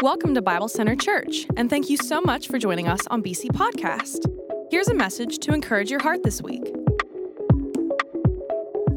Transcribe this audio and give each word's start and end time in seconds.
Welcome 0.00 0.32
to 0.36 0.42
Bible 0.42 0.68
Center 0.68 0.94
Church, 0.94 1.44
and 1.56 1.68
thank 1.68 1.90
you 1.90 1.96
so 1.96 2.20
much 2.20 2.46
for 2.46 2.56
joining 2.56 2.86
us 2.86 3.04
on 3.08 3.20
BC 3.20 3.46
Podcast. 3.46 4.32
Here's 4.70 4.86
a 4.86 4.94
message 4.94 5.38
to 5.38 5.52
encourage 5.52 5.90
your 5.90 6.00
heart 6.00 6.22
this 6.22 6.40
week. 6.40 6.62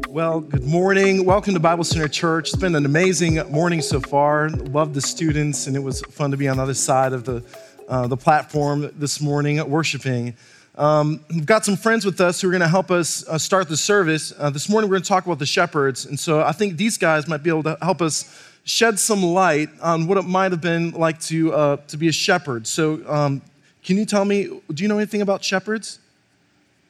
Well, 0.08 0.38
good 0.38 0.62
morning. 0.62 1.24
Welcome 1.24 1.54
to 1.54 1.60
Bible 1.60 1.82
Center 1.82 2.06
Church. 2.06 2.50
It's 2.50 2.56
been 2.56 2.76
an 2.76 2.86
amazing 2.86 3.34
morning 3.50 3.80
so 3.80 3.98
far. 3.98 4.50
Love 4.50 4.94
the 4.94 5.00
students, 5.00 5.66
and 5.66 5.74
it 5.74 5.80
was 5.80 6.02
fun 6.02 6.30
to 6.30 6.36
be 6.36 6.46
on 6.46 6.58
the 6.58 6.62
other 6.62 6.74
side 6.74 7.12
of 7.12 7.24
the, 7.24 7.42
uh, 7.88 8.06
the 8.06 8.16
platform 8.16 8.88
this 8.96 9.20
morning 9.20 9.68
worshiping. 9.68 10.36
Um, 10.76 11.24
we've 11.28 11.44
got 11.44 11.64
some 11.64 11.76
friends 11.76 12.04
with 12.04 12.20
us 12.20 12.40
who 12.40 12.48
are 12.48 12.52
going 12.52 12.60
to 12.60 12.68
help 12.68 12.92
us 12.92 13.26
uh, 13.26 13.38
start 13.38 13.68
the 13.68 13.76
service. 13.76 14.32
Uh, 14.38 14.50
this 14.50 14.68
morning, 14.68 14.88
we're 14.88 14.98
going 14.98 15.02
to 15.02 15.08
talk 15.08 15.26
about 15.26 15.40
the 15.40 15.46
shepherds. 15.46 16.06
And 16.06 16.18
so 16.18 16.42
I 16.42 16.52
think 16.52 16.76
these 16.76 16.96
guys 16.96 17.26
might 17.26 17.42
be 17.42 17.50
able 17.50 17.64
to 17.64 17.76
help 17.82 18.00
us 18.00 18.51
shed 18.64 18.98
some 18.98 19.22
light 19.22 19.68
on 19.80 20.06
what 20.06 20.18
it 20.18 20.22
might 20.22 20.52
have 20.52 20.60
been 20.60 20.92
like 20.92 21.20
to, 21.20 21.52
uh, 21.52 21.76
to 21.88 21.96
be 21.96 22.08
a 22.08 22.12
shepherd. 22.12 22.66
So, 22.66 23.00
um, 23.08 23.42
can 23.82 23.96
you 23.96 24.04
tell 24.04 24.24
me, 24.24 24.60
do 24.72 24.82
you 24.82 24.88
know 24.88 24.96
anything 24.98 25.22
about 25.22 25.42
shepherds? 25.42 25.98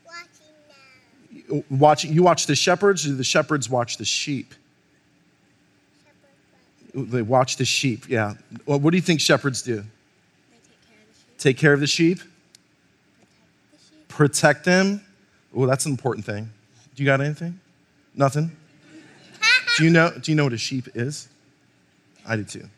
Watching 0.07 0.29
them. 1.49 1.65
Watching, 1.71 2.13
you 2.13 2.23
watch 2.23 2.47
the 2.47 2.55
shepherds, 2.55 3.07
or 3.07 3.13
the 3.13 3.25
shepherds 3.25 3.71
watch 3.71 3.97
the 3.97 4.05
sheep? 4.05 4.53
Shepherds 6.95 7.11
They 7.13 7.23
watch 7.23 7.57
the 7.57 7.65
sheep, 7.65 8.09
yeah. 8.09 8.35
Well, 8.66 8.79
what 8.79 8.91
do 8.91 8.99
you 8.99 9.02
think 9.02 9.21
shepherds 9.21 9.63
do? 9.63 9.77
They 9.77 10.59
take 11.39 11.57
care 11.57 11.73
of 11.73 11.80
the 11.80 11.87
sheep. 11.87 12.19
Take 12.19 12.19
care 12.27 12.27
of 12.27 12.27
the 12.27 13.16
sheep, 13.16 13.29
Protect 13.29 13.73
the 13.73 13.79
sheep. 13.79 14.09
protect 14.09 14.65
them. 14.65 15.01
Oh, 15.57 15.66
that's 15.66 15.87
an 15.87 15.93
important 15.93 16.27
thing. 16.27 16.51
Do 16.95 17.02
you 17.02 17.07
got 17.07 17.23
anything? 17.23 17.59
Nothing? 18.15 18.51
do 19.79 19.85
you 19.85 19.91
know, 19.91 20.13
do 20.21 20.30
you 20.30 20.37
know 20.37 20.45
what 20.45 20.52
a 20.52 20.59
sheep 20.59 20.89
is? 20.95 21.29
I 22.27 22.37
did 22.37 22.49
too. 22.49 22.69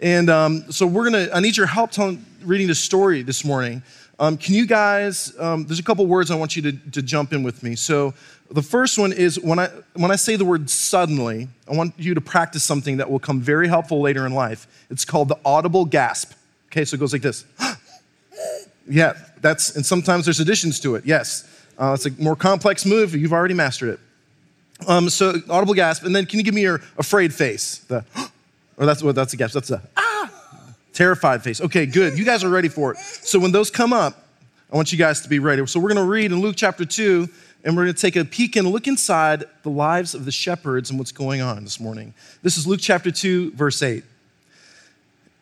And 0.00 0.30
um, 0.30 0.72
so 0.72 0.86
we're 0.86 1.04
gonna, 1.04 1.28
I 1.32 1.40
need 1.40 1.56
your 1.56 1.66
help 1.66 1.90
telling, 1.90 2.24
reading 2.42 2.68
the 2.68 2.74
story 2.74 3.22
this 3.22 3.44
morning. 3.44 3.82
Um, 4.18 4.36
can 4.36 4.54
you 4.54 4.66
guys, 4.66 5.32
um, 5.38 5.66
there's 5.66 5.78
a 5.78 5.82
couple 5.82 6.06
words 6.06 6.30
I 6.30 6.36
want 6.36 6.56
you 6.56 6.62
to, 6.62 6.72
to 6.72 7.02
jump 7.02 7.32
in 7.32 7.42
with 7.42 7.62
me. 7.62 7.74
So 7.74 8.14
the 8.50 8.62
first 8.62 8.98
one 8.98 9.12
is 9.12 9.38
when 9.40 9.58
I, 9.58 9.68
when 9.94 10.10
I 10.10 10.16
say 10.16 10.36
the 10.36 10.44
word 10.44 10.68
suddenly, 10.68 11.48
I 11.70 11.74
want 11.74 11.94
you 11.98 12.14
to 12.14 12.20
practice 12.20 12.64
something 12.64 12.96
that 12.98 13.10
will 13.10 13.18
come 13.18 13.40
very 13.40 13.68
helpful 13.68 14.00
later 14.00 14.26
in 14.26 14.34
life. 14.34 14.66
It's 14.90 15.04
called 15.04 15.28
the 15.28 15.38
audible 15.44 15.84
gasp. 15.84 16.32
Okay, 16.66 16.84
so 16.84 16.94
it 16.94 17.00
goes 17.00 17.12
like 17.12 17.22
this. 17.22 17.44
yeah, 18.88 19.14
that's, 19.40 19.76
and 19.76 19.84
sometimes 19.84 20.24
there's 20.26 20.40
additions 20.40 20.80
to 20.80 20.94
it, 20.96 21.04
yes. 21.04 21.48
Uh, 21.78 21.92
it's 21.94 22.06
a 22.06 22.10
more 22.22 22.36
complex 22.36 22.84
move, 22.84 23.14
you've 23.14 23.32
already 23.32 23.54
mastered 23.54 23.90
it. 23.90 24.00
Um, 24.86 25.10
so 25.10 25.34
audible 25.48 25.74
gasp, 25.74 26.04
and 26.04 26.14
then 26.14 26.26
can 26.26 26.38
you 26.38 26.44
give 26.44 26.54
me 26.54 26.62
your 26.62 26.82
afraid 26.98 27.34
face? 27.34 27.78
The, 27.88 28.04
or 28.80 28.86
that's 28.86 29.02
what 29.02 29.14
that's 29.14 29.32
a 29.34 29.36
gasp. 29.36 29.54
That's 29.54 29.70
a 29.70 29.82
ah, 29.96 30.32
terrified 30.92 31.44
face. 31.44 31.60
Okay, 31.60 31.86
good. 31.86 32.18
You 32.18 32.24
guys 32.24 32.42
are 32.42 32.48
ready 32.48 32.68
for 32.68 32.92
it. 32.92 32.98
So 32.98 33.38
when 33.38 33.52
those 33.52 33.70
come 33.70 33.92
up, 33.92 34.26
I 34.72 34.76
want 34.76 34.90
you 34.90 34.98
guys 34.98 35.20
to 35.20 35.28
be 35.28 35.38
ready. 35.38 35.64
So 35.66 35.78
we're 35.78 35.90
to 35.94 36.02
read 36.02 36.32
in 36.32 36.40
Luke 36.40 36.56
chapter 36.56 36.86
two, 36.86 37.28
and 37.62 37.76
we're 37.76 37.84
to 37.84 37.92
take 37.92 38.16
a 38.16 38.24
peek 38.24 38.56
and 38.56 38.66
look 38.68 38.88
inside 38.88 39.44
the 39.62 39.70
lives 39.70 40.14
of 40.14 40.24
the 40.24 40.32
shepherds 40.32 40.88
and 40.90 40.98
what's 40.98 41.12
going 41.12 41.42
on 41.42 41.62
this 41.62 41.78
morning. 41.78 42.14
This 42.42 42.56
is 42.56 42.66
Luke 42.66 42.80
chapter 42.82 43.10
two, 43.10 43.52
verse 43.52 43.82
eight. 43.82 44.02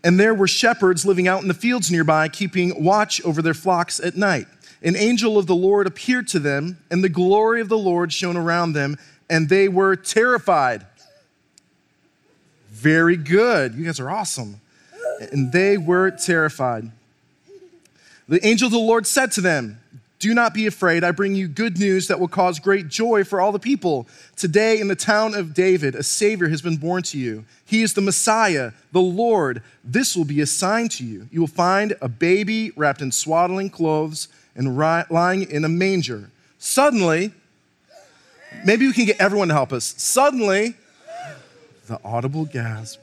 And 0.02 0.18
there 0.18 0.34
were 0.34 0.48
shepherds 0.48 1.06
living 1.06 1.28
out 1.28 1.42
in 1.42 1.48
the 1.48 1.54
fields 1.54 1.90
nearby, 1.90 2.28
keeping 2.28 2.82
watch 2.82 3.24
over 3.24 3.40
their 3.40 3.54
flocks 3.54 4.00
at 4.00 4.16
night. 4.16 4.46
An 4.82 4.96
angel 4.96 5.38
of 5.38 5.46
the 5.46 5.56
Lord 5.56 5.86
appeared 5.86 6.28
to 6.28 6.38
them, 6.38 6.78
and 6.90 7.02
the 7.02 7.08
glory 7.08 7.60
of 7.60 7.68
the 7.68 7.78
Lord 7.78 8.12
shone 8.12 8.36
around 8.36 8.72
them, 8.72 8.96
and 9.30 9.48
they 9.48 9.68
were 9.68 9.96
terrified. 9.96 10.86
Very 12.78 13.16
good. 13.16 13.74
You 13.74 13.84
guys 13.84 13.98
are 13.98 14.08
awesome. 14.08 14.60
And 15.32 15.50
they 15.52 15.76
were 15.76 16.12
terrified. 16.12 16.92
The 18.28 18.46
angel 18.46 18.66
of 18.66 18.72
the 18.72 18.78
Lord 18.78 19.04
said 19.04 19.32
to 19.32 19.40
them, 19.40 19.80
Do 20.20 20.32
not 20.32 20.54
be 20.54 20.68
afraid. 20.68 21.02
I 21.02 21.10
bring 21.10 21.34
you 21.34 21.48
good 21.48 21.80
news 21.80 22.06
that 22.06 22.20
will 22.20 22.28
cause 22.28 22.60
great 22.60 22.86
joy 22.86 23.24
for 23.24 23.40
all 23.40 23.50
the 23.50 23.58
people. 23.58 24.06
Today, 24.36 24.78
in 24.78 24.86
the 24.86 24.94
town 24.94 25.34
of 25.34 25.54
David, 25.54 25.96
a 25.96 26.04
Savior 26.04 26.48
has 26.48 26.62
been 26.62 26.76
born 26.76 27.02
to 27.04 27.18
you. 27.18 27.44
He 27.64 27.82
is 27.82 27.94
the 27.94 28.00
Messiah, 28.00 28.70
the 28.92 29.00
Lord. 29.00 29.60
This 29.82 30.14
will 30.14 30.24
be 30.24 30.40
a 30.40 30.46
sign 30.46 30.88
to 30.90 31.04
you. 31.04 31.26
You 31.32 31.40
will 31.40 31.48
find 31.48 31.96
a 32.00 32.08
baby 32.08 32.70
wrapped 32.76 33.02
in 33.02 33.10
swaddling 33.10 33.70
clothes 33.70 34.28
and 34.54 34.76
lying 34.76 35.50
in 35.50 35.64
a 35.64 35.68
manger. 35.68 36.30
Suddenly, 36.58 37.32
maybe 38.64 38.86
we 38.86 38.92
can 38.92 39.06
get 39.06 39.20
everyone 39.20 39.48
to 39.48 39.54
help 39.54 39.72
us. 39.72 39.94
Suddenly, 39.96 40.76
the 41.88 42.00
audible 42.04 42.44
gasp. 42.44 43.00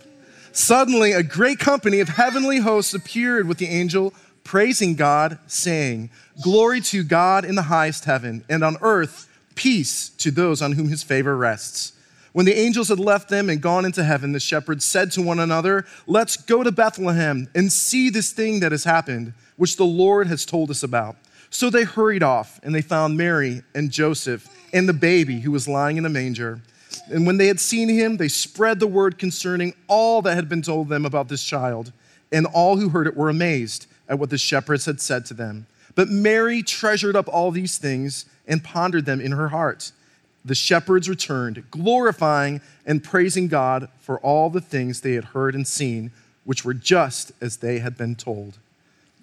Suddenly, 0.51 1.11
a 1.11 1.23
great 1.23 1.59
company 1.59 1.99
of 1.99 2.07
heavenly 2.07 2.59
hosts 2.59 2.93
appeared 2.93 3.47
with 3.47 3.57
the 3.57 3.67
angel, 3.67 4.13
praising 4.45 4.95
God, 4.95 5.37
saying, 5.47 6.09
Glory 6.41 6.79
to 6.81 7.03
God 7.03 7.43
in 7.43 7.55
the 7.55 7.63
highest 7.63 8.05
heaven, 8.05 8.45
and 8.49 8.63
on 8.63 8.77
earth, 8.81 9.27
peace 9.55 10.09
to 10.09 10.31
those 10.31 10.61
on 10.61 10.73
whom 10.73 10.87
his 10.87 11.03
favor 11.03 11.35
rests. 11.35 11.91
When 12.31 12.45
the 12.45 12.57
angels 12.57 12.89
had 12.89 12.99
left 12.99 13.29
them 13.29 13.49
and 13.49 13.61
gone 13.61 13.85
into 13.85 14.03
heaven, 14.03 14.33
the 14.33 14.39
shepherds 14.39 14.83
said 14.83 15.11
to 15.11 15.21
one 15.21 15.39
another, 15.39 15.85
Let's 16.05 16.35
go 16.35 16.63
to 16.63 16.71
Bethlehem 16.71 17.47
and 17.55 17.71
see 17.71 18.09
this 18.09 18.33
thing 18.33 18.59
that 18.59 18.73
has 18.73 18.83
happened, 18.83 19.33
which 19.55 19.77
the 19.77 19.85
Lord 19.85 20.27
has 20.27 20.45
told 20.45 20.69
us 20.69 20.83
about. 20.83 21.15
So 21.49 21.69
they 21.69 21.85
hurried 21.85 22.23
off, 22.23 22.59
and 22.63 22.75
they 22.75 22.81
found 22.81 23.15
Mary 23.15 23.63
and 23.73 23.89
Joseph 23.89 24.49
and 24.73 24.89
the 24.89 24.93
baby 24.93 25.39
who 25.39 25.51
was 25.51 25.69
lying 25.69 25.95
in 25.95 26.05
a 26.05 26.09
manger. 26.09 26.59
And 27.11 27.25
when 27.25 27.37
they 27.37 27.47
had 27.47 27.59
seen 27.59 27.89
him, 27.89 28.17
they 28.17 28.27
spread 28.27 28.79
the 28.79 28.87
word 28.87 29.17
concerning 29.17 29.73
all 29.87 30.21
that 30.23 30.35
had 30.35 30.49
been 30.49 30.61
told 30.61 30.89
them 30.89 31.05
about 31.05 31.27
this 31.27 31.43
child. 31.43 31.91
And 32.31 32.45
all 32.47 32.77
who 32.77 32.89
heard 32.89 33.07
it 33.07 33.15
were 33.15 33.29
amazed 33.29 33.87
at 34.09 34.19
what 34.19 34.29
the 34.29 34.37
shepherds 34.37 34.85
had 34.85 35.01
said 35.01 35.25
to 35.27 35.33
them. 35.33 35.67
But 35.95 36.09
Mary 36.09 36.61
treasured 36.61 37.15
up 37.15 37.27
all 37.27 37.51
these 37.51 37.77
things 37.77 38.25
and 38.47 38.63
pondered 38.63 39.05
them 39.05 39.21
in 39.21 39.31
her 39.31 39.49
heart. 39.49 39.91
The 40.43 40.55
shepherds 40.55 41.09
returned, 41.09 41.63
glorifying 41.71 42.61
and 42.85 43.03
praising 43.03 43.47
God 43.47 43.89
for 43.99 44.19
all 44.19 44.49
the 44.49 44.61
things 44.61 45.01
they 45.01 45.13
had 45.13 45.25
heard 45.25 45.55
and 45.55 45.67
seen, 45.67 46.11
which 46.43 46.63
were 46.63 46.73
just 46.73 47.31
as 47.41 47.57
they 47.57 47.79
had 47.79 47.97
been 47.97 48.15
told. 48.15 48.59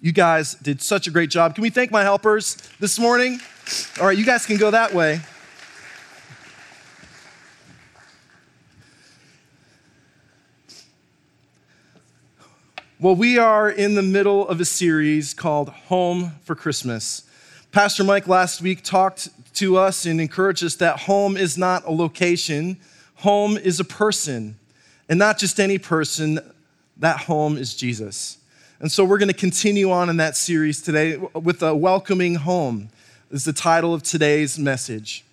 You 0.01 0.11
guys 0.11 0.55
did 0.55 0.81
such 0.81 1.07
a 1.07 1.11
great 1.11 1.29
job. 1.29 1.55
Can 1.55 1.61
we 1.61 1.69
thank 1.69 1.91
my 1.91 2.03
helpers 2.03 2.57
this 2.81 2.99
morning? 2.99 3.39
All 4.01 4.07
right, 4.07 4.17
you 4.17 4.25
guys 4.25 4.45
can 4.45 4.57
go 4.57 4.69
that 4.71 4.93
way. 4.93 5.21
Well, 13.03 13.17
we 13.17 13.37
are 13.37 13.69
in 13.69 13.95
the 13.95 14.01
middle 14.01 14.47
of 14.47 14.61
a 14.61 14.65
series 14.65 15.33
called 15.33 15.67
Home 15.67 16.35
for 16.45 16.55
Christmas. 16.55 17.23
Pastor 17.73 18.01
Mike 18.01 18.29
last 18.29 18.61
week 18.61 18.81
talked 18.81 19.27
to 19.55 19.75
us 19.75 20.05
and 20.05 20.21
encouraged 20.21 20.63
us 20.63 20.75
that 20.75 21.01
home 21.01 21.35
is 21.35 21.57
not 21.57 21.83
a 21.83 21.91
location, 21.91 22.77
home 23.15 23.57
is 23.57 23.81
a 23.81 23.83
person. 23.83 24.57
And 25.09 25.19
not 25.19 25.37
just 25.37 25.59
any 25.59 25.77
person, 25.77 26.39
that 26.95 27.17
home 27.17 27.57
is 27.57 27.75
Jesus. 27.75 28.37
And 28.79 28.89
so 28.89 29.03
we're 29.03 29.17
going 29.17 29.27
to 29.27 29.33
continue 29.33 29.91
on 29.91 30.09
in 30.09 30.15
that 30.15 30.37
series 30.37 30.81
today 30.81 31.17
with 31.17 31.61
a 31.61 31.75
welcoming 31.75 32.35
home, 32.35 32.87
is 33.31 33.43
the 33.43 33.51
title 33.51 33.93
of 33.93 34.03
today's 34.03 34.57
message. 34.57 35.25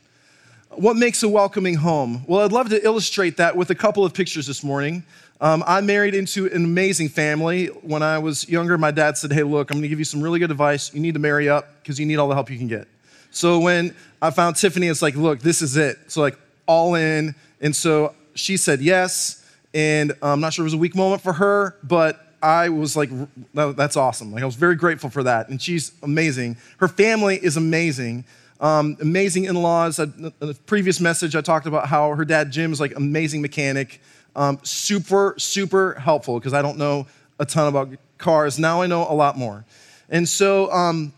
What 0.70 0.96
makes 0.96 1.22
a 1.22 1.28
welcoming 1.28 1.76
home? 1.76 2.24
Well, 2.26 2.40
I'd 2.40 2.50
love 2.50 2.70
to 2.70 2.84
illustrate 2.84 3.36
that 3.36 3.56
with 3.56 3.70
a 3.70 3.76
couple 3.76 4.04
of 4.04 4.12
pictures 4.12 4.48
this 4.48 4.64
morning. 4.64 5.04
Um, 5.42 5.64
I 5.66 5.80
married 5.80 6.14
into 6.14 6.46
an 6.46 6.64
amazing 6.64 7.08
family. 7.08 7.66
When 7.66 8.02
I 8.02 8.18
was 8.18 8.46
younger, 8.48 8.76
my 8.76 8.90
dad 8.90 9.16
said, 9.16 9.32
Hey, 9.32 9.42
look, 9.42 9.70
I'm 9.70 9.76
going 9.76 9.82
to 9.82 9.88
give 9.88 9.98
you 9.98 10.04
some 10.04 10.20
really 10.20 10.38
good 10.38 10.50
advice. 10.50 10.92
You 10.92 11.00
need 11.00 11.14
to 11.14 11.20
marry 11.20 11.48
up 11.48 11.66
because 11.82 11.98
you 11.98 12.04
need 12.04 12.16
all 12.16 12.28
the 12.28 12.34
help 12.34 12.50
you 12.50 12.58
can 12.58 12.68
get. 12.68 12.86
So 13.30 13.58
when 13.60 13.94
I 14.20 14.30
found 14.30 14.56
Tiffany, 14.56 14.88
it's 14.88 15.00
like, 15.00 15.16
Look, 15.16 15.40
this 15.40 15.62
is 15.62 15.76
it. 15.78 15.96
So, 16.08 16.20
like, 16.20 16.38
all 16.66 16.94
in. 16.94 17.34
And 17.62 17.74
so 17.74 18.14
she 18.34 18.58
said 18.58 18.80
yes. 18.82 19.36
And 19.72 20.12
I'm 20.22 20.40
not 20.40 20.52
sure 20.52 20.64
it 20.64 20.66
was 20.66 20.74
a 20.74 20.78
weak 20.78 20.94
moment 20.94 21.22
for 21.22 21.32
her, 21.32 21.76
but 21.82 22.34
I 22.42 22.68
was 22.68 22.94
like, 22.94 23.08
That's 23.54 23.96
awesome. 23.96 24.32
Like, 24.32 24.42
I 24.42 24.46
was 24.46 24.56
very 24.56 24.76
grateful 24.76 25.08
for 25.08 25.22
that. 25.22 25.48
And 25.48 25.60
she's 25.60 25.92
amazing. 26.02 26.58
Her 26.78 26.88
family 26.88 27.42
is 27.42 27.56
amazing. 27.56 28.26
Um, 28.60 28.98
amazing 29.00 29.44
in-laws. 29.46 29.98
In 29.98 30.34
the 30.38 30.54
previous 30.66 31.00
message, 31.00 31.34
I 31.34 31.40
talked 31.40 31.66
about 31.66 31.88
how 31.88 32.14
her 32.14 32.26
dad 32.26 32.50
Jim 32.50 32.74
is 32.74 32.80
like 32.80 32.94
amazing 32.94 33.40
mechanic, 33.40 34.02
um, 34.36 34.58
super 34.62 35.34
super 35.38 35.94
helpful 35.94 36.38
because 36.38 36.54
I 36.54 36.62
don't 36.62 36.78
know 36.78 37.06
a 37.38 37.46
ton 37.46 37.68
about 37.68 37.88
cars. 38.18 38.58
Now 38.58 38.82
I 38.82 38.86
know 38.86 39.06
a 39.08 39.14
lot 39.14 39.36
more, 39.36 39.64
and 40.08 40.28
so 40.28 40.70
um, 40.72 41.12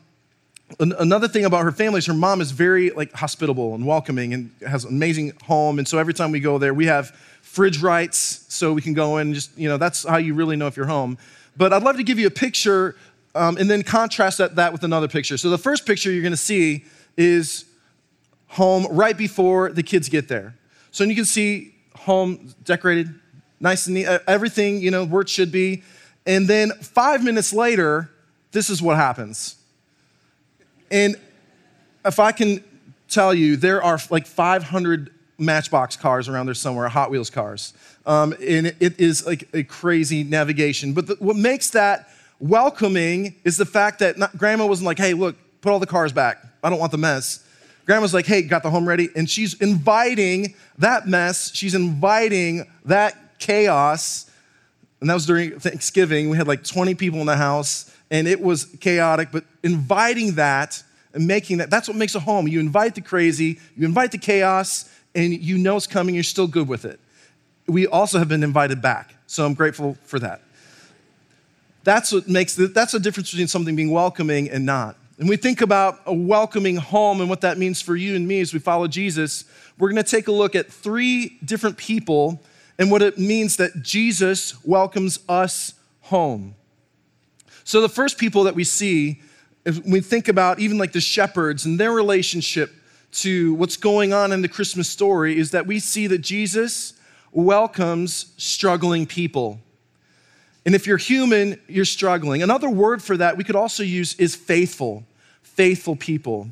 an- 0.81 0.95
another 0.99 1.29
thing 1.29 1.45
about 1.45 1.65
her 1.65 1.73
family 1.73 1.99
is 1.99 2.07
her 2.07 2.15
mom 2.15 2.41
is 2.41 2.51
very 2.51 2.91
like 2.91 3.13
hospitable 3.13 3.75
and 3.75 3.87
welcoming 3.87 4.35
and 4.35 4.51
has 4.67 4.85
an 4.85 4.91
amazing 4.91 5.33
home. 5.45 5.79
And 5.79 5.87
so 5.87 5.99
every 5.99 6.15
time 6.15 6.33
we 6.33 6.41
go 6.41 6.59
there, 6.59 6.75
we 6.75 6.87
have 6.87 7.11
fridge 7.43 7.83
rights 7.83 8.47
so 8.49 8.73
we 8.73 8.83
can 8.83 8.95
go 8.95 9.19
in. 9.19 9.29
And 9.29 9.35
just 9.35 9.57
you 9.59 9.69
know, 9.69 9.77
that's 9.77 10.05
how 10.07 10.17
you 10.17 10.35
really 10.35 10.57
know 10.57 10.67
if 10.67 10.77
you're 10.77 10.87
home. 10.87 11.19
But 11.57 11.73
I'd 11.73 11.83
love 11.83 11.97
to 11.97 12.03
give 12.03 12.19
you 12.19 12.27
a 12.27 12.31
picture 12.31 12.97
um, 13.35 13.57
and 13.57 13.71
then 13.71 13.83
contrast 13.83 14.39
that, 14.39 14.57
that 14.57 14.73
with 14.73 14.85
another 14.85 15.09
picture. 15.09 15.37
So 15.37 15.51
the 15.51 15.59
first 15.59 15.87
picture 15.87 16.11
you're 16.11 16.23
going 16.23 16.33
to 16.33 16.37
see 16.37 16.85
is 17.17 17.65
home 18.49 18.87
right 18.91 19.17
before 19.17 19.73
the 19.73 19.83
kids 19.83 20.09
get 20.09 20.29
there. 20.29 20.55
So 20.91 21.05
you 21.05 21.15
can 21.15 21.25
see 21.25 21.72
home 21.97 22.55
decorated, 22.65 23.15
nice 23.61 23.87
and 23.87 23.95
neat, 23.95 24.07
everything, 24.27 24.81
you 24.81 24.91
know, 24.91 25.05
where 25.05 25.23
it 25.23 25.29
should 25.29 25.53
be. 25.53 25.83
And 26.27 26.49
then 26.49 26.71
five 26.81 27.25
minutes 27.25 27.53
later, 27.53 28.11
this 28.53 28.71
is 28.71 28.81
what 28.81 28.97
happens. 28.97 29.57
And 30.91 31.17
if 32.05 32.19
I 32.19 32.33
can 32.33 32.63
tell 33.09 33.35
you, 33.35 33.57
there 33.57 33.83
are 33.83 33.99
like 34.11 34.27
500 34.27 35.11
Matchbox 35.39 35.97
cars 35.97 36.29
around 36.29 36.47
there 36.47 36.55
somewhere, 36.55 36.89
Hot 36.89 37.11
Wheels 37.11 37.31
cars. 37.31 37.75
Um, 38.07 38.35
and 38.47 38.67
it 38.79 39.01
is 39.01 39.27
like 39.27 39.49
a 39.55 39.65
crazy 39.65 40.25
navigation. 40.25 40.93
But 40.93 41.07
the, 41.07 41.17
what 41.19 41.37
makes 41.37 41.71
that 41.71 42.09
welcoming 42.39 43.37
is 43.45 43.57
the 43.57 43.65
fact 43.65 44.01
that 44.01 44.19
not, 44.19 44.37
grandma 44.37 44.67
wasn't 44.67 44.87
like, 44.87 44.99
hey, 44.99 45.15
look, 45.15 45.37
put 45.61 45.73
all 45.73 45.79
the 45.79 45.87
cars 45.87 46.13
back. 46.13 46.45
I 46.63 46.71
don't 46.71 46.79
want 46.79 46.93
the 46.93 46.99
mess. 46.99 47.42
Grandma's 47.85 48.15
like, 48.15 48.27
hey, 48.27 48.43
got 48.43 48.63
the 48.63 48.71
home 48.71 48.89
ready? 48.89 49.09
And 49.17 49.29
she's 49.29 49.55
inviting 49.55 50.55
that 50.79 51.07
mess, 51.07 51.55
she's 51.55 51.75
inviting 51.75 52.71
that 52.85 53.39
chaos. 53.39 54.31
And 55.01 55.11
that 55.11 55.15
was 55.15 55.27
during 55.27 55.59
Thanksgiving. 55.59 56.31
We 56.31 56.37
had 56.37 56.47
like 56.47 56.63
20 56.63 56.95
people 56.95 57.21
in 57.21 57.27
the 57.27 57.37
house, 57.37 57.93
and 58.11 58.29
it 58.29 58.41
was 58.41 58.67
chaotic, 58.81 59.31
but 59.33 59.45
inviting 59.65 60.37
that 60.37 60.83
and 61.13 61.27
making 61.27 61.59
that, 61.59 61.71
that's 61.71 61.89
what 61.89 61.97
makes 61.97 62.15
a 62.15 62.21
home. 62.21 62.47
You 62.47 62.61
invite 62.61 62.95
the 62.95 63.01
crazy, 63.01 63.59
you 63.77 63.85
invite 63.85 64.13
the 64.13 64.19
chaos, 64.19 64.89
and 65.15 65.33
you 65.33 65.59
know 65.59 65.77
it's 65.77 65.87
coming, 65.87 66.15
you're 66.15 66.25
still 66.25 66.47
good 66.47 66.69
with 66.69 66.85
it. 66.85 67.01
We 67.67 67.87
also 67.87 68.19
have 68.19 68.29
been 68.29 68.45
invited 68.45 68.81
back, 68.81 69.15
so 69.27 69.45
I'm 69.45 69.55
grateful 69.55 69.97
for 70.05 70.19
that. 70.21 70.41
That's 71.85 72.13
what 72.13 72.29
makes 72.29 72.55
the, 72.55 72.69
that's 72.69 72.93
the 72.93 73.01
difference 73.01 73.31
between 73.31 73.49
something 73.49 73.75
being 73.75 73.91
welcoming 73.91 74.51
and 74.51 74.65
not. 74.65 74.97
And 75.23 75.29
we 75.29 75.37
think 75.37 75.61
about 75.61 76.01
a 76.05 76.13
welcoming 76.13 76.75
home 76.75 77.21
and 77.21 77.31
what 77.31 77.43
that 77.43 77.57
means 77.57 77.81
for 77.81 77.95
you 77.95 78.17
and 78.17 78.27
me 78.27 78.41
as 78.41 78.53
we 78.53 78.59
follow 78.59 78.89
Jesus. 78.89 79.45
We're 79.79 79.89
going 79.89 80.03
to 80.03 80.11
take 80.11 80.27
a 80.27 80.33
look 80.33 80.57
at 80.57 80.67
three 80.67 81.39
different 81.45 81.77
people 81.77 82.43
and 82.77 82.91
what 82.91 83.03
it 83.03 83.19
means 83.19 83.57
that 83.59 83.83
Jesus 83.83 84.65
welcomes 84.65 85.21
us 85.29 85.75
home. 86.01 86.57
So, 87.63 87.81
the 87.81 87.89
first 87.89 88.19
people 88.19 88.43
that 88.43 88.57
we 88.57 88.65
see, 88.65 89.21
if 89.65 89.87
we 89.87 90.01
think 90.01 90.27
about 90.27 90.59
even 90.59 90.77
like 90.77 90.91
the 90.91 91.01
shepherds 91.01 91.67
and 91.67 91.79
their 91.79 91.93
relationship 91.93 92.73
to 93.13 93.55
what's 93.55 93.77
going 93.77 94.13
on 94.13 94.33
in 94.33 94.43
the 94.43 94.49
Christmas 94.49 94.89
story, 94.89 95.39
is 95.39 95.53
that 95.53 95.69
we 95.69 95.79
see 95.79 96.09
that 96.09 96.19
Jesus 96.19 96.95
welcomes 97.31 98.35
struggling 98.39 99.07
people. 99.07 99.61
And 100.67 100.75
if 100.75 100.85
you're 100.89 100.97
human, 100.97 101.61
you're 101.69 101.85
struggling. 101.85 102.43
Another 102.43 102.69
word 102.69 103.01
for 103.01 103.17
that 103.17 103.37
we 103.37 103.45
could 103.45 103.55
also 103.55 103.85
use 103.85 104.15
is 104.15 104.35
faithful, 104.35 105.05
faithful 105.55 105.97
people. 105.97 106.49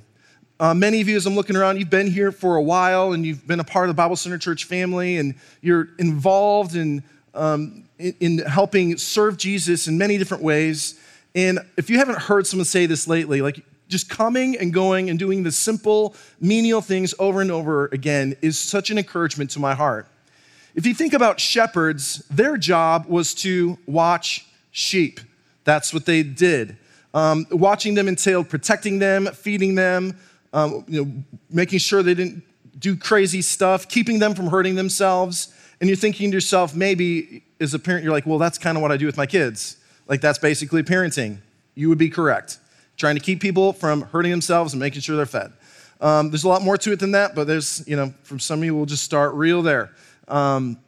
Uh, 0.58 0.74
many 0.74 1.00
of 1.00 1.08
you, 1.08 1.16
as 1.16 1.24
I'm 1.24 1.34
looking 1.34 1.56
around, 1.56 1.78
you've 1.78 1.88
been 1.88 2.06
here 2.06 2.30
for 2.30 2.56
a 2.56 2.62
while 2.62 3.12
and 3.12 3.24
you've 3.24 3.46
been 3.46 3.60
a 3.60 3.64
part 3.64 3.88
of 3.88 3.96
the 3.96 4.00
Bible 4.00 4.16
Center 4.16 4.36
Church 4.36 4.64
family 4.64 5.16
and 5.16 5.34
you're 5.62 5.88
involved 5.98 6.76
in, 6.76 7.02
um, 7.34 7.84
in, 7.98 8.14
in 8.20 8.38
helping 8.38 8.98
serve 8.98 9.38
Jesus 9.38 9.88
in 9.88 9.96
many 9.96 10.18
different 10.18 10.42
ways. 10.42 11.00
And 11.34 11.60
if 11.78 11.88
you 11.88 11.96
haven't 11.96 12.18
heard 12.18 12.46
someone 12.46 12.66
say 12.66 12.84
this 12.84 13.08
lately, 13.08 13.40
like 13.40 13.64
just 13.88 14.10
coming 14.10 14.58
and 14.58 14.72
going 14.72 15.08
and 15.08 15.18
doing 15.18 15.42
the 15.42 15.50
simple, 15.50 16.14
menial 16.40 16.82
things 16.82 17.14
over 17.18 17.40
and 17.40 17.50
over 17.50 17.86
again 17.86 18.36
is 18.42 18.58
such 18.58 18.90
an 18.90 18.98
encouragement 18.98 19.50
to 19.52 19.60
my 19.60 19.74
heart. 19.74 20.08
If 20.74 20.84
you 20.84 20.92
think 20.94 21.14
about 21.14 21.40
shepherds, 21.40 22.18
their 22.30 22.58
job 22.58 23.06
was 23.06 23.34
to 23.36 23.78
watch 23.86 24.46
sheep. 24.70 25.20
That's 25.64 25.94
what 25.94 26.04
they 26.04 26.22
did. 26.22 26.76
Um, 27.12 27.46
watching 27.50 27.94
them 27.94 28.08
entailed 28.08 28.48
protecting 28.48 28.98
them, 28.98 29.26
feeding 29.26 29.74
them, 29.74 30.16
um, 30.52 30.84
you 30.88 31.04
know, 31.04 31.12
making 31.50 31.80
sure 31.80 32.02
they 32.02 32.14
didn't 32.14 32.44
do 32.78 32.96
crazy 32.96 33.42
stuff, 33.42 33.88
keeping 33.88 34.18
them 34.18 34.34
from 34.34 34.46
hurting 34.46 34.74
themselves. 34.74 35.54
And 35.80 35.88
you're 35.88 35.96
thinking 35.96 36.30
to 36.30 36.36
yourself, 36.36 36.74
maybe 36.74 37.42
as 37.60 37.74
a 37.74 37.78
parent, 37.78 38.04
you're 38.04 38.12
like, 38.12 38.26
well, 38.26 38.38
that's 38.38 38.58
kind 38.58 38.76
of 38.76 38.82
what 38.82 38.92
I 38.92 38.96
do 38.96 39.06
with 39.06 39.16
my 39.16 39.26
kids. 39.26 39.76
Like, 40.06 40.20
that's 40.20 40.38
basically 40.38 40.82
parenting. 40.82 41.38
You 41.74 41.88
would 41.88 41.98
be 41.98 42.10
correct. 42.10 42.58
Trying 42.96 43.16
to 43.16 43.20
keep 43.20 43.40
people 43.40 43.72
from 43.72 44.02
hurting 44.02 44.30
themselves 44.30 44.72
and 44.72 44.80
making 44.80 45.00
sure 45.00 45.16
they're 45.16 45.26
fed. 45.26 45.52
Um, 46.00 46.30
there's 46.30 46.44
a 46.44 46.48
lot 46.48 46.62
more 46.62 46.78
to 46.78 46.92
it 46.92 46.98
than 46.98 47.12
that, 47.12 47.34
but 47.34 47.46
there's, 47.46 47.86
you 47.86 47.96
know, 47.96 48.12
from 48.22 48.38
some 48.38 48.60
of 48.60 48.64
you, 48.64 48.74
we'll 48.74 48.86
just 48.86 49.04
start 49.04 49.34
real 49.34 49.62
there. 49.62 49.90
Um, 50.28 50.78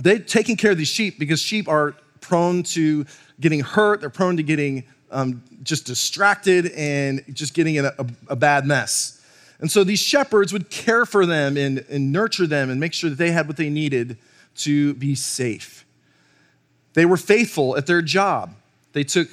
they're 0.00 0.18
taking 0.18 0.56
care 0.56 0.72
of 0.72 0.78
these 0.78 0.88
sheep 0.88 1.18
because 1.18 1.40
sheep 1.40 1.68
are 1.68 1.94
prone 2.20 2.62
to 2.62 3.06
getting 3.40 3.60
hurt, 3.60 4.00
they're 4.00 4.10
prone 4.10 4.36
to 4.36 4.42
getting 4.42 4.84
um, 5.12 5.42
just 5.62 5.86
distracted 5.86 6.72
and 6.72 7.22
just 7.32 7.54
getting 7.54 7.76
in 7.76 7.84
a, 7.84 7.92
a, 7.98 8.06
a, 8.28 8.36
bad 8.36 8.66
mess. 8.66 9.20
And 9.60 9.70
so 9.70 9.84
these 9.84 10.00
shepherds 10.00 10.52
would 10.52 10.70
care 10.70 11.06
for 11.06 11.24
them 11.26 11.56
and, 11.56 11.84
and 11.88 12.10
nurture 12.10 12.46
them 12.46 12.70
and 12.70 12.80
make 12.80 12.92
sure 12.92 13.10
that 13.10 13.16
they 13.16 13.30
had 13.30 13.46
what 13.46 13.56
they 13.56 13.70
needed 13.70 14.18
to 14.56 14.94
be 14.94 15.14
safe. 15.14 15.86
They 16.94 17.06
were 17.06 17.16
faithful 17.16 17.76
at 17.76 17.86
their 17.86 18.02
job. 18.02 18.54
They 18.92 19.04
took 19.04 19.28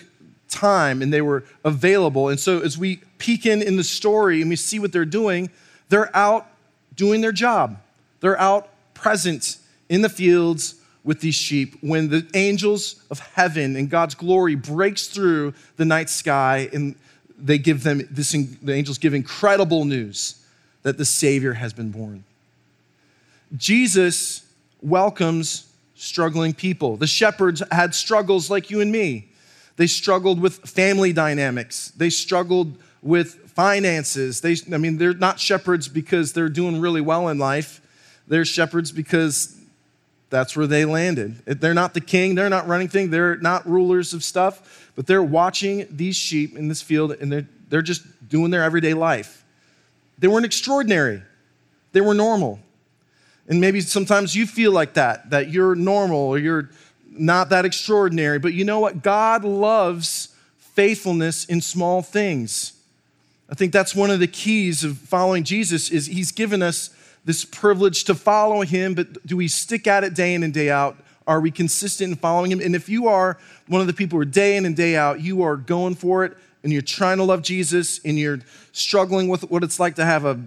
time 0.50 1.02
and 1.02 1.12
they 1.12 1.22
were 1.22 1.44
available. 1.64 2.30
And 2.30 2.40
so 2.40 2.60
as 2.60 2.78
we 2.78 2.98
peek 3.18 3.46
in 3.46 3.62
in 3.62 3.76
the 3.76 3.84
story 3.84 4.42
and 4.42 4.50
we 4.50 4.56
see 4.56 4.80
what 4.80 4.92
they're 4.92 5.06
doing, 5.06 5.50
they're 5.90 6.16
out 6.16 6.48
doing 6.96 7.22
their 7.22 7.32
job. 7.32 7.80
They're 8.20 8.40
out 8.40 8.70
present 8.94 9.58
in 9.88 10.02
the 10.02 10.10
fields 10.10 10.76
with 11.04 11.22
these 11.22 11.36
sheep 11.36 11.78
when 11.82 12.10
the 12.10 12.28
angels 12.34 13.02
of 13.10 13.20
heaven 13.20 13.76
and 13.76 13.90
God's 13.90 14.16
glory 14.16 14.56
breaks 14.56 15.08
through 15.08 15.54
the 15.78 15.86
night 15.86 16.10
sky 16.10 16.70
and 16.74 16.96
they 17.38 17.58
give 17.58 17.84
them 17.84 18.02
this 18.12 18.32
the 18.32 18.74
angels 18.74 18.98
give 18.98 19.14
incredible 19.14 19.86
news 19.86 20.46
that 20.84 20.98
the 20.98 21.06
savior 21.06 21.54
has 21.54 21.74
been 21.74 21.92
born. 21.92 22.24
Jesus 23.56 24.46
welcomes 24.82 25.72
struggling 25.96 26.54
people. 26.54 26.98
The 26.98 27.08
shepherds 27.08 27.62
had 27.72 27.94
struggles 27.96 28.50
like 28.50 28.70
you 28.70 28.82
and 28.82 28.92
me. 28.92 29.28
They 29.76 29.88
struggled 29.88 30.40
with 30.40 30.58
family 30.58 31.14
dynamics. 31.14 31.92
They 31.96 32.10
struggled 32.10 32.78
with 33.02 33.36
finances. 33.52 34.42
They 34.42 34.58
I 34.74 34.78
mean 34.78 34.98
they're 34.98 35.14
not 35.14 35.40
shepherds 35.40 35.88
because 35.88 36.34
they're 36.34 36.50
doing 36.50 36.80
really 36.80 37.02
well 37.02 37.30
in 37.30 37.38
life. 37.38 37.82
They're 38.28 38.46
shepherds 38.46 38.92
because 38.92 39.59
that's 40.30 40.56
where 40.56 40.68
they 40.68 40.86
landed. 40.86 41.38
They're 41.46 41.74
not 41.74 41.94
the 41.94 42.02
king, 42.02 42.36
they're 42.36 42.50
not 42.50 42.68
running 42.68 42.88
things, 42.88 43.10
they're 43.10 43.38
not 43.38 43.68
rulers 43.68 44.14
of 44.14 44.24
stuff, 44.24 44.92
but 44.96 45.08
they're 45.08 45.24
watching 45.24 45.88
these 45.90 46.16
sheep 46.16 46.58
in 46.58 46.68
this 46.68 46.82
field 46.82 47.12
and 47.14 47.32
they're, 47.32 47.48
they're 47.70 47.82
just 47.82 48.04
doing 48.30 48.52
their 48.52 48.64
everyday 48.64 48.94
life. 48.94 49.44
They 50.20 50.28
weren't 50.28 50.46
extraordinary, 50.46 51.24
they 51.92 52.02
were 52.02 52.14
normal. 52.14 52.60
And 53.48 53.60
maybe 53.60 53.82
sometimes 53.82 54.36
you 54.36 54.46
feel 54.46 54.72
like 54.72 54.94
that, 54.94 55.32
that 55.32 55.50
you're 55.50 55.74
normal 55.74 56.20
or 56.20 56.38
you're 56.38 56.70
not 57.10 57.50
that 57.50 57.66
extraordinary. 57.66 58.38
But 58.38 58.54
you 58.54 58.64
know 58.64 58.80
what? 58.80 59.02
God 59.02 59.44
loves 59.44 60.36
faithfulness 60.58 61.46
in 61.46 61.60
small 61.60 62.04
things. 62.04 62.74
I 63.50 63.56
think 63.56 63.74
that's 63.74 63.96
one 63.96 64.12
of 64.12 64.20
the 64.20 64.28
keys 64.28 64.84
of 64.84 65.00
following 65.00 65.44
Jesus 65.44 65.90
is 65.90 66.06
he's 66.06 66.32
given 66.32 66.62
us 66.62 66.92
this 67.30 67.46
privilege 67.46 68.06
to 68.06 68.16
follow 68.16 68.62
him, 68.62 68.96
but 68.96 69.24
do 69.24 69.38
we 69.38 69.48
stick 69.48 69.86
at 69.86 70.04
it 70.04 70.16
day 70.16 70.34
in 70.34 70.42
and 70.42 70.52
day 70.52 70.72
out? 70.72 70.98
Are 71.28 71.40
we 71.40 71.52
consistent 71.52 72.10
in 72.10 72.18
following 72.18 72.52
him? 72.52 72.60
And 72.60 72.76
if 72.76 72.90
you 72.90 73.08
are 73.08 73.38
one 73.68 73.82
of 73.82 73.86
the 73.86 73.94
people 73.94 74.18
who 74.18 74.22
are 74.24 74.26
day 74.26 74.58
in 74.58 74.66
and 74.66 74.76
day 74.76 74.96
out, 74.96 75.22
you 75.22 75.44
are 75.44 75.56
going 75.56 75.94
for 75.94 76.26
it 76.26 76.36
and 76.64 76.74
you're 76.74 76.82
trying 76.82 77.18
to 77.18 77.24
love 77.24 77.44
Jesus 77.44 78.00
and 78.04 78.18
you're 78.18 78.40
struggling 78.72 79.28
with 79.28 79.44
what 79.52 79.64
it's 79.64 79.80
like 79.80 79.94
to 79.98 80.06
have 80.06 80.26
a 80.26 80.42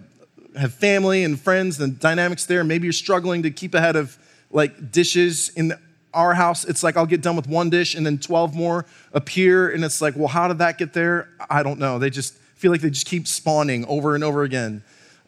have 0.59 0.75
family 0.75 1.23
and 1.23 1.41
friends 1.41 1.79
and 1.79 2.01
dynamics 2.01 2.47
there. 2.47 2.65
Maybe 2.65 2.87
you're 2.89 2.93
struggling 2.93 3.45
to 3.45 3.53
keep 3.53 3.75
ahead 3.75 3.95
of 3.95 4.19
like 4.51 4.91
dishes 4.91 5.51
in 5.51 5.75
our 6.12 6.35
house. 6.35 6.65
It's 6.65 6.83
like 6.83 6.97
I'll 6.97 7.07
get 7.07 7.23
done 7.23 7.37
with 7.37 7.47
one 7.47 7.71
dish 7.71 7.95
and 7.95 8.05
then 8.05 8.19
12 8.19 8.57
more 8.57 8.87
appear. 9.12 9.71
And 9.71 9.85
it's 9.85 10.03
like, 10.03 10.17
well, 10.17 10.27
how 10.27 10.49
did 10.49 10.59
that 10.59 10.79
get 10.79 10.95
there? 10.95 11.29
I 11.49 11.62
don't 11.62 11.79
know. 11.79 12.01
They 12.01 12.11
just 12.11 12.35
feel 12.57 12.73
like 12.73 12.81
they 12.81 12.91
just 12.91 13.07
keep 13.07 13.29
spawning 13.29 13.85
over 13.85 14.17
and 14.17 14.25
over 14.25 14.43
again. 14.43 14.83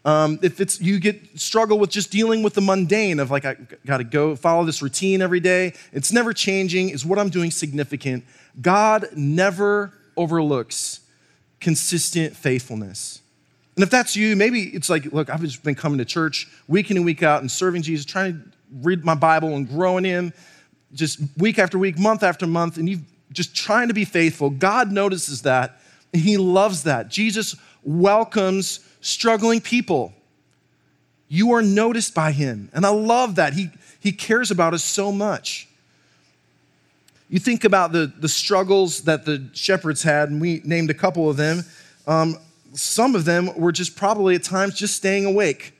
Um, 0.04 0.38
if 0.42 0.60
it's 0.60 0.80
you 0.80 1.00
get 1.00 1.40
struggle 1.40 1.78
with 1.78 1.90
just 1.90 2.10
dealing 2.10 2.42
with 2.42 2.54
the 2.54 2.60
mundane 2.60 3.18
of 3.20 3.30
like 3.30 3.44
I 3.44 3.56
got 3.86 3.98
to 3.98 4.04
go 4.04 4.36
follow 4.36 4.64
this 4.64 4.82
routine 4.82 5.22
every 5.22 5.40
day. 5.40 5.72
It's 5.92 6.12
never 6.12 6.32
changing. 6.32 6.90
Is 6.90 7.06
what 7.06 7.18
I'm 7.18 7.30
doing 7.30 7.50
significant? 7.50 8.24
God 8.60 9.06
never 9.16 9.92
overlooks 10.16 11.00
consistent 11.60 12.36
faithfulness. 12.36 13.22
And 13.76 13.82
if 13.82 13.90
that's 13.90 14.14
you, 14.14 14.36
maybe 14.36 14.64
it's 14.64 14.88
like, 14.90 15.06
look, 15.06 15.30
I've 15.30 15.40
just 15.40 15.64
been 15.64 15.74
coming 15.74 15.98
to 15.98 16.04
church 16.04 16.48
week 16.68 16.90
in 16.90 16.96
and 16.96 17.06
week 17.06 17.22
out 17.22 17.40
and 17.40 17.50
serving 17.50 17.82
Jesus, 17.82 18.04
trying 18.04 18.34
to 18.34 18.40
read 18.82 19.04
my 19.04 19.14
Bible 19.14 19.56
and 19.56 19.68
growing 19.68 20.04
in 20.04 20.32
just 20.92 21.18
week 21.38 21.58
after 21.58 21.78
week, 21.78 21.98
month 21.98 22.22
after 22.22 22.46
month, 22.46 22.76
and 22.76 22.88
you 22.88 23.00
just 23.32 23.56
trying 23.56 23.88
to 23.88 23.94
be 23.94 24.04
faithful. 24.04 24.50
God 24.50 24.92
notices 24.92 25.42
that 25.42 25.80
and 26.12 26.22
He 26.22 26.36
loves 26.36 26.84
that. 26.84 27.08
Jesus 27.08 27.56
welcomes 27.84 28.80
struggling 29.00 29.60
people. 29.60 30.12
You 31.28 31.52
are 31.52 31.62
noticed 31.62 32.14
by 32.14 32.32
him. 32.32 32.70
And 32.72 32.84
I 32.84 32.90
love 32.90 33.36
that. 33.36 33.54
He, 33.54 33.70
he 34.00 34.12
cares 34.12 34.50
about 34.50 34.74
us 34.74 34.84
so 34.84 35.10
much. 35.10 35.68
You 37.28 37.38
think 37.38 37.64
about 37.64 37.92
the, 37.92 38.12
the 38.18 38.28
struggles 38.28 39.02
that 39.02 39.24
the 39.24 39.48
shepherds 39.54 40.02
had, 40.02 40.30
and 40.30 40.40
we 40.40 40.60
named 40.64 40.90
a 40.90 40.94
couple 40.94 41.28
of 41.28 41.36
them. 41.36 41.64
Um, 42.06 42.36
some 42.74 43.14
of 43.14 43.24
them 43.24 43.50
were 43.56 43.72
just 43.72 43.96
probably 43.96 44.34
at 44.34 44.42
times 44.42 44.74
just 44.74 44.94
staying 44.94 45.24
awake. 45.24 45.74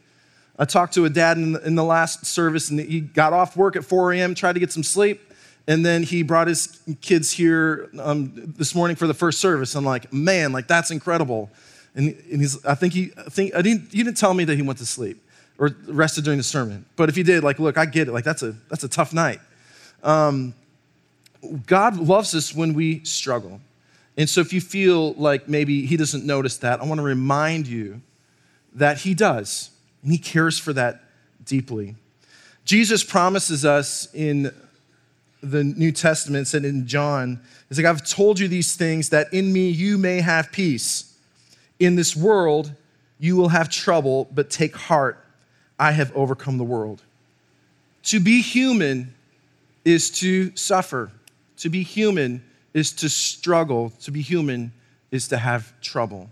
I 0.59 0.65
talked 0.65 0.95
to 0.95 1.05
a 1.05 1.11
dad 1.11 1.37
in 1.37 1.53
the, 1.53 1.67
in 1.67 1.75
the 1.75 1.85
last 1.85 2.27
service, 2.27 2.71
and 2.71 2.81
he 2.81 3.01
got 3.01 3.33
off 3.33 3.57
work 3.57 3.77
at 3.77 3.85
4 3.85 4.13
a.m., 4.15 4.35
tried 4.35 4.55
to 4.55 4.61
get 4.61 4.73
some 4.73 4.83
sleep, 4.83 5.21
And 5.67 5.85
then 5.85 6.03
he 6.03 6.23
brought 6.23 6.47
his 6.47 6.81
kids 7.01 7.33
here 7.33 7.91
um, 7.99 8.33
this 8.35 8.75
morning 8.75 8.97
for 8.97 9.07
the 9.07 9.15
first 9.15 9.41
service. 9.41 9.75
I'm 9.75 9.85
like, 9.85 10.13
man, 10.13 10.53
like 10.53 10.69
that's 10.69 10.91
incredible. 10.91 11.51
And, 11.95 12.09
and 12.31 12.41
he's, 12.41 12.65
I 12.65 12.75
think 12.75 12.93
he, 12.93 13.13
I 13.17 13.31
think, 13.31 13.55
I 13.55 13.63
didn't, 13.63 13.95
you 13.95 14.03
didn't 14.05 14.17
tell 14.17 14.35
me 14.35 14.45
that 14.45 14.57
he 14.57 14.63
went 14.63 14.79
to 14.81 14.87
sleep 14.87 15.21
or 15.59 15.71
rested 15.87 16.25
during 16.25 16.39
the 16.39 16.45
sermon. 16.45 16.85
But 16.97 17.09
if 17.09 17.15
he 17.15 17.23
did, 17.23 17.45
like, 17.45 17.59
look, 17.59 17.79
I 17.79 17.87
get 17.87 18.09
it. 18.09 18.13
Like, 18.13 18.25
that's 18.25 18.43
a, 18.43 18.53
that's 18.69 18.83
a 18.83 18.89
tough 18.89 19.13
night. 19.13 19.41
Um, 20.03 20.55
God 21.67 21.97
loves 21.97 22.35
us 22.35 22.55
when 22.55 22.75
we 22.75 23.05
struggle. 23.05 23.61
And 24.17 24.29
so 24.29 24.41
if 24.41 24.53
you 24.53 24.61
feel 24.61 25.13
like 25.15 25.49
maybe 25.49 25.87
he 25.87 25.97
doesn't 25.97 26.25
notice 26.25 26.57
that, 26.59 26.81
I 26.81 26.85
want 26.85 26.99
to 26.99 27.05
remind 27.05 27.67
you 27.67 28.01
that 28.75 28.99
he 28.99 29.15
does, 29.15 29.71
and 30.03 30.11
he 30.11 30.19
cares 30.19 30.59
for 30.59 30.73
that 30.73 31.03
deeply. 31.45 31.95
Jesus 32.65 33.05
promises 33.05 33.65
us 33.65 34.13
in 34.15 34.53
the 35.43 35.63
New 35.63 35.93
Testament, 35.93 36.49
said 36.49 36.65
in 36.65 36.87
John, 36.87 37.41
is 37.71 37.79
like, 37.79 37.87
I've 37.87 38.07
told 38.07 38.39
you 38.39 38.49
these 38.49 38.75
things 38.75 39.11
that 39.11 39.33
in 39.33 39.53
me 39.53 39.69
you 39.69 39.99
may 39.99 40.21
have 40.21 40.51
peace. 40.51 41.14
In 41.85 41.97
this 41.97 42.17
world 42.17 42.73
you 43.19 43.37
will 43.37 43.51
have 43.51 43.69
trouble, 43.69 44.27
but 44.33 44.49
take 44.49 44.75
heart, 44.75 45.23
I 45.79 45.93
have 45.93 46.15
overcome 46.17 46.57
the 46.57 46.65
world. 46.65 47.03
To 48.05 48.21
be 48.21 48.41
human 48.41 49.15
is 49.85 50.11
to 50.13 50.57
suffer. 50.57 51.11
To 51.59 51.69
be 51.69 51.83
human 51.83 52.43
is 52.73 52.93
to 52.95 53.11
struggle. 53.11 53.91
To 54.03 54.11
be 54.11 54.23
human 54.23 54.73
is 55.11 55.29
to 55.29 55.37
have 55.37 55.79
trouble. 55.83 56.31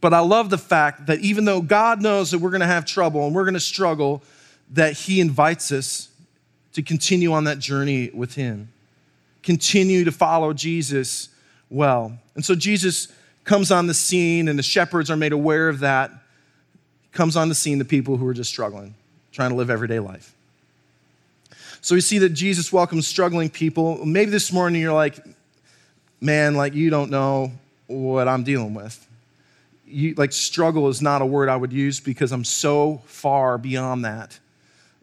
But 0.00 0.12
I 0.12 0.20
love 0.20 0.50
the 0.50 0.58
fact 0.58 1.06
that 1.06 1.20
even 1.20 1.44
though 1.44 1.60
God 1.60 2.02
knows 2.02 2.32
that 2.32 2.38
we're 2.38 2.50
going 2.50 2.60
to 2.60 2.66
have 2.66 2.84
trouble 2.84 3.26
and 3.26 3.34
we're 3.34 3.44
going 3.44 3.54
to 3.54 3.60
struggle, 3.60 4.22
that 4.72 4.94
He 4.94 5.20
invites 5.20 5.70
us 5.70 6.08
to 6.72 6.82
continue 6.82 7.32
on 7.32 7.44
that 7.44 7.60
journey 7.60 8.10
with 8.12 8.34
Him, 8.34 8.72
continue 9.42 10.04
to 10.04 10.12
follow 10.12 10.52
Jesus 10.52 11.28
well. 11.68 12.18
And 12.34 12.44
so 12.44 12.54
Jesus 12.54 13.08
comes 13.44 13.70
on 13.70 13.86
the 13.86 13.94
scene, 13.94 14.48
and 14.48 14.58
the 14.58 14.62
shepherds 14.62 15.10
are 15.10 15.16
made 15.16 15.32
aware 15.32 15.68
of 15.68 15.80
that. 15.80 16.10
Comes 17.12 17.36
on 17.36 17.48
the 17.48 17.54
scene, 17.54 17.78
the 17.78 17.84
people 17.84 18.16
who 18.16 18.26
are 18.26 18.34
just 18.34 18.50
struggling, 18.50 18.94
trying 19.32 19.50
to 19.50 19.56
live 19.56 19.70
everyday 19.70 19.98
life. 19.98 20.34
So 21.80 21.94
we 21.94 22.00
see 22.00 22.18
that 22.18 22.30
Jesus 22.30 22.72
welcomes 22.72 23.06
struggling 23.06 23.48
people. 23.48 24.04
Maybe 24.04 24.30
this 24.30 24.52
morning 24.52 24.80
you're 24.82 24.92
like, 24.92 25.18
man, 26.20 26.54
like 26.54 26.74
you 26.74 26.90
don't 26.90 27.10
know 27.10 27.52
what 27.86 28.28
I'm 28.28 28.44
dealing 28.44 28.74
with. 28.74 29.06
You, 29.86 30.14
like 30.14 30.32
struggle 30.32 30.88
is 30.88 31.02
not 31.02 31.22
a 31.22 31.26
word 31.26 31.48
I 31.48 31.56
would 31.56 31.72
use 31.72 31.98
because 31.98 32.32
I'm 32.32 32.44
so 32.44 33.02
far 33.06 33.58
beyond 33.58 34.04
that 34.04 34.38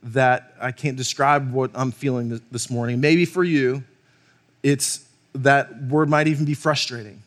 that 0.04 0.54
I 0.62 0.72
can't 0.72 0.96
describe 0.96 1.52
what 1.52 1.72
I'm 1.74 1.92
feeling 1.92 2.40
this 2.52 2.70
morning. 2.70 3.02
Maybe 3.02 3.26
for 3.26 3.44
you, 3.44 3.84
it's 4.64 5.06
that 5.34 5.82
word 5.84 6.10
might 6.10 6.28
even 6.28 6.46
be 6.46 6.54
frustrating. 6.54 7.22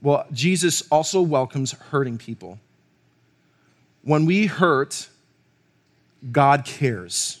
Well, 0.00 0.26
Jesus 0.32 0.82
also 0.90 1.20
welcomes 1.20 1.72
hurting 1.72 2.18
people. 2.18 2.58
When 4.02 4.26
we 4.26 4.46
hurt, 4.46 5.08
God 6.30 6.64
cares. 6.64 7.40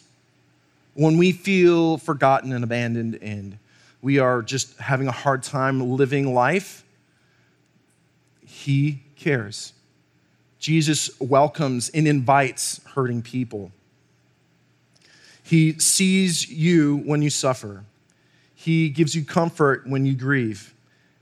When 0.94 1.16
we 1.16 1.32
feel 1.32 1.98
forgotten 1.98 2.52
and 2.52 2.64
abandoned 2.64 3.16
and 3.22 3.58
we 4.02 4.18
are 4.18 4.42
just 4.42 4.76
having 4.78 5.08
a 5.08 5.12
hard 5.12 5.42
time 5.42 5.80
living 5.96 6.34
life, 6.34 6.84
He 8.44 9.02
cares. 9.16 9.72
Jesus 10.58 11.10
welcomes 11.20 11.88
and 11.90 12.08
invites 12.08 12.80
hurting 12.94 13.22
people. 13.22 13.70
He 15.42 15.78
sees 15.78 16.50
you 16.50 16.98
when 17.06 17.22
you 17.22 17.30
suffer. 17.30 17.84
He 18.54 18.88
gives 18.90 19.14
you 19.14 19.24
comfort 19.24 19.84
when 19.86 20.04
you 20.04 20.14
grieve, 20.14 20.74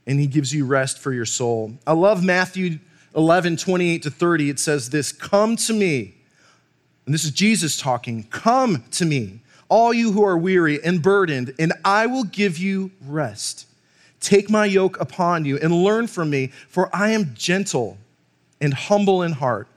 and 0.06 0.20
He 0.20 0.26
gives 0.26 0.52
you 0.52 0.64
rest 0.66 0.98
for 0.98 1.12
your 1.12 1.24
soul. 1.24 1.74
I 1.86 1.92
love 1.92 2.24
Matthew 2.24 2.78
11, 3.14 3.56
28 3.56 4.02
to 4.02 4.10
30. 4.10 4.50
It 4.50 4.58
says 4.58 4.90
this 4.90 5.12
Come 5.12 5.56
to 5.56 5.72
me. 5.72 6.14
And 7.04 7.14
this 7.14 7.24
is 7.24 7.30
Jesus 7.30 7.76
talking. 7.76 8.24
Come 8.24 8.84
to 8.92 9.04
me 9.04 9.40
all 9.68 9.92
you 9.92 10.12
who 10.12 10.24
are 10.24 10.38
weary 10.38 10.82
and 10.84 11.02
burdened, 11.02 11.54
and 11.58 11.72
I 11.84 12.06
will 12.06 12.24
give 12.24 12.58
you 12.58 12.90
rest. 13.04 13.66
Take 14.20 14.48
my 14.48 14.64
yoke 14.64 14.98
upon 15.00 15.44
you 15.44 15.58
and 15.58 15.72
learn 15.72 16.06
from 16.06 16.30
me, 16.30 16.48
for 16.68 16.94
I 16.94 17.10
am 17.10 17.34
gentle 17.34 17.98
and 18.60 18.72
humble 18.72 19.22
in 19.22 19.32
heart, 19.32 19.68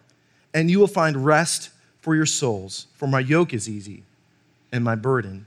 and 0.53 0.69
you 0.69 0.79
will 0.79 0.87
find 0.87 1.25
rest 1.25 1.69
for 2.01 2.15
your 2.15 2.25
souls. 2.25 2.87
For 2.95 3.07
my 3.07 3.19
yoke 3.19 3.53
is 3.53 3.67
easy 3.67 4.03
and 4.71 4.83
my 4.83 4.95
burden 4.95 5.45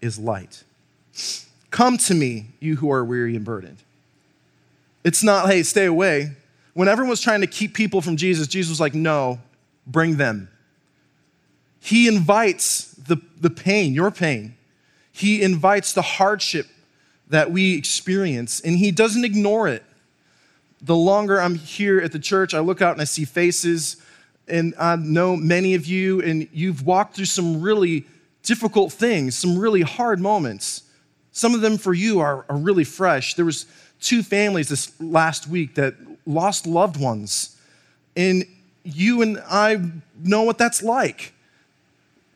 is 0.00 0.18
light. 0.18 0.64
Come 1.70 1.96
to 1.98 2.14
me, 2.14 2.46
you 2.58 2.76
who 2.76 2.90
are 2.90 3.04
weary 3.04 3.36
and 3.36 3.44
burdened. 3.44 3.82
It's 5.04 5.22
not, 5.22 5.48
hey, 5.48 5.62
stay 5.62 5.86
away. 5.86 6.36
When 6.74 6.88
everyone 6.88 7.10
was 7.10 7.20
trying 7.20 7.40
to 7.40 7.46
keep 7.46 7.74
people 7.74 8.00
from 8.00 8.16
Jesus, 8.16 8.46
Jesus 8.46 8.70
was 8.70 8.80
like, 8.80 8.94
no, 8.94 9.40
bring 9.86 10.16
them. 10.16 10.48
He 11.80 12.06
invites 12.06 12.92
the, 12.92 13.16
the 13.40 13.50
pain, 13.50 13.94
your 13.94 14.10
pain. 14.10 14.56
He 15.12 15.42
invites 15.42 15.92
the 15.92 16.02
hardship 16.02 16.66
that 17.28 17.50
we 17.50 17.76
experience, 17.76 18.60
and 18.60 18.76
He 18.76 18.90
doesn't 18.90 19.24
ignore 19.24 19.68
it. 19.68 19.82
The 20.82 20.96
longer 20.96 21.40
I'm 21.40 21.54
here 21.54 22.00
at 22.00 22.12
the 22.12 22.18
church, 22.18 22.54
I 22.54 22.60
look 22.60 22.82
out 22.82 22.92
and 22.92 23.00
I 23.00 23.04
see 23.04 23.24
faces, 23.24 23.96
and 24.48 24.74
I 24.78 24.96
know 24.96 25.36
many 25.36 25.74
of 25.74 25.86
you, 25.86 26.20
and 26.22 26.48
you've 26.52 26.84
walked 26.84 27.16
through 27.16 27.26
some 27.26 27.60
really 27.60 28.06
difficult 28.42 28.92
things, 28.92 29.36
some 29.36 29.58
really 29.58 29.82
hard 29.82 30.20
moments. 30.20 30.82
Some 31.32 31.54
of 31.54 31.60
them 31.60 31.78
for 31.78 31.94
you 31.94 32.20
are, 32.20 32.44
are 32.48 32.56
really 32.56 32.84
fresh. 32.84 33.34
There 33.34 33.44
was 33.44 33.66
two 34.00 34.22
families 34.22 34.68
this 34.68 34.92
last 35.00 35.46
week 35.46 35.74
that 35.74 35.94
lost 36.26 36.66
loved 36.66 37.00
ones, 37.00 37.56
and 38.16 38.44
you 38.82 39.22
and 39.22 39.42
I 39.48 39.80
know 40.22 40.42
what 40.42 40.58
that's 40.58 40.82
like 40.82 41.32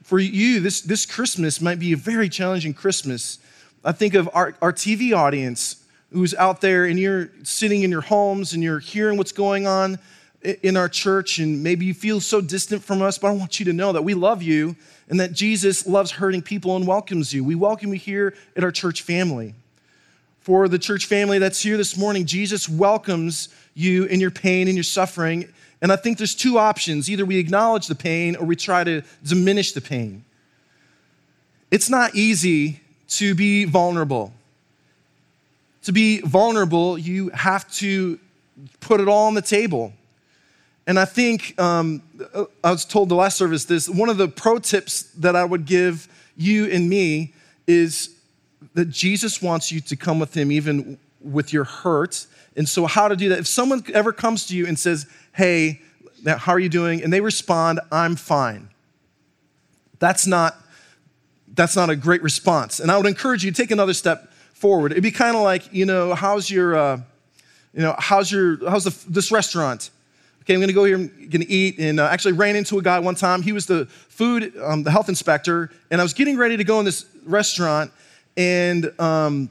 for 0.05 0.19
you, 0.19 0.61
this, 0.61 0.83
this 0.83 1.07
Christmas 1.07 1.63
might 1.63 1.79
be 1.79 1.93
a 1.93 1.97
very 1.97 2.29
challenging 2.29 2.75
Christmas. 2.75 3.39
I 3.85 3.93
think 3.93 4.15
of 4.15 4.29
our, 4.35 4.55
our 4.61 4.73
TV 4.73 5.17
audience 5.17 5.83
who's 6.13 6.35
out 6.35 6.61
there 6.61 6.85
and 6.85 6.99
you're 6.99 7.31
sitting 7.43 7.83
in 7.83 7.91
your 7.91 8.03
homes 8.03 8.53
and 8.53 8.63
you're 8.63 8.79
hearing 8.79 9.17
what's 9.17 9.33
going 9.33 9.67
on 9.67 9.99
in 10.63 10.77
our 10.77 10.89
church, 10.89 11.39
and 11.39 11.63
maybe 11.63 11.87
you 11.87 11.95
feel 11.95 12.21
so 12.21 12.41
distant 12.41 12.83
from 12.83 13.03
us, 13.03 13.19
but 13.19 13.29
I 13.29 13.31
want 13.33 13.59
you 13.59 13.65
to 13.67 13.73
know 13.73 13.93
that 13.93 14.03
we 14.03 14.15
love 14.15 14.43
you 14.43 14.77
and 15.09 15.19
that 15.21 15.33
Jesus 15.33 15.87
loves 15.87 16.11
hurting 16.11 16.43
people 16.43 16.77
and 16.77 16.87
welcomes 16.87 17.33
you. 17.33 17.43
We 17.45 17.55
welcome 17.55 17.93
you 17.93 17.99
here 17.99 18.35
at 18.57 18.65
our 18.65 18.73
church 18.73 19.03
family. 19.03 19.55
For 20.41 20.69
the 20.69 20.79
church 20.79 21.07
family 21.07 21.39
that's 21.39 21.61
here 21.63 21.77
this 21.77 21.97
morning, 21.97 22.27
Jesus 22.27 22.69
welcomes 22.69 23.49
you 23.75 24.05
in 24.05 24.21
your 24.21 24.31
pain 24.31 24.69
and 24.69 24.77
your 24.77 24.85
suffering 24.85 25.49
and 25.85 25.93
I 25.93 25.97
think 25.97 26.17
there's 26.17 26.35
two 26.35 26.57
options 26.57 27.11
either 27.11 27.27
we 27.27 27.37
acknowledge 27.37 27.89
the 27.89 27.95
pain 27.95 28.37
or 28.37 28.47
we 28.47 28.57
try 28.57 28.85
to 28.85 29.03
diminish 29.23 29.73
the 29.73 29.83
pain. 29.83 30.25
It's 31.71 31.91
not 31.91 32.15
easy 32.15 32.81
to 33.09 33.35
be 33.35 33.67
vulnerable. 33.67 34.33
To 35.83 35.93
be 35.93 36.23
vulnerable, 36.23 36.97
you 36.97 37.29
have 37.35 37.71
to 37.73 38.19
put 38.81 38.99
it 38.99 39.09
all 39.09 39.27
on 39.27 39.35
the 39.35 39.43
table. 39.43 39.93
And 40.87 40.99
I 40.99 41.05
think 41.07 41.59
um, 41.61 42.03
I 42.63 42.71
was 42.71 42.85
told 42.85 43.09
the 43.09 43.15
last 43.15 43.39
service 43.39 43.65
this 43.65 43.89
one 43.89 44.09
of 44.09 44.19
the 44.19 44.29
pro 44.29 44.59
tips 44.59 45.03
that 45.15 45.35
I 45.35 45.45
would 45.45 45.65
give 45.65 46.09
you 46.37 46.67
and 46.67 46.89
me 46.89 47.33
is 47.67 48.15
that 48.75 48.91
Jesus 48.91 49.41
wants 49.41 49.73
you 49.73 49.81
to 49.81 49.97
come 49.97 50.19
with 50.19 50.37
him 50.37 50.53
even 50.53 50.99
with 51.23 51.53
your 51.53 51.65
hurt. 51.65 52.27
And 52.57 52.69
so, 52.69 52.87
how 52.87 53.09
to 53.09 53.17
do 53.17 53.31
that? 53.31 53.39
If 53.39 53.47
someone 53.47 53.83
ever 53.93 54.13
comes 54.13 54.47
to 54.47 54.57
you 54.57 54.67
and 54.67 54.79
says, 54.79 55.07
hey, 55.33 55.81
how 56.27 56.53
are 56.53 56.59
you 56.59 56.69
doing? 56.69 57.03
And 57.03 57.13
they 57.13 57.21
respond, 57.21 57.81
I'm 57.91 58.17
fine. 58.17 58.69
That's 59.99 60.27
not, 60.27 60.57
that's 61.55 61.77
not 61.77 61.91
a 61.91 61.97
great 61.97 62.23
response. 62.23 62.81
And 62.81 62.91
I 62.91 62.97
would 62.97 63.07
encourage 63.07 63.45
you 63.45 63.51
to 63.51 63.57
take 63.57 63.71
another 63.71 63.95
step 63.95 64.33
forward. 64.53 64.93
It'd 64.93 65.03
be 65.03 65.11
kind 65.11 65.37
of 65.37 65.43
like, 65.43 65.73
you 65.73 65.87
know, 65.87 66.15
how's 66.15 66.51
your, 66.51 66.77
uh, 66.77 67.01
you 67.73 67.81
know, 67.81 67.95
how's 67.99 68.31
your, 68.31 68.59
how's 68.69 68.85
the, 68.85 69.11
this 69.11 69.33
restaurant? 69.33 69.91
Okay, 70.45 70.55
I'm 70.55 70.61
gonna 70.61 70.73
go 70.73 70.85
here, 70.85 70.97
I'm 70.97 71.29
gonna 71.31 71.47
eat. 71.49 71.79
And 71.79 71.99
uh, 71.99 72.07
actually 72.07 72.33
ran 72.33 72.55
into 72.55 72.79
a 72.79 72.83
guy 72.83 72.99
one 72.99 73.15
time. 73.15 73.43
He 73.43 73.53
was 73.53 73.67
the 73.67 73.87
food, 73.87 74.55
um, 74.63 74.83
the 74.83 74.91
health 74.91 75.09
inspector. 75.09 75.71
And 75.91 76.01
I 76.01 76.05
was 76.05 76.13
getting 76.13 76.37
ready 76.37 76.57
to 76.57 76.65
go 76.65 76.79
in 76.79 76.85
this 76.85 77.07
restaurant. 77.25 77.91
And 78.37 78.93
um, 79.01 79.49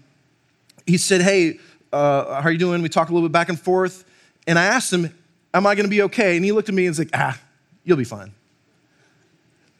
he 0.86 0.98
said, 0.98 1.22
hey, 1.22 1.60
uh, 1.92 2.42
how 2.42 2.50
are 2.50 2.52
you 2.52 2.58
doing? 2.58 2.82
We 2.82 2.90
talked 2.90 3.10
a 3.10 3.14
little 3.14 3.28
bit 3.28 3.34
back 3.34 3.50
and 3.50 3.60
forth. 3.60 4.04
And 4.48 4.60
I 4.60 4.66
asked 4.66 4.92
him, 4.92 5.14
Am 5.54 5.68
I 5.68 5.76
to 5.76 5.88
be 5.88 6.02
okay? 6.04 6.36
And 6.36 6.44
he 6.44 6.52
looked 6.52 6.68
at 6.70 6.76
me 6.76 6.86
and 6.86 6.92
was 6.92 7.00
like, 7.00 7.12
Ah, 7.14 7.40
you'll 7.84 7.98
be 7.98 8.04
fine. 8.04 8.34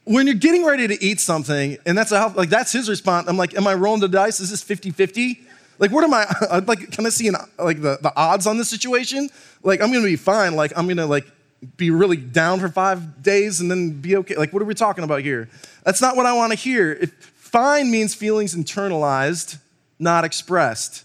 When 0.06 0.28
you're 0.28 0.36
getting 0.36 0.66
ready 0.66 0.88
to 0.88 1.04
eat 1.04 1.20
something, 1.20 1.78
and 1.86 1.98
that's 1.98 2.12
a, 2.12 2.28
like 2.28 2.50
that's 2.50 2.72
his 2.72 2.90
response. 2.90 3.28
I'm 3.28 3.38
like, 3.38 3.56
Am 3.56 3.68
I 3.68 3.74
rolling 3.74 4.02
the 4.02 4.08
dice? 4.08 4.40
Is 4.40 4.52
this 4.52 4.64
50-50? 4.64 5.40
Like, 5.84 5.92
what 5.92 6.04
am 6.06 6.14
I? 6.14 6.26
Like, 6.68 6.92
can 6.92 7.06
I 7.06 7.10
see 7.10 7.28
an, 7.28 7.36
like 7.60 7.82
the, 7.82 8.00
the 8.02 8.14
odds 8.16 8.48
on 8.48 8.58
this 8.58 8.70
situation? 8.70 9.30
Like, 9.64 9.82
I'm 9.82 9.92
gonna 9.92 10.06
be 10.06 10.16
fine. 10.16 10.56
Like, 10.56 10.72
I'm 10.78 10.88
gonna 10.88 11.06
like 11.06 11.28
be 11.76 11.92
really 11.92 12.18
down 12.18 12.60
for 12.62 12.70
five 12.70 13.22
days 13.22 13.60
and 13.60 13.70
then 13.70 14.00
be 14.00 14.16
okay. 14.18 14.36
Like, 14.36 14.54
what 14.54 14.62
are 14.62 14.66
we 14.66 14.76
talking 14.76 15.04
about 15.04 15.22
here? 15.22 15.50
That's 15.84 16.02
not 16.02 16.16
what 16.16 16.26
I 16.26 16.34
want 16.34 16.54
to 16.54 16.58
hear. 16.58 16.94
If 16.94 17.34
Fine 17.54 17.92
means 17.92 18.16
feelings 18.16 18.56
internalized, 18.56 19.60
not 20.00 20.24
expressed. 20.24 21.04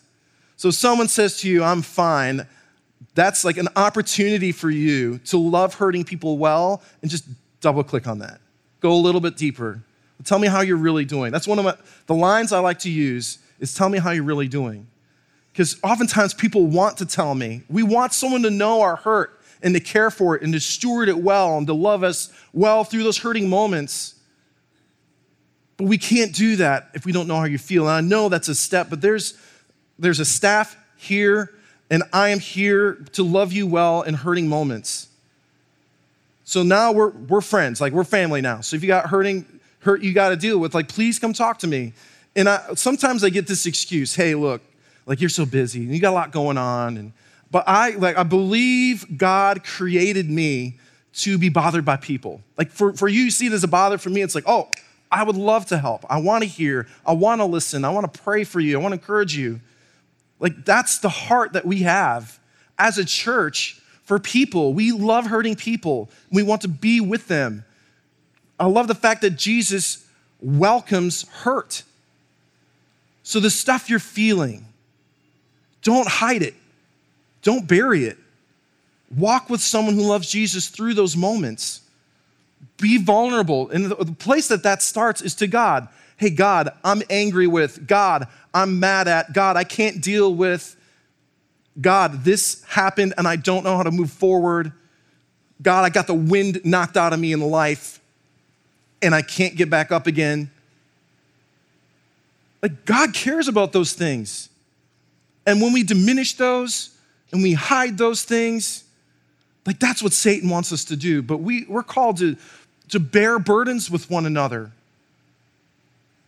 So 0.56 0.70
someone 0.70 1.08
says 1.08 1.40
to 1.40 1.48
you, 1.48 1.62
I'm 1.62 1.82
fine, 1.82 2.46
that's 3.14 3.44
like 3.44 3.58
an 3.58 3.68
opportunity 3.76 4.52
for 4.52 4.70
you 4.70 5.18
to 5.26 5.36
love 5.36 5.74
hurting 5.74 6.04
people 6.04 6.38
well 6.38 6.80
and 7.02 7.10
just 7.10 7.26
double 7.60 7.84
click 7.84 8.06
on 8.06 8.20
that. 8.20 8.40
Go 8.80 8.92
a 8.92 8.96
little 8.96 9.20
bit 9.20 9.36
deeper. 9.36 9.82
Tell 10.24 10.38
me 10.38 10.48
how 10.48 10.62
you're 10.62 10.78
really 10.78 11.04
doing. 11.04 11.32
That's 11.32 11.46
one 11.46 11.58
of 11.58 11.66
my, 11.66 11.74
the 12.06 12.14
lines 12.14 12.50
I 12.54 12.60
like 12.60 12.78
to 12.78 12.90
use 12.90 13.40
is 13.60 13.74
tell 13.74 13.88
me 13.88 13.98
how 13.98 14.10
you're 14.10 14.24
really 14.24 14.48
doing. 14.48 14.86
Because 15.52 15.76
oftentimes 15.82 16.34
people 16.34 16.66
want 16.66 16.98
to 16.98 17.06
tell 17.06 17.34
me. 17.34 17.62
We 17.68 17.82
want 17.82 18.12
someone 18.12 18.42
to 18.42 18.50
know 18.50 18.82
our 18.82 18.96
hurt 18.96 19.40
and 19.62 19.74
to 19.74 19.80
care 19.80 20.10
for 20.10 20.36
it 20.36 20.42
and 20.42 20.52
to 20.52 20.60
steward 20.60 21.08
it 21.08 21.18
well 21.18 21.58
and 21.58 21.66
to 21.66 21.72
love 21.72 22.04
us 22.04 22.32
well 22.52 22.84
through 22.84 23.02
those 23.02 23.18
hurting 23.18 23.48
moments. 23.48 24.14
But 25.76 25.84
we 25.84 25.98
can't 25.98 26.32
do 26.34 26.56
that 26.56 26.90
if 26.94 27.04
we 27.04 27.12
don't 27.12 27.26
know 27.26 27.36
how 27.36 27.44
you 27.44 27.58
feel. 27.58 27.88
And 27.88 27.92
I 27.92 28.00
know 28.00 28.28
that's 28.28 28.48
a 28.48 28.54
step, 28.54 28.88
but 28.90 29.00
there's, 29.00 29.36
there's 29.98 30.20
a 30.20 30.24
staff 30.24 30.76
here, 30.96 31.54
and 31.90 32.02
I 32.12 32.28
am 32.28 32.38
here 32.38 32.94
to 33.12 33.22
love 33.22 33.52
you 33.52 33.66
well 33.66 34.02
in 34.02 34.14
hurting 34.14 34.48
moments. 34.48 35.08
So 36.44 36.62
now 36.62 36.92
we're, 36.92 37.10
we're 37.10 37.40
friends, 37.40 37.80
like 37.80 37.92
we're 37.92 38.04
family 38.04 38.40
now. 38.40 38.60
So 38.60 38.76
if 38.76 38.82
you 38.82 38.88
got 38.88 39.06
hurting, 39.06 39.44
hurt 39.80 40.02
you 40.02 40.12
got 40.12 40.30
to 40.30 40.36
deal 40.36 40.58
with, 40.58 40.74
like 40.74 40.88
please 40.88 41.18
come 41.18 41.32
talk 41.32 41.58
to 41.58 41.66
me. 41.66 41.92
And 42.38 42.48
I, 42.48 42.74
sometimes 42.74 43.24
I 43.24 43.30
get 43.30 43.48
this 43.48 43.66
excuse, 43.66 44.14
hey, 44.14 44.36
look, 44.36 44.62
like 45.06 45.20
you're 45.20 45.28
so 45.28 45.44
busy 45.44 45.80
and 45.80 45.92
you 45.92 46.00
got 46.00 46.10
a 46.10 46.14
lot 46.14 46.30
going 46.30 46.56
on. 46.56 46.96
And, 46.96 47.12
but 47.50 47.64
I, 47.66 47.90
like, 47.96 48.16
I 48.16 48.22
believe 48.22 49.18
God 49.18 49.64
created 49.64 50.30
me 50.30 50.78
to 51.14 51.36
be 51.36 51.48
bothered 51.48 51.84
by 51.84 51.96
people. 51.96 52.40
Like 52.56 52.70
for, 52.70 52.92
for 52.92 53.08
you, 53.08 53.22
you 53.22 53.32
see 53.32 53.48
it 53.48 53.52
as 53.52 53.64
a 53.64 53.68
bother. 53.68 53.98
For 53.98 54.08
me, 54.08 54.22
it's 54.22 54.36
like, 54.36 54.44
oh, 54.46 54.68
I 55.10 55.24
would 55.24 55.34
love 55.34 55.66
to 55.66 55.78
help. 55.78 56.06
I 56.08 56.20
want 56.20 56.44
to 56.44 56.48
hear. 56.48 56.86
I 57.04 57.12
want 57.14 57.40
to 57.40 57.44
listen. 57.44 57.84
I 57.84 57.90
want 57.90 58.12
to 58.12 58.20
pray 58.20 58.44
for 58.44 58.60
you. 58.60 58.78
I 58.78 58.80
want 58.80 58.92
to 58.92 59.00
encourage 59.00 59.36
you. 59.36 59.60
Like, 60.38 60.64
that's 60.64 60.98
the 60.98 61.08
heart 61.08 61.54
that 61.54 61.64
we 61.64 61.80
have 61.80 62.38
as 62.78 62.98
a 62.98 63.04
church 63.04 63.80
for 64.04 64.20
people. 64.20 64.74
We 64.74 64.92
love 64.92 65.26
hurting 65.26 65.56
people, 65.56 66.08
we 66.30 66.44
want 66.44 66.62
to 66.62 66.68
be 66.68 67.00
with 67.00 67.26
them. 67.26 67.64
I 68.60 68.66
love 68.66 68.86
the 68.86 68.94
fact 68.94 69.22
that 69.22 69.30
Jesus 69.30 70.06
welcomes 70.40 71.28
hurt. 71.28 71.82
So, 73.28 73.40
the 73.40 73.50
stuff 73.50 73.90
you're 73.90 73.98
feeling, 73.98 74.64
don't 75.82 76.08
hide 76.08 76.40
it, 76.40 76.54
don't 77.42 77.68
bury 77.68 78.06
it. 78.06 78.16
Walk 79.14 79.50
with 79.50 79.60
someone 79.60 79.96
who 79.96 80.00
loves 80.00 80.30
Jesus 80.30 80.68
through 80.68 80.94
those 80.94 81.14
moments. 81.14 81.82
Be 82.78 82.96
vulnerable. 82.96 83.68
And 83.68 83.84
the 83.84 84.14
place 84.14 84.48
that 84.48 84.62
that 84.62 84.80
starts 84.80 85.20
is 85.20 85.34
to 85.34 85.46
God. 85.46 85.88
Hey, 86.16 86.30
God, 86.30 86.70
I'm 86.82 87.02
angry 87.10 87.46
with. 87.46 87.86
God, 87.86 88.28
I'm 88.54 88.80
mad 88.80 89.08
at. 89.08 89.34
God, 89.34 89.58
I 89.58 89.64
can't 89.64 90.02
deal 90.02 90.34
with. 90.34 90.74
God, 91.78 92.24
this 92.24 92.64
happened 92.64 93.12
and 93.18 93.28
I 93.28 93.36
don't 93.36 93.62
know 93.62 93.76
how 93.76 93.82
to 93.82 93.90
move 93.90 94.10
forward. 94.10 94.72
God, 95.60 95.84
I 95.84 95.90
got 95.90 96.06
the 96.06 96.14
wind 96.14 96.62
knocked 96.64 96.96
out 96.96 97.12
of 97.12 97.20
me 97.20 97.34
in 97.34 97.42
life 97.42 98.00
and 99.02 99.14
I 99.14 99.20
can't 99.20 99.54
get 99.54 99.68
back 99.68 99.92
up 99.92 100.06
again. 100.06 100.50
Like, 102.62 102.84
God 102.84 103.14
cares 103.14 103.48
about 103.48 103.72
those 103.72 103.92
things. 103.92 104.48
And 105.46 105.60
when 105.62 105.72
we 105.72 105.82
diminish 105.82 106.34
those 106.34 106.90
and 107.32 107.42
we 107.42 107.52
hide 107.52 107.96
those 107.96 108.22
things, 108.22 108.84
like 109.64 109.78
that's 109.78 110.02
what 110.02 110.12
Satan 110.12 110.50
wants 110.50 110.72
us 110.72 110.84
to 110.86 110.96
do. 110.96 111.22
But 111.22 111.38
we, 111.38 111.66
we're 111.68 111.82
called 111.82 112.18
to 112.18 112.36
to 112.88 113.00
bear 113.00 113.38
burdens 113.38 113.90
with 113.90 114.10
one 114.10 114.26
another 114.26 114.72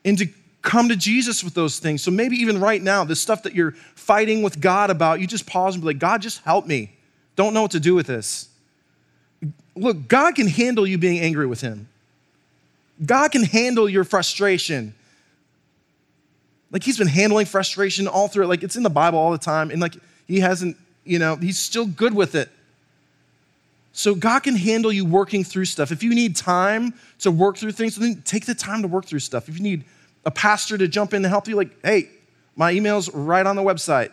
and 0.04 0.18
to 0.18 0.28
come 0.62 0.88
to 0.88 0.96
Jesus 0.96 1.42
with 1.42 1.54
those 1.54 1.78
things. 1.78 2.02
So 2.02 2.10
maybe 2.10 2.36
even 2.36 2.60
right 2.60 2.82
now, 2.82 3.04
the 3.04 3.16
stuff 3.16 3.42
that 3.44 3.54
you're 3.54 3.72
fighting 3.94 4.42
with 4.42 4.60
God 4.60 4.90
about, 4.90 5.20
you 5.20 5.26
just 5.26 5.46
pause 5.46 5.74
and 5.74 5.82
be 5.82 5.86
like, 5.86 5.98
God, 5.98 6.20
just 6.20 6.42
help 6.42 6.66
me. 6.66 6.92
Don't 7.36 7.54
know 7.54 7.62
what 7.62 7.70
to 7.70 7.80
do 7.80 7.94
with 7.94 8.06
this. 8.06 8.48
Look, 9.74 10.08
God 10.08 10.34
can 10.34 10.46
handle 10.46 10.86
you 10.86 10.98
being 10.98 11.20
angry 11.20 11.46
with 11.46 11.62
Him. 11.62 11.88
God 13.04 13.32
can 13.32 13.44
handle 13.44 13.88
your 13.88 14.04
frustration. 14.04 14.94
Like 16.70 16.82
He's 16.82 16.98
been 16.98 17.08
handling 17.08 17.46
frustration 17.46 18.06
all 18.06 18.28
through 18.28 18.44
it. 18.44 18.48
Like 18.48 18.62
it's 18.62 18.76
in 18.76 18.82
the 18.82 18.90
Bible 18.90 19.18
all 19.18 19.32
the 19.32 19.38
time. 19.38 19.70
And 19.70 19.80
like 19.80 19.96
He 20.26 20.40
hasn't, 20.40 20.76
you 21.04 21.18
know, 21.18 21.36
He's 21.36 21.58
still 21.58 21.86
good 21.86 22.14
with 22.14 22.34
it. 22.34 22.50
So 23.92 24.14
God 24.14 24.44
can 24.44 24.56
handle 24.56 24.92
you 24.92 25.04
working 25.04 25.44
through 25.44 25.64
stuff. 25.64 25.90
If 25.90 26.02
you 26.02 26.14
need 26.14 26.36
time 26.36 26.94
to 27.20 27.30
work 27.30 27.56
through 27.56 27.72
things, 27.72 27.96
then 27.96 28.22
take 28.24 28.46
the 28.46 28.54
time 28.54 28.82
to 28.82 28.88
work 28.88 29.04
through 29.04 29.18
stuff. 29.18 29.48
If 29.48 29.56
you 29.56 29.62
need 29.62 29.84
a 30.24 30.30
pastor 30.30 30.78
to 30.78 30.86
jump 30.86 31.12
in 31.12 31.22
to 31.22 31.28
help 31.28 31.48
you, 31.48 31.56
like, 31.56 31.70
hey, 31.84 32.08
my 32.56 32.72
email's 32.72 33.12
right 33.12 33.44
on 33.44 33.56
the 33.56 33.62
website. 33.62 34.12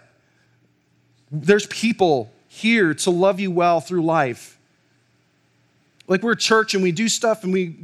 There's 1.31 1.67
people 1.67 2.31
here 2.47 2.93
to 2.93 3.11
love 3.11 3.39
you 3.39 3.51
well 3.51 3.81
through 3.81 4.03
life. 4.03 4.57
Like 6.07 6.23
we're 6.23 6.31
a 6.31 6.37
church 6.37 6.73
and 6.73 6.81
we 6.81 6.91
do 6.91 7.09
stuff 7.09 7.43
and 7.43 7.51
we 7.51 7.75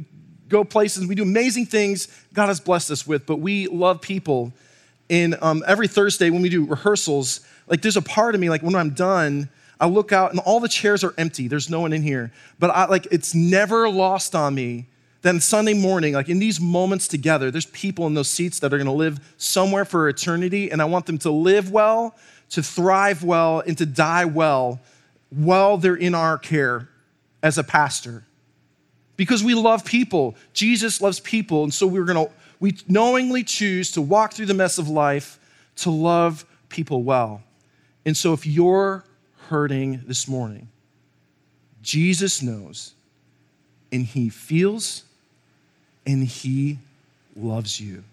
go 0.48 0.64
places 0.64 0.98
and 0.98 1.08
we 1.08 1.14
do 1.14 1.22
amazing 1.22 1.66
things 1.66 2.08
God 2.32 2.46
has 2.46 2.60
blessed 2.60 2.90
us 2.90 3.06
with, 3.06 3.26
but 3.26 3.36
we 3.36 3.66
love 3.68 4.00
people. 4.00 4.52
And 5.14 5.36
um, 5.42 5.62
every 5.64 5.86
Thursday 5.86 6.28
when 6.30 6.42
we 6.42 6.48
do 6.48 6.64
rehearsals, 6.64 7.46
like 7.68 7.82
there's 7.82 7.96
a 7.96 8.02
part 8.02 8.34
of 8.34 8.40
me, 8.40 8.50
like 8.50 8.64
when 8.64 8.74
I'm 8.74 8.90
done, 8.90 9.48
I 9.78 9.86
look 9.86 10.10
out 10.10 10.32
and 10.32 10.40
all 10.40 10.58
the 10.58 10.68
chairs 10.68 11.04
are 11.04 11.14
empty. 11.16 11.46
There's 11.46 11.70
no 11.70 11.78
one 11.82 11.92
in 11.92 12.02
here. 12.02 12.32
But 12.58 12.70
I, 12.70 12.86
like 12.86 13.06
it's 13.12 13.32
never 13.32 13.88
lost 13.88 14.34
on 14.34 14.56
me 14.56 14.86
that 15.22 15.40
Sunday 15.40 15.72
morning, 15.72 16.14
like 16.14 16.28
in 16.28 16.40
these 16.40 16.60
moments 16.60 17.06
together, 17.06 17.52
there's 17.52 17.66
people 17.66 18.08
in 18.08 18.14
those 18.14 18.28
seats 18.28 18.58
that 18.58 18.74
are 18.74 18.78
to 18.82 18.90
live 18.90 19.20
somewhere 19.36 19.84
for 19.84 20.08
eternity, 20.08 20.72
and 20.72 20.82
I 20.82 20.84
want 20.86 21.06
them 21.06 21.18
to 21.18 21.30
live 21.30 21.70
well, 21.70 22.16
to 22.50 22.60
thrive 22.60 23.22
well, 23.22 23.60
and 23.60 23.78
to 23.78 23.86
die 23.86 24.24
well 24.24 24.80
while 25.30 25.76
they're 25.76 25.94
in 25.94 26.16
our 26.16 26.38
care 26.38 26.88
as 27.40 27.56
a 27.56 27.62
pastor. 27.62 28.24
Because 29.16 29.44
we 29.44 29.54
love 29.54 29.84
people. 29.84 30.34
Jesus 30.54 31.00
loves 31.00 31.20
people, 31.20 31.62
and 31.62 31.72
so 31.72 31.86
we're 31.86 32.04
to 32.04 32.32
we 32.60 32.76
knowingly 32.88 33.44
choose 33.44 33.90
to 33.92 34.02
walk 34.02 34.32
through 34.32 34.46
the 34.46 34.54
mess 34.54 34.78
of 34.78 34.88
life 34.88 35.38
to 35.76 35.90
love 35.90 36.44
people 36.68 37.02
well. 37.02 37.42
And 38.04 38.16
so 38.16 38.32
if 38.32 38.46
you're 38.46 39.04
hurting 39.48 40.02
this 40.06 40.28
morning, 40.28 40.68
Jesus 41.82 42.42
knows 42.42 42.94
and 43.92 44.04
he 44.04 44.28
feels 44.28 45.04
and 46.06 46.24
he 46.24 46.78
loves 47.36 47.80
you. 47.80 48.04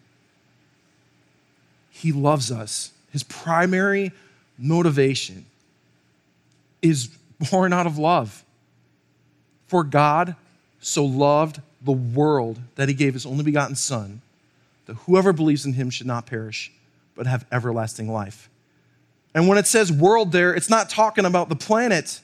He 1.89 2.11
loves 2.11 2.51
us. 2.51 2.91
His 3.11 3.23
primary 3.23 4.11
motivation 4.57 5.45
is 6.81 7.09
born 7.51 7.73
out 7.73 7.85
of 7.85 7.97
love. 7.97 8.43
For 9.67 9.83
God 9.83 10.35
so 10.79 11.05
loved 11.05 11.61
the 11.81 11.91
world 11.91 12.59
that 12.75 12.89
he 12.89 12.93
gave 12.93 13.13
his 13.13 13.25
only 13.25 13.43
begotten 13.43 13.75
Son, 13.75 14.21
that 14.91 14.97
whoever 15.05 15.31
believes 15.31 15.65
in 15.65 15.71
him 15.71 15.89
should 15.89 16.05
not 16.05 16.25
perish, 16.25 16.69
but 17.15 17.25
have 17.25 17.45
everlasting 17.49 18.11
life. 18.11 18.49
And 19.33 19.47
when 19.47 19.57
it 19.57 19.65
says 19.65 19.89
world 19.89 20.33
there, 20.33 20.53
it's 20.53 20.69
not 20.69 20.89
talking 20.89 21.23
about 21.23 21.47
the 21.47 21.55
planet, 21.55 22.19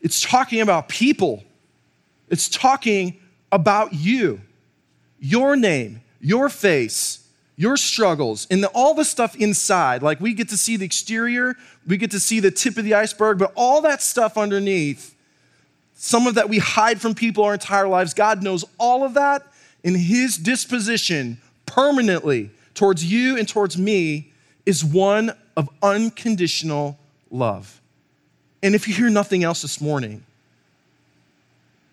it's 0.00 0.20
talking 0.20 0.60
about 0.60 0.88
people. 0.88 1.44
It's 2.30 2.48
talking 2.48 3.20
about 3.52 3.94
you, 3.94 4.40
your 5.20 5.54
name, 5.54 6.02
your 6.20 6.48
face, 6.48 7.26
your 7.56 7.76
struggles, 7.76 8.48
and 8.50 8.62
the, 8.62 8.68
all 8.74 8.92
the 8.92 9.04
stuff 9.04 9.36
inside. 9.36 10.02
Like 10.02 10.20
we 10.20 10.34
get 10.34 10.48
to 10.48 10.56
see 10.56 10.76
the 10.76 10.84
exterior, 10.84 11.54
we 11.86 11.96
get 11.96 12.10
to 12.10 12.20
see 12.20 12.40
the 12.40 12.50
tip 12.50 12.76
of 12.76 12.84
the 12.84 12.94
iceberg, 12.94 13.38
but 13.38 13.52
all 13.54 13.80
that 13.82 14.02
stuff 14.02 14.36
underneath, 14.36 15.14
some 15.94 16.26
of 16.26 16.34
that 16.34 16.48
we 16.48 16.58
hide 16.58 17.00
from 17.00 17.14
people 17.14 17.44
our 17.44 17.54
entire 17.54 17.86
lives, 17.86 18.14
God 18.14 18.42
knows 18.42 18.64
all 18.78 19.04
of 19.04 19.14
that 19.14 19.46
in 19.84 19.94
His 19.94 20.36
disposition 20.36 21.40
permanently 21.68 22.50
towards 22.74 23.04
you 23.04 23.38
and 23.38 23.48
towards 23.48 23.78
me 23.78 24.32
is 24.66 24.84
one 24.84 25.32
of 25.56 25.68
unconditional 25.82 26.98
love. 27.30 27.80
And 28.62 28.74
if 28.74 28.88
you 28.88 28.94
hear 28.94 29.10
nothing 29.10 29.44
else 29.44 29.62
this 29.62 29.80
morning, 29.80 30.24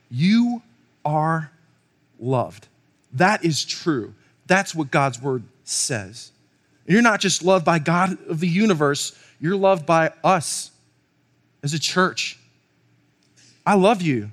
you 0.10 0.62
are 1.04 1.52
loved. 2.20 2.68
That 3.14 3.46
is 3.46 3.64
true. 3.64 4.14
That's 4.48 4.74
what 4.74 4.92
God's 4.92 5.22
word 5.22 5.44
says. 5.64 6.32
And 6.86 6.94
you're 6.94 7.02
not 7.02 7.20
just 7.20 7.44
loved 7.44 7.66
by 7.66 7.80
God 7.80 8.18
of 8.28 8.40
the 8.40 8.48
universe, 8.48 9.18
you're 9.40 9.56
loved 9.56 9.86
by 9.86 10.12
us 10.24 10.72
as 11.64 11.74
a 11.74 11.80
church. 11.80 12.40
I 13.66 13.76
love 13.76 14.02
you. 14.02 14.32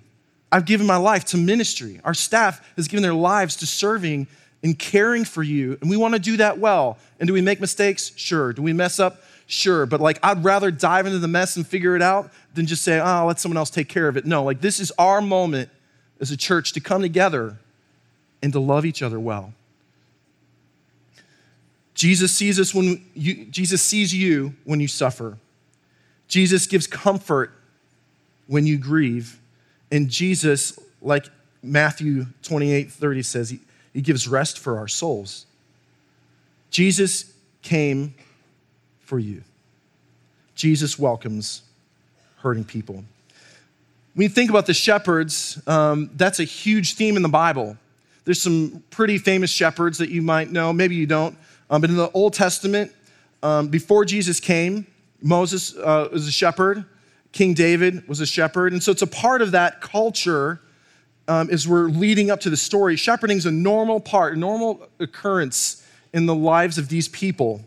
I've 0.51 0.67
given 0.67 0.87
my 0.87 0.97
life 0.97 1.25
to 1.27 1.39
ministry. 1.39 2.01
Our 2.05 2.13
staff 2.13 2.61
has 2.77 2.89
given 2.89 3.03
their 3.03 3.15
lives 3.15 3.57
to 3.57 3.67
serving 3.67 4.27
and 4.63 4.79
caring 4.79 5.25
for 5.25 5.43
you. 5.43 5.77
And 5.81 5.91
we 5.91 5.97
want 5.97 6.15
to 6.15 6.21
do 6.21 6.37
that 6.39 6.59
well. 6.59 6.99
And 7.19 7.27
do 7.27 7.33
we 7.33 7.41
make 7.41 7.61
mistakes? 7.61 8.13
Sure. 8.17 8.53
Do 8.53 8.63
we 8.63 8.73
mess 8.73 9.01
up? 9.01 9.23
Sure. 9.47 9.87
But 9.87 10.01
like, 10.01 10.19
I'd 10.23 10.45
rather 10.45 10.71
dive 10.71 11.07
into 11.07 11.19
the 11.19 11.29
mess 11.29 11.57
and 11.57 11.67
figure 11.67 11.97
it 11.97 12.03
out 12.03 12.31
than 12.55 12.67
just 12.67 12.83
say, 12.83 13.01
oh, 13.01 13.27
let 13.27 13.41
someone 13.41 13.57
else 13.57 13.71
take 13.71 13.89
care 13.89 14.09
of 14.09 14.17
it. 14.17 14.25
No, 14.25 14.45
like, 14.45 14.61
this 14.61 14.79
is 14.81 14.93
our 14.99 15.21
moment 15.21 15.69
as 16.21 16.31
a 16.31 16.37
church 16.37 16.73
to 16.75 16.81
come 16.81 17.03
together 17.03 17.59
and 18.43 18.53
to 18.53 18.61
love 18.61 18.85
each 18.85 19.03
other 19.03 19.19
well. 19.19 19.53
Jesus 21.95 22.33
sees 22.33 22.59
us 22.59 22.75
when 22.75 23.05
you, 23.15 23.45
Jesus 23.47 23.83
sees 23.83 24.15
you 24.15 24.55
when 24.65 24.81
you 24.81 24.89
suffer. 24.89 25.39
Jesus 26.29 26.67
gives 26.67 26.87
comfort 26.87 27.53
when 28.47 28.67
you 28.67 28.79
grieve. 28.79 29.39
And 29.91 30.09
Jesus, 30.09 30.79
like 31.01 31.27
Matthew 31.63 32.27
28 32.43 32.91
30 32.91 33.23
says, 33.23 33.55
he, 33.93 34.01
gives 34.01 34.29
rest 34.29 34.59
for 34.59 34.79
our 34.79 34.89
souls. 34.89 35.47
Jesus 36.71 37.33
came 37.63 38.15
for 39.01 39.19
you. 39.19 39.43
Jesus 40.55 40.99
welcomes 40.99 41.63
hurting 42.39 42.65
people. 42.65 43.05
When 44.15 44.25
you 44.25 44.29
think 44.29 44.51
about 44.51 44.67
the 44.67 44.75
shepherds, 44.75 45.61
um, 45.67 46.11
that's 46.15 46.39
a 46.41 46.45
huge 46.45 46.95
theme 46.95 47.17
in 47.17 47.23
the 47.23 47.29
Bible. 47.29 47.77
There's 48.25 48.41
some 48.41 48.83
pretty 48.91 49.19
famous 49.19 49.51
shepherds 49.51 49.99
that 49.99 50.11
you 50.11 50.23
might 50.23 50.51
know, 50.51 50.73
maybe 50.73 50.95
you 50.95 51.07
don't. 51.07 51.37
Um, 51.71 51.81
but 51.81 51.91
in 51.91 51.97
the 51.97 52.11
Old 52.13 52.35
Testament, 52.35 52.93
um, 53.43 53.69
before 53.69 54.05
Jesus 54.05 54.39
came, 54.39 54.87
Moses 55.23 55.77
uh, 55.77 56.09
was 56.13 56.29
a 56.29 56.33
shepherd, 56.33 56.85
King 57.33 57.55
David 57.55 58.07
was 58.07 58.21
a 58.21 58.27
shepherd. 58.27 58.73
And 58.73 58.83
so 58.83 58.93
it's 58.93 59.03
a 59.03 59.07
part 59.07 59.41
of 59.41 59.53
that 59.53 59.81
culture 59.81 60.61
um, 61.29 61.51
as 61.51 61.67
we're 61.67 61.89
leading 61.89 62.31
up 62.31 62.41
to 62.41 62.51
the 62.51 62.57
story. 62.57 62.97
Shepherding 62.97 63.37
is 63.37 63.47
a 63.47 63.53
normal 63.53 64.01
part, 64.01 64.35
a 64.35 64.39
normal 64.39 64.89
occurrence 64.99 65.87
in 66.13 66.27
the 66.27 66.35
lives 66.35 66.79
of 66.79 66.89
these 66.89 67.09
people. 67.09 67.63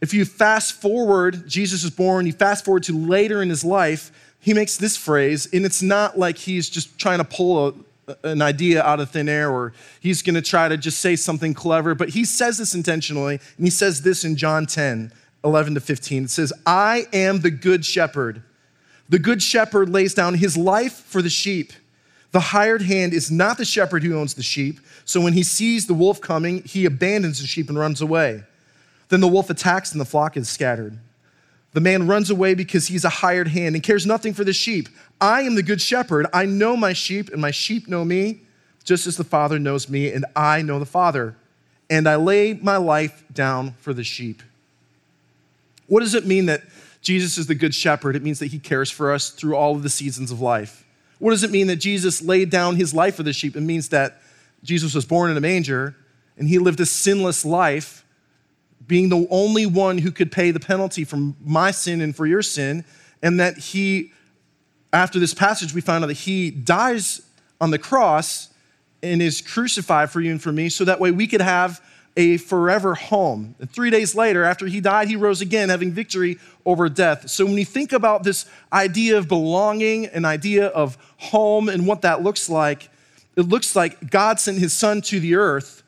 If 0.00 0.12
you 0.12 0.24
fast 0.24 0.80
forward, 0.80 1.48
Jesus 1.48 1.84
is 1.84 1.90
born, 1.90 2.26
you 2.26 2.32
fast 2.32 2.64
forward 2.64 2.82
to 2.84 2.98
later 2.98 3.42
in 3.42 3.48
his 3.48 3.64
life, 3.64 4.10
he 4.40 4.52
makes 4.52 4.76
this 4.76 4.96
phrase, 4.96 5.48
and 5.52 5.64
it's 5.64 5.82
not 5.82 6.18
like 6.18 6.36
he's 6.36 6.68
just 6.68 6.98
trying 6.98 7.18
to 7.18 7.24
pull 7.24 7.68
a, 8.08 8.16
an 8.24 8.42
idea 8.42 8.82
out 8.82 8.98
of 8.98 9.10
thin 9.10 9.28
air 9.28 9.50
or 9.50 9.72
he's 10.00 10.20
going 10.20 10.34
to 10.34 10.42
try 10.42 10.68
to 10.68 10.76
just 10.76 10.98
say 10.98 11.14
something 11.14 11.54
clever, 11.54 11.94
but 11.94 12.08
he 12.08 12.24
says 12.24 12.58
this 12.58 12.74
intentionally, 12.74 13.40
and 13.56 13.66
he 13.66 13.70
says 13.70 14.02
this 14.02 14.24
in 14.24 14.36
John 14.36 14.66
10 14.66 15.12
11 15.44 15.74
to 15.74 15.80
15. 15.80 16.24
It 16.24 16.30
says, 16.30 16.52
I 16.66 17.06
am 17.12 17.40
the 17.40 17.50
good 17.50 17.84
shepherd. 17.84 18.42
The 19.08 19.18
good 19.18 19.42
shepherd 19.42 19.88
lays 19.88 20.14
down 20.14 20.34
his 20.34 20.56
life 20.56 20.94
for 20.94 21.20
the 21.20 21.28
sheep. 21.28 21.72
The 22.32 22.40
hired 22.40 22.82
hand 22.82 23.12
is 23.12 23.30
not 23.30 23.58
the 23.58 23.64
shepherd 23.64 24.02
who 24.02 24.18
owns 24.18 24.34
the 24.34 24.42
sheep, 24.42 24.80
so 25.04 25.20
when 25.20 25.34
he 25.34 25.42
sees 25.42 25.86
the 25.86 25.94
wolf 25.94 26.20
coming, 26.20 26.62
he 26.64 26.86
abandons 26.86 27.40
the 27.40 27.46
sheep 27.46 27.68
and 27.68 27.78
runs 27.78 28.00
away. 28.00 28.42
Then 29.10 29.20
the 29.20 29.28
wolf 29.28 29.50
attacks 29.50 29.92
and 29.92 30.00
the 30.00 30.06
flock 30.06 30.38
is 30.38 30.48
scattered. 30.48 30.98
The 31.74 31.80
man 31.80 32.06
runs 32.06 32.30
away 32.30 32.54
because 32.54 32.88
he's 32.88 33.04
a 33.04 33.10
hired 33.10 33.48
hand 33.48 33.74
and 33.74 33.84
cares 33.84 34.06
nothing 34.06 34.32
for 34.32 34.44
the 34.44 34.52
sheep. 34.52 34.88
I 35.20 35.42
am 35.42 35.54
the 35.54 35.62
good 35.62 35.80
shepherd. 35.80 36.26
I 36.32 36.46
know 36.46 36.76
my 36.76 36.94
sheep, 36.94 37.30
and 37.30 37.40
my 37.40 37.50
sheep 37.50 37.88
know 37.88 38.04
me, 38.04 38.40
just 38.84 39.06
as 39.06 39.16
the 39.16 39.24
Father 39.24 39.58
knows 39.58 39.88
me, 39.88 40.10
and 40.10 40.24
I 40.34 40.62
know 40.62 40.78
the 40.78 40.86
Father. 40.86 41.36
And 41.90 42.08
I 42.08 42.16
lay 42.16 42.54
my 42.54 42.78
life 42.78 43.24
down 43.32 43.72
for 43.72 43.92
the 43.92 44.04
sheep. 44.04 44.42
What 45.86 46.00
does 46.00 46.14
it 46.14 46.26
mean 46.26 46.46
that 46.46 46.62
Jesus 47.02 47.36
is 47.36 47.46
the 47.46 47.54
good 47.54 47.74
shepherd? 47.74 48.16
It 48.16 48.22
means 48.22 48.38
that 48.38 48.46
he 48.46 48.58
cares 48.58 48.90
for 48.90 49.12
us 49.12 49.28
through 49.28 49.56
all 49.56 49.74
of 49.74 49.82
the 49.82 49.90
seasons 49.90 50.30
of 50.30 50.40
life. 50.40 50.81
What 51.22 51.30
does 51.30 51.44
it 51.44 51.52
mean 51.52 51.68
that 51.68 51.76
Jesus 51.76 52.20
laid 52.20 52.50
down 52.50 52.74
his 52.74 52.92
life 52.92 53.14
for 53.14 53.22
the 53.22 53.32
sheep? 53.32 53.54
It 53.54 53.60
means 53.60 53.90
that 53.90 54.20
Jesus 54.64 54.92
was 54.92 55.04
born 55.04 55.30
in 55.30 55.36
a 55.36 55.40
manger 55.40 55.94
and 56.36 56.48
he 56.48 56.58
lived 56.58 56.80
a 56.80 56.84
sinless 56.84 57.44
life 57.44 58.04
being 58.88 59.08
the 59.08 59.28
only 59.30 59.64
one 59.64 59.98
who 59.98 60.10
could 60.10 60.32
pay 60.32 60.50
the 60.50 60.58
penalty 60.58 61.04
for 61.04 61.32
my 61.44 61.70
sin 61.70 62.00
and 62.00 62.16
for 62.16 62.26
your 62.26 62.42
sin, 62.42 62.84
and 63.22 63.38
that 63.38 63.56
he, 63.56 64.10
after 64.92 65.20
this 65.20 65.32
passage, 65.32 65.72
we 65.72 65.80
find 65.80 66.02
out 66.02 66.08
that 66.08 66.14
he 66.14 66.50
dies 66.50 67.22
on 67.60 67.70
the 67.70 67.78
cross 67.78 68.52
and 69.00 69.22
is 69.22 69.40
crucified 69.40 70.10
for 70.10 70.20
you 70.20 70.32
and 70.32 70.42
for 70.42 70.50
me, 70.50 70.68
so 70.68 70.84
that 70.84 70.98
way 70.98 71.12
we 71.12 71.28
could 71.28 71.40
have 71.40 71.80
a 72.16 72.36
forever 72.36 72.94
home. 72.94 73.54
And 73.58 73.70
three 73.70 73.90
days 73.90 74.14
later, 74.14 74.44
after 74.44 74.66
he 74.66 74.80
died, 74.80 75.08
he 75.08 75.16
rose 75.16 75.40
again, 75.40 75.70
having 75.70 75.92
victory 75.92 76.38
over 76.66 76.88
death. 76.88 77.30
So 77.30 77.44
when 77.44 77.56
you 77.56 77.64
think 77.64 77.92
about 77.92 78.22
this 78.22 78.46
idea 78.72 79.16
of 79.16 79.28
belonging, 79.28 80.06
an 80.06 80.24
idea 80.24 80.66
of 80.66 80.98
home, 81.16 81.68
and 81.68 81.86
what 81.86 82.02
that 82.02 82.22
looks 82.22 82.48
like, 82.48 82.90
it 83.36 83.42
looks 83.42 83.74
like 83.74 84.10
God 84.10 84.38
sent 84.38 84.58
his 84.58 84.72
son 84.72 85.00
to 85.02 85.20
the 85.20 85.36
earth 85.36 85.82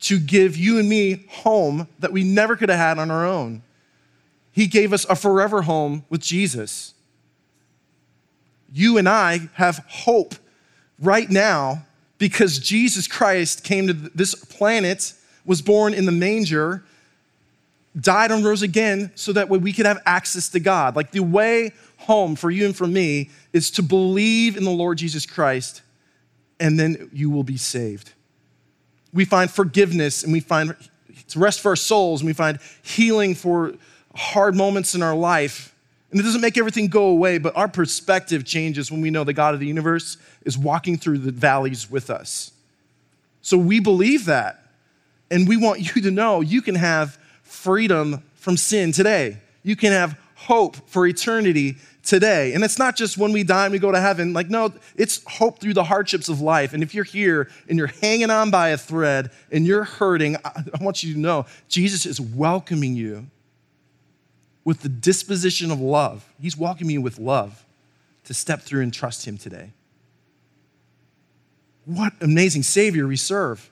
to 0.00 0.18
give 0.18 0.56
you 0.56 0.78
and 0.78 0.88
me 0.88 1.26
home 1.28 1.88
that 1.98 2.12
we 2.12 2.24
never 2.24 2.56
could 2.56 2.68
have 2.68 2.78
had 2.78 2.98
on 2.98 3.10
our 3.10 3.26
own. 3.26 3.62
He 4.52 4.66
gave 4.66 4.92
us 4.92 5.04
a 5.06 5.16
forever 5.16 5.62
home 5.62 6.04
with 6.08 6.20
Jesus. 6.20 6.94
You 8.72 8.98
and 8.98 9.08
I 9.08 9.48
have 9.54 9.84
hope 9.88 10.34
right 10.98 11.28
now 11.28 11.86
because 12.18 12.58
Jesus 12.58 13.06
Christ 13.06 13.64
came 13.64 13.86
to 13.86 13.92
this 13.92 14.34
planet, 14.34 15.12
was 15.44 15.62
born 15.62 15.94
in 15.94 16.06
the 16.06 16.12
manger, 16.12 16.84
died 17.98 18.30
and 18.30 18.44
rose 18.44 18.62
again 18.62 19.12
so 19.14 19.32
that 19.32 19.48
we 19.48 19.72
could 19.72 19.86
have 19.86 20.02
access 20.06 20.48
to 20.50 20.60
God. 20.60 20.96
Like 20.96 21.12
the 21.12 21.20
way 21.20 21.72
home 21.98 22.36
for 22.36 22.50
you 22.50 22.64
and 22.64 22.76
for 22.76 22.86
me 22.86 23.30
is 23.52 23.70
to 23.72 23.82
believe 23.82 24.56
in 24.56 24.64
the 24.64 24.70
Lord 24.70 24.98
Jesus 24.98 25.26
Christ 25.26 25.82
and 26.60 26.78
then 26.78 27.10
you 27.12 27.30
will 27.30 27.44
be 27.44 27.56
saved 27.56 28.12
we 29.14 29.24
find 29.24 29.50
forgiveness 29.50 30.24
and 30.24 30.32
we 30.32 30.40
find 30.40 30.74
rest 31.36 31.60
for 31.60 31.70
our 31.70 31.76
souls 31.76 32.20
and 32.20 32.26
we 32.26 32.34
find 32.34 32.58
healing 32.82 33.34
for 33.34 33.74
hard 34.14 34.54
moments 34.54 34.94
in 34.94 35.02
our 35.02 35.14
life. 35.14 35.74
And 36.10 36.20
it 36.20 36.24
doesn't 36.24 36.40
make 36.40 36.58
everything 36.58 36.88
go 36.88 37.06
away, 37.06 37.38
but 37.38 37.56
our 37.56 37.68
perspective 37.68 38.44
changes 38.44 38.90
when 38.90 39.00
we 39.00 39.10
know 39.10 39.24
the 39.24 39.32
God 39.32 39.54
of 39.54 39.60
the 39.60 39.66
universe 39.66 40.16
is 40.44 40.58
walking 40.58 40.98
through 40.98 41.18
the 41.18 41.32
valleys 41.32 41.90
with 41.90 42.10
us. 42.10 42.52
So 43.40 43.56
we 43.56 43.80
believe 43.80 44.26
that. 44.26 44.63
And 45.30 45.48
we 45.48 45.56
want 45.56 45.94
you 45.94 46.02
to 46.02 46.10
know 46.10 46.40
you 46.40 46.62
can 46.62 46.74
have 46.74 47.18
freedom 47.42 48.22
from 48.34 48.56
sin 48.56 48.92
today. 48.92 49.38
You 49.62 49.76
can 49.76 49.92
have 49.92 50.18
hope 50.34 50.76
for 50.88 51.06
eternity 51.06 51.76
today. 52.02 52.52
And 52.52 52.62
it's 52.62 52.78
not 52.78 52.96
just 52.96 53.16
when 53.16 53.32
we 53.32 53.42
die 53.42 53.64
and 53.64 53.72
we 53.72 53.78
go 53.78 53.90
to 53.90 54.00
heaven. 54.00 54.32
Like, 54.32 54.50
no, 54.50 54.72
it's 54.96 55.22
hope 55.24 55.60
through 55.60 55.74
the 55.74 55.84
hardships 55.84 56.28
of 56.28 56.40
life. 56.40 56.74
And 56.74 56.82
if 56.82 56.94
you're 56.94 57.04
here 57.04 57.50
and 57.68 57.78
you're 57.78 57.86
hanging 57.86 58.30
on 58.30 58.50
by 58.50 58.70
a 58.70 58.76
thread 58.76 59.30
and 59.50 59.66
you're 59.66 59.84
hurting, 59.84 60.36
I, 60.44 60.64
want 60.80 61.02
you 61.02 61.14
to 61.14 61.18
know 61.18 61.46
Jesus 61.68 62.04
is 62.06 62.20
welcoming 62.20 62.94
you 62.94 63.26
with 64.64 64.80
the 64.80 64.88
disposition 64.88 65.70
of 65.70 65.80
love. 65.80 66.30
He's 66.40 66.56
welcoming 66.56 66.92
you 66.92 67.02
with 67.02 67.18
love 67.18 67.64
to 68.24 68.34
step 68.34 68.62
through 68.62 68.82
and 68.82 68.92
trust 68.92 69.26
Him 69.26 69.36
today. 69.36 69.70
What 71.84 72.14
amazing 72.20 72.62
Savior 72.62 73.06
we 73.06 73.16
serve. 73.16 73.70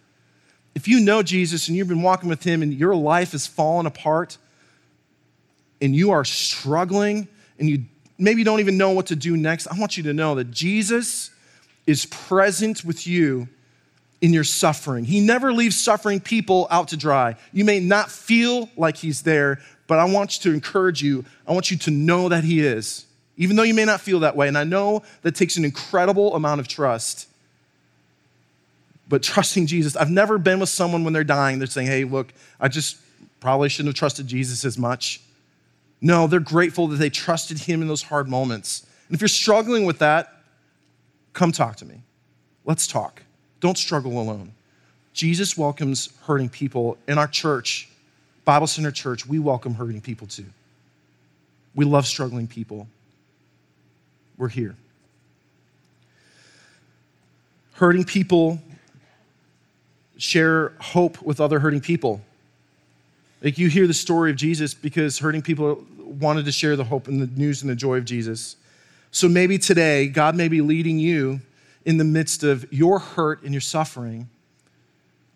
If 0.75 0.89
you 0.89 1.01
know 1.01 1.23
Jesus 1.23 1.69
and 1.69 1.77
you've 1.77 1.89
been 1.89 2.03
walking 2.03 2.29
with 2.29 2.43
Him 2.43 2.63
and 2.63 2.73
your 2.73 2.95
life 2.95 3.35
is 3.35 3.47
falling 3.47 3.87
apart 3.87 4.39
and 5.81 5.95
you 5.95 6.13
are 6.13 6.25
struggling 6.25 7.29
and 7.59 7.69
you 7.69 7.85
maybe 8.19 8.45
don't 8.45 8.61
even 8.61 8.79
know 8.79 8.91
what 8.91 9.07
to 9.07 9.17
do 9.17 9.37
next, 9.37 9.67
I 9.67 9.79
want 9.79 9.97
you 9.97 10.03
to 10.05 10.13
know 10.13 10.35
that 10.37 10.51
Jesus 10.51 11.31
is 11.87 12.07
present 12.07 12.85
with 12.85 13.07
you 13.07 13.49
in 14.21 14.33
your 14.33 14.45
suffering. 14.45 15.05
He 15.05 15.21
never 15.21 15.53
leaves 15.53 15.79
suffering 15.79 16.21
people 16.21 16.69
out 16.71 16.89
to 16.89 16.97
dry. 16.97 17.35
You 17.53 17.65
may 17.65 17.81
not 17.81 18.11
feel 18.11 18.71
like 18.77 18.97
He's 18.97 19.23
there, 19.23 19.61
but 19.89 19.99
I 19.99 20.05
want 20.05 20.31
to 20.43 20.53
encourage 20.53 21.03
you. 21.03 21.25
I 21.47 21.53
want 21.53 21.71
you 21.71 21.77
to 21.79 21.91
know 21.91 22.29
that 22.29 22.45
He 22.45 22.61
is, 22.61 23.05
even 23.37 23.57
though 23.57 23.65
you 23.65 23.75
may 23.75 23.85
not 23.85 24.01
feel 24.01 24.21
that 24.21 24.37
way. 24.37 24.49
And 24.49 24.57
I 24.57 24.65
know 24.65 25.03
that 25.23 25.35
takes 25.35 25.57
an 25.57 25.65
incredible 25.65 26.35
amount 26.37 26.61
of 26.61 26.69
trust. 26.69 27.29
But 29.09 29.23
trusting 29.23 29.67
Jesus, 29.67 29.97
I've 29.97 30.11
never 30.11 30.39
been 30.39 30.61
with 30.61 30.69
someone 30.69 31.05
when 31.05 31.13
they're 31.13 31.25
dying, 31.25 31.59
they're 31.59 31.67
saying, 31.67 31.89
hey, 31.89 32.05
look, 32.05 32.33
I 32.61 32.69
just 32.69 32.97
probably 33.41 33.69
shouldn't 33.69 33.89
have 33.89 33.99
trusted 33.99 34.27
Jesus 34.27 34.65
as 34.65 34.79
much. 34.79 35.21
No, 36.01 36.27
they're 36.27 36.41
grateful 36.41 36.89
that 36.89 36.97
they 36.97 37.11
trusted 37.11 37.59
him 37.59 37.83
in 37.83 37.89
those 37.89 38.03
hard 38.03 38.29
moments. 38.29 38.87
And 39.09 39.15
if 39.15 39.21
you're 39.21 39.29
struggling 39.29 39.85
with 39.85 39.99
that, 39.99 40.33
come 41.33 41.53
talk 41.53 41.77
to 41.77 41.85
me. 41.85 42.03
Let's 42.65 42.87
talk. 42.87 43.23
Don't 43.61 43.79
struggle 43.79 44.21
alone. 44.21 44.53
Jesus 45.13 45.57
welcomes 45.57 46.09
hurting 46.23 46.49
people. 46.49 46.97
In 47.07 47.19
our 47.19 47.29
church, 47.29 47.89
Bible 48.45 48.67
Center 48.67 48.91
Church, 48.91 49.27
we 49.27 49.39
welcome 49.39 49.75
hurting 49.75 50.01
people 50.01 50.27
too. 50.27 50.47
We 51.75 51.85
love 51.85 52.07
struggling 52.07 52.47
people. 52.47 52.89
We're 54.37 54.49
here. 54.49 54.75
Hurting 57.75 58.05
people 58.05 58.61
share 60.17 60.71
hope 60.81 61.21
with 61.23 61.41
other 61.41 61.59
hurting 61.59 61.81
people. 61.81 62.21
Like 63.43 63.59
you 63.59 63.69
hear 63.69 63.87
the 63.87 63.95
story 63.95 64.31
of 64.31 64.37
Jesus 64.37 64.75
because 64.75 65.19
hurting 65.19 65.43
people 65.43 65.85
wanted 65.99 66.45
to 66.45 66.53
share 66.53 66.77
the 66.77 66.85
hope 66.85 67.09
and 67.09 67.21
the 67.21 67.27
news 67.27 67.63
and 67.63 67.71
the 67.71 67.75
joy 67.75 67.97
of 67.97 68.05
Jesus. 68.05 68.57
So 69.11 69.29
maybe 69.29 69.59
today, 69.59 70.09
God 70.09 70.37
may 70.37 70.49
be 70.49 70.61
leading 70.61 70.99
you 70.99 71.41
in 71.85 71.97
the 71.97 72.05
midst 72.05 72.45
of 72.45 72.71
your 72.73 72.99
hurt 72.99 73.43
and 73.43 73.53
your 73.53 73.61
suffering 73.61 74.29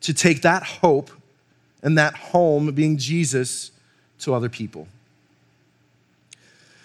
to 0.01 0.15
take 0.15 0.43
that 0.43 0.63
hope 0.63 1.11
and 1.83 1.99
that 1.99 2.15
home, 2.15 2.73
being 2.73 2.97
Jesus, 2.97 3.73
to 4.21 4.35
other 4.35 4.49
people. 4.49 4.89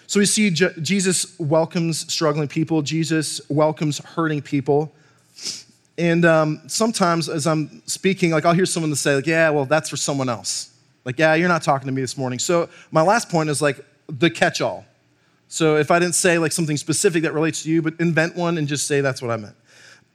So 0.06 0.20
we 0.20 0.26
see 0.26 0.50
Jesus 0.50 1.38
welcomes 1.38 2.12
struggling 2.12 2.48
people, 2.48 2.82
Jesus 2.82 3.40
welcomes 3.48 3.98
hurting 3.98 4.42
people. 4.42 4.92
And 5.98 6.24
um, 6.24 6.62
sometimes 6.66 7.28
as 7.28 7.46
I'm 7.46 7.82
speaking, 7.86 8.30
like 8.30 8.44
I'll 8.44 8.54
hear 8.54 8.66
someone 8.66 8.94
say, 8.94 9.14
like, 9.14 9.26
yeah, 9.26 9.50
well, 9.50 9.66
that's 9.66 9.90
for 9.90 9.96
someone 9.96 10.28
else. 10.28 10.72
Like, 11.04 11.18
yeah, 11.18 11.34
you're 11.34 11.48
not 11.48 11.62
talking 11.62 11.86
to 11.86 11.92
me 11.92 12.00
this 12.00 12.16
morning. 12.16 12.38
So 12.38 12.68
my 12.90 13.02
last 13.02 13.28
point 13.28 13.50
is 13.50 13.60
like 13.60 13.84
the 14.06 14.30
catch-all. 14.30 14.84
So 15.48 15.76
if 15.76 15.90
I 15.90 15.98
didn't 15.98 16.14
say 16.14 16.38
like 16.38 16.52
something 16.52 16.76
specific 16.76 17.24
that 17.24 17.34
relates 17.34 17.64
to 17.64 17.70
you, 17.70 17.82
but 17.82 17.94
invent 18.00 18.36
one 18.36 18.56
and 18.56 18.66
just 18.66 18.86
say 18.86 19.00
that's 19.00 19.20
what 19.20 19.30
I 19.30 19.36
meant. 19.36 19.56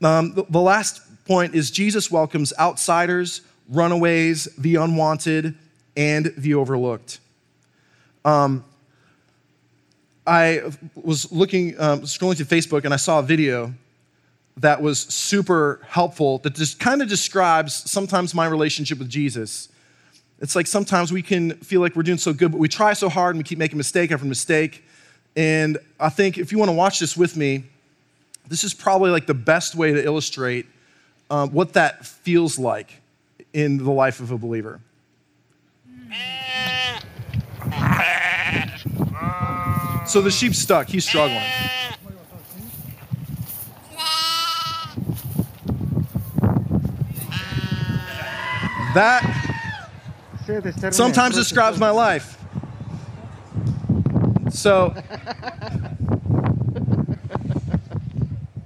Um, 0.01 0.33
the, 0.33 0.45
the 0.49 0.61
last 0.61 1.01
point 1.25 1.53
is 1.53 1.69
Jesus 1.69 2.09
welcomes 2.09 2.53
outsiders, 2.59 3.41
runaways, 3.69 4.45
the 4.57 4.75
unwanted, 4.75 5.55
and 5.95 6.33
the 6.37 6.55
overlooked. 6.55 7.19
Um, 8.25 8.63
I 10.25 10.71
was 10.95 11.31
looking, 11.31 11.79
um, 11.79 12.01
scrolling 12.01 12.35
through 12.35 12.45
Facebook, 12.47 12.85
and 12.85 12.93
I 12.93 12.97
saw 12.97 13.19
a 13.19 13.23
video 13.23 13.73
that 14.57 14.81
was 14.81 14.99
super 14.99 15.79
helpful 15.87 16.39
that 16.39 16.55
just 16.55 16.79
kind 16.79 17.01
of 17.01 17.07
describes 17.07 17.89
sometimes 17.89 18.33
my 18.33 18.47
relationship 18.47 18.97
with 18.97 19.09
Jesus. 19.09 19.69
It's 20.39 20.55
like 20.55 20.67
sometimes 20.67 21.11
we 21.11 21.21
can 21.21 21.51
feel 21.57 21.81
like 21.81 21.95
we're 21.95 22.03
doing 22.03 22.17
so 22.17 22.33
good, 22.33 22.51
but 22.51 22.59
we 22.59 22.67
try 22.67 22.93
so 22.93 23.09
hard 23.09 23.35
and 23.35 23.39
we 23.39 23.43
keep 23.43 23.59
making 23.59 23.77
mistake 23.77 24.11
after 24.11 24.25
mistake. 24.25 24.83
And 25.35 25.77
I 25.99 26.09
think 26.09 26.37
if 26.37 26.51
you 26.51 26.57
want 26.57 26.69
to 26.69 26.75
watch 26.75 26.99
this 26.99 27.15
with 27.15 27.37
me, 27.37 27.63
this 28.47 28.63
is 28.63 28.73
probably 28.73 29.11
like 29.11 29.27
the 29.27 29.33
best 29.33 29.75
way 29.75 29.93
to 29.93 30.03
illustrate 30.03 30.65
um, 31.29 31.51
what 31.51 31.73
that 31.73 32.05
feels 32.05 32.57
like 32.57 33.01
in 33.53 33.77
the 33.77 33.91
life 33.91 34.19
of 34.19 34.31
a 34.31 34.37
believer. 34.37 34.79
So 40.07 40.21
the 40.21 40.31
sheep's 40.31 40.57
stuck, 40.57 40.87
he's 40.87 41.05
struggling. 41.05 41.43
That 48.97 49.21
sometimes 50.89 51.35
describes 51.35 51.79
my 51.79 51.91
life. 51.91 52.35
So 54.49 54.95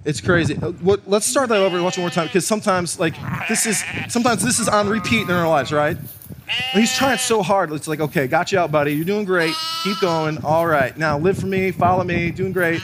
it's 0.06 0.22
crazy. 0.22 0.54
What, 0.54 1.02
let's 1.06 1.26
start 1.26 1.50
that 1.50 1.58
over 1.58 1.76
and 1.76 1.84
watch 1.84 1.98
one 1.98 2.04
more 2.04 2.12
time 2.12 2.28
because 2.28 2.48
sometimes, 2.48 2.98
like, 2.98 3.16
this 3.50 3.66
is 3.66 3.84
sometimes 4.08 4.42
this 4.42 4.60
is 4.60 4.70
on 4.70 4.88
repeat 4.88 5.24
in 5.24 5.32
our 5.32 5.50
lives, 5.50 5.74
right? 5.74 5.98
And 5.98 6.80
he's 6.80 6.96
trying 6.96 7.18
so 7.18 7.44
hard. 7.44 7.74
It's 7.74 7.90
like, 7.90 8.00
okay, 8.00 8.28
got 8.28 8.54
you 8.54 8.60
out, 8.60 8.72
buddy. 8.72 8.94
You're 8.94 9.04
doing 9.04 9.26
great. 9.26 9.54
Keep 9.84 10.00
going. 10.00 10.38
All 10.46 10.66
right, 10.66 10.98
now 10.98 11.18
live 11.18 11.40
for 11.40 11.48
me, 11.48 11.72
follow 11.72 12.06
me, 12.06 12.32
doing 12.32 12.54
great. 12.54 12.82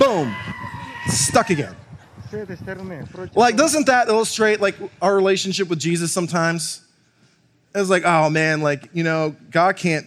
Boom, 0.00 0.34
stuck 1.06 1.50
again. 1.50 1.76
Like, 3.34 3.56
doesn't 3.56 3.86
that 3.86 4.08
illustrate 4.08 4.60
like 4.60 4.76
our 5.00 5.14
relationship 5.14 5.68
with 5.68 5.78
Jesus 5.78 6.12
sometimes? 6.12 6.80
It's 7.74 7.90
like, 7.90 8.04
oh 8.04 8.30
man, 8.30 8.60
like, 8.60 8.88
you 8.92 9.02
know, 9.02 9.34
God 9.50 9.76
can't, 9.76 10.06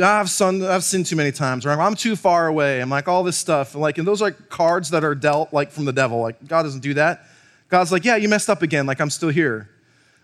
I've, 0.00 0.30
sinned, 0.30 0.64
I've 0.64 0.84
sinned 0.84 1.06
too 1.06 1.16
many 1.16 1.32
times, 1.32 1.66
or 1.66 1.70
I'm 1.70 1.96
too 1.96 2.14
far 2.14 2.46
away. 2.46 2.80
I'm 2.80 2.90
like, 2.90 3.08
all 3.08 3.24
this 3.24 3.36
stuff. 3.36 3.74
And 3.74 3.82
like, 3.82 3.98
and 3.98 4.06
those 4.06 4.22
are 4.22 4.30
cards 4.30 4.90
that 4.90 5.02
are 5.02 5.16
dealt 5.16 5.52
like 5.52 5.72
from 5.72 5.84
the 5.84 5.92
devil. 5.92 6.20
Like, 6.20 6.46
God 6.46 6.62
doesn't 6.62 6.82
do 6.82 6.94
that. 6.94 7.26
God's 7.68 7.90
like, 7.90 8.04
yeah, 8.04 8.16
you 8.16 8.28
messed 8.28 8.48
up 8.48 8.62
again. 8.62 8.86
Like, 8.86 9.00
I'm 9.00 9.10
still 9.10 9.28
here. 9.30 9.68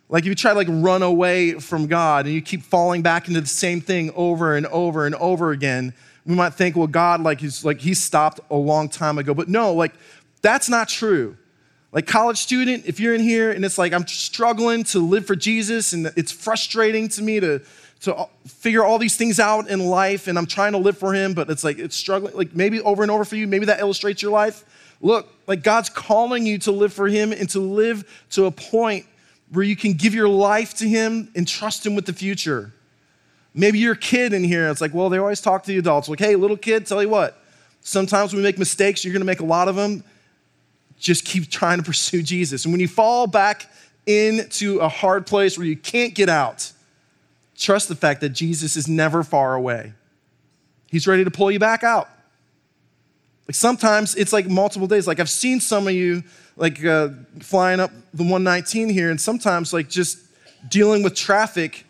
Like, 0.08 0.22
if 0.22 0.28
you 0.28 0.34
try 0.36 0.52
to 0.52 0.56
like 0.56 0.68
run 0.70 1.02
away 1.02 1.54
from 1.54 1.88
God 1.88 2.26
and 2.26 2.34
you 2.34 2.40
keep 2.40 2.62
falling 2.62 3.02
back 3.02 3.26
into 3.26 3.40
the 3.40 3.46
same 3.48 3.80
thing 3.80 4.12
over 4.14 4.56
and 4.56 4.66
over 4.66 5.06
and 5.06 5.16
over 5.16 5.50
again, 5.50 5.92
we 6.24 6.34
might 6.34 6.54
think, 6.54 6.76
well, 6.76 6.86
God, 6.86 7.20
like, 7.22 7.40
he's 7.40 7.64
like, 7.64 7.80
he 7.80 7.94
stopped 7.94 8.40
a 8.50 8.56
long 8.56 8.88
time 8.88 9.18
ago. 9.18 9.34
But 9.34 9.48
no, 9.48 9.72
like, 9.72 9.94
that's 10.42 10.68
not 10.68 10.88
true. 10.88 11.36
Like, 11.92 12.06
college 12.06 12.38
student, 12.38 12.84
if 12.86 13.00
you're 13.00 13.14
in 13.14 13.22
here 13.22 13.50
and 13.50 13.64
it's 13.64 13.78
like, 13.78 13.92
I'm 13.92 14.06
struggling 14.06 14.84
to 14.84 14.98
live 14.98 15.26
for 15.26 15.34
Jesus 15.34 15.92
and 15.92 16.12
it's 16.16 16.30
frustrating 16.30 17.08
to 17.10 17.22
me 17.22 17.40
to, 17.40 17.62
to 18.02 18.28
figure 18.46 18.84
all 18.84 18.98
these 18.98 19.16
things 19.16 19.40
out 19.40 19.70
in 19.70 19.80
life 19.86 20.26
and 20.26 20.36
I'm 20.36 20.46
trying 20.46 20.72
to 20.72 20.78
live 20.78 20.98
for 20.98 21.14
Him, 21.14 21.32
but 21.32 21.48
it's 21.48 21.64
like, 21.64 21.78
it's 21.78 21.96
struggling, 21.96 22.34
like 22.34 22.54
maybe 22.54 22.80
over 22.82 23.02
and 23.02 23.10
over 23.10 23.24
for 23.24 23.36
you, 23.36 23.46
maybe 23.46 23.66
that 23.66 23.80
illustrates 23.80 24.20
your 24.20 24.30
life. 24.30 24.64
Look, 25.00 25.32
like 25.46 25.62
God's 25.62 25.88
calling 25.88 26.44
you 26.44 26.58
to 26.58 26.72
live 26.72 26.92
for 26.92 27.08
Him 27.08 27.32
and 27.32 27.48
to 27.50 27.60
live 27.60 28.26
to 28.32 28.44
a 28.44 28.50
point 28.50 29.06
where 29.52 29.64
you 29.64 29.76
can 29.76 29.94
give 29.94 30.14
your 30.14 30.28
life 30.28 30.74
to 30.74 30.88
Him 30.88 31.30
and 31.34 31.48
trust 31.48 31.86
Him 31.86 31.94
with 31.94 32.04
the 32.04 32.12
future. 32.12 32.72
Maybe 33.54 33.78
you're 33.78 33.94
a 33.94 33.96
kid 33.96 34.34
in 34.34 34.44
here. 34.44 34.68
It's 34.68 34.82
like, 34.82 34.92
well, 34.92 35.08
they 35.08 35.16
always 35.16 35.40
talk 35.40 35.62
to 35.62 35.68
the 35.68 35.78
adults. 35.78 36.10
Like, 36.10 36.18
hey, 36.18 36.36
little 36.36 36.58
kid, 36.58 36.84
tell 36.84 37.02
you 37.02 37.08
what, 37.08 37.42
sometimes 37.80 38.34
we 38.34 38.42
make 38.42 38.58
mistakes, 38.58 39.02
you're 39.02 39.14
gonna 39.14 39.24
make 39.24 39.40
a 39.40 39.46
lot 39.46 39.68
of 39.68 39.76
them 39.76 40.04
just 40.98 41.24
keep 41.24 41.50
trying 41.50 41.78
to 41.78 41.84
pursue 41.84 42.22
Jesus. 42.22 42.64
And 42.64 42.72
when 42.72 42.80
you 42.80 42.88
fall 42.88 43.26
back 43.26 43.70
into 44.06 44.78
a 44.78 44.88
hard 44.88 45.26
place 45.26 45.58
where 45.58 45.66
you 45.66 45.76
can't 45.76 46.14
get 46.14 46.28
out, 46.28 46.72
trust 47.56 47.88
the 47.88 47.96
fact 47.96 48.20
that 48.20 48.30
Jesus 48.30 48.76
is 48.76 48.88
never 48.88 49.22
far 49.22 49.54
away. 49.54 49.92
He's 50.88 51.06
ready 51.06 51.24
to 51.24 51.30
pull 51.30 51.50
you 51.50 51.58
back 51.58 51.82
out. 51.82 52.08
Like 53.48 53.54
sometimes 53.54 54.14
it's 54.14 54.32
like 54.32 54.48
multiple 54.48 54.88
days. 54.88 55.06
Like 55.06 55.20
I've 55.20 55.30
seen 55.30 55.60
some 55.60 55.86
of 55.86 55.94
you 55.94 56.22
like 56.56 56.84
uh, 56.84 57.10
flying 57.40 57.80
up 57.80 57.90
the 58.14 58.22
119 58.22 58.88
here, 58.88 59.10
and 59.10 59.20
sometimes 59.20 59.72
like 59.72 59.88
just 59.88 60.18
dealing 60.68 61.02
with 61.02 61.14
traffic 61.14 61.84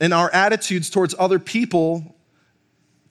and 0.00 0.12
our 0.12 0.30
attitudes 0.32 0.90
towards 0.90 1.14
other 1.18 1.38
people 1.38 2.11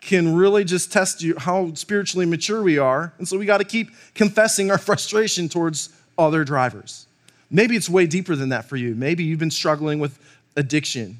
can 0.01 0.35
really 0.35 0.63
just 0.63 0.91
test 0.91 1.21
you 1.21 1.35
how 1.37 1.73
spiritually 1.75 2.25
mature 2.25 2.61
we 2.61 2.77
are. 2.77 3.13
And 3.19 3.27
so 3.27 3.37
we 3.37 3.45
got 3.45 3.59
to 3.59 3.63
keep 3.63 3.91
confessing 4.15 4.71
our 4.71 4.77
frustration 4.89 5.47
towards 5.47 5.89
other 6.17 6.43
drivers. 6.43 7.05
Maybe 7.49 7.75
it's 7.75 7.89
way 7.89 8.07
deeper 8.07 8.35
than 8.35 8.49
that 8.49 8.65
for 8.65 8.77
you. 8.77 8.95
Maybe 8.95 9.23
you've 9.23 9.39
been 9.39 9.51
struggling 9.51 9.99
with 9.99 10.17
addiction. 10.55 11.19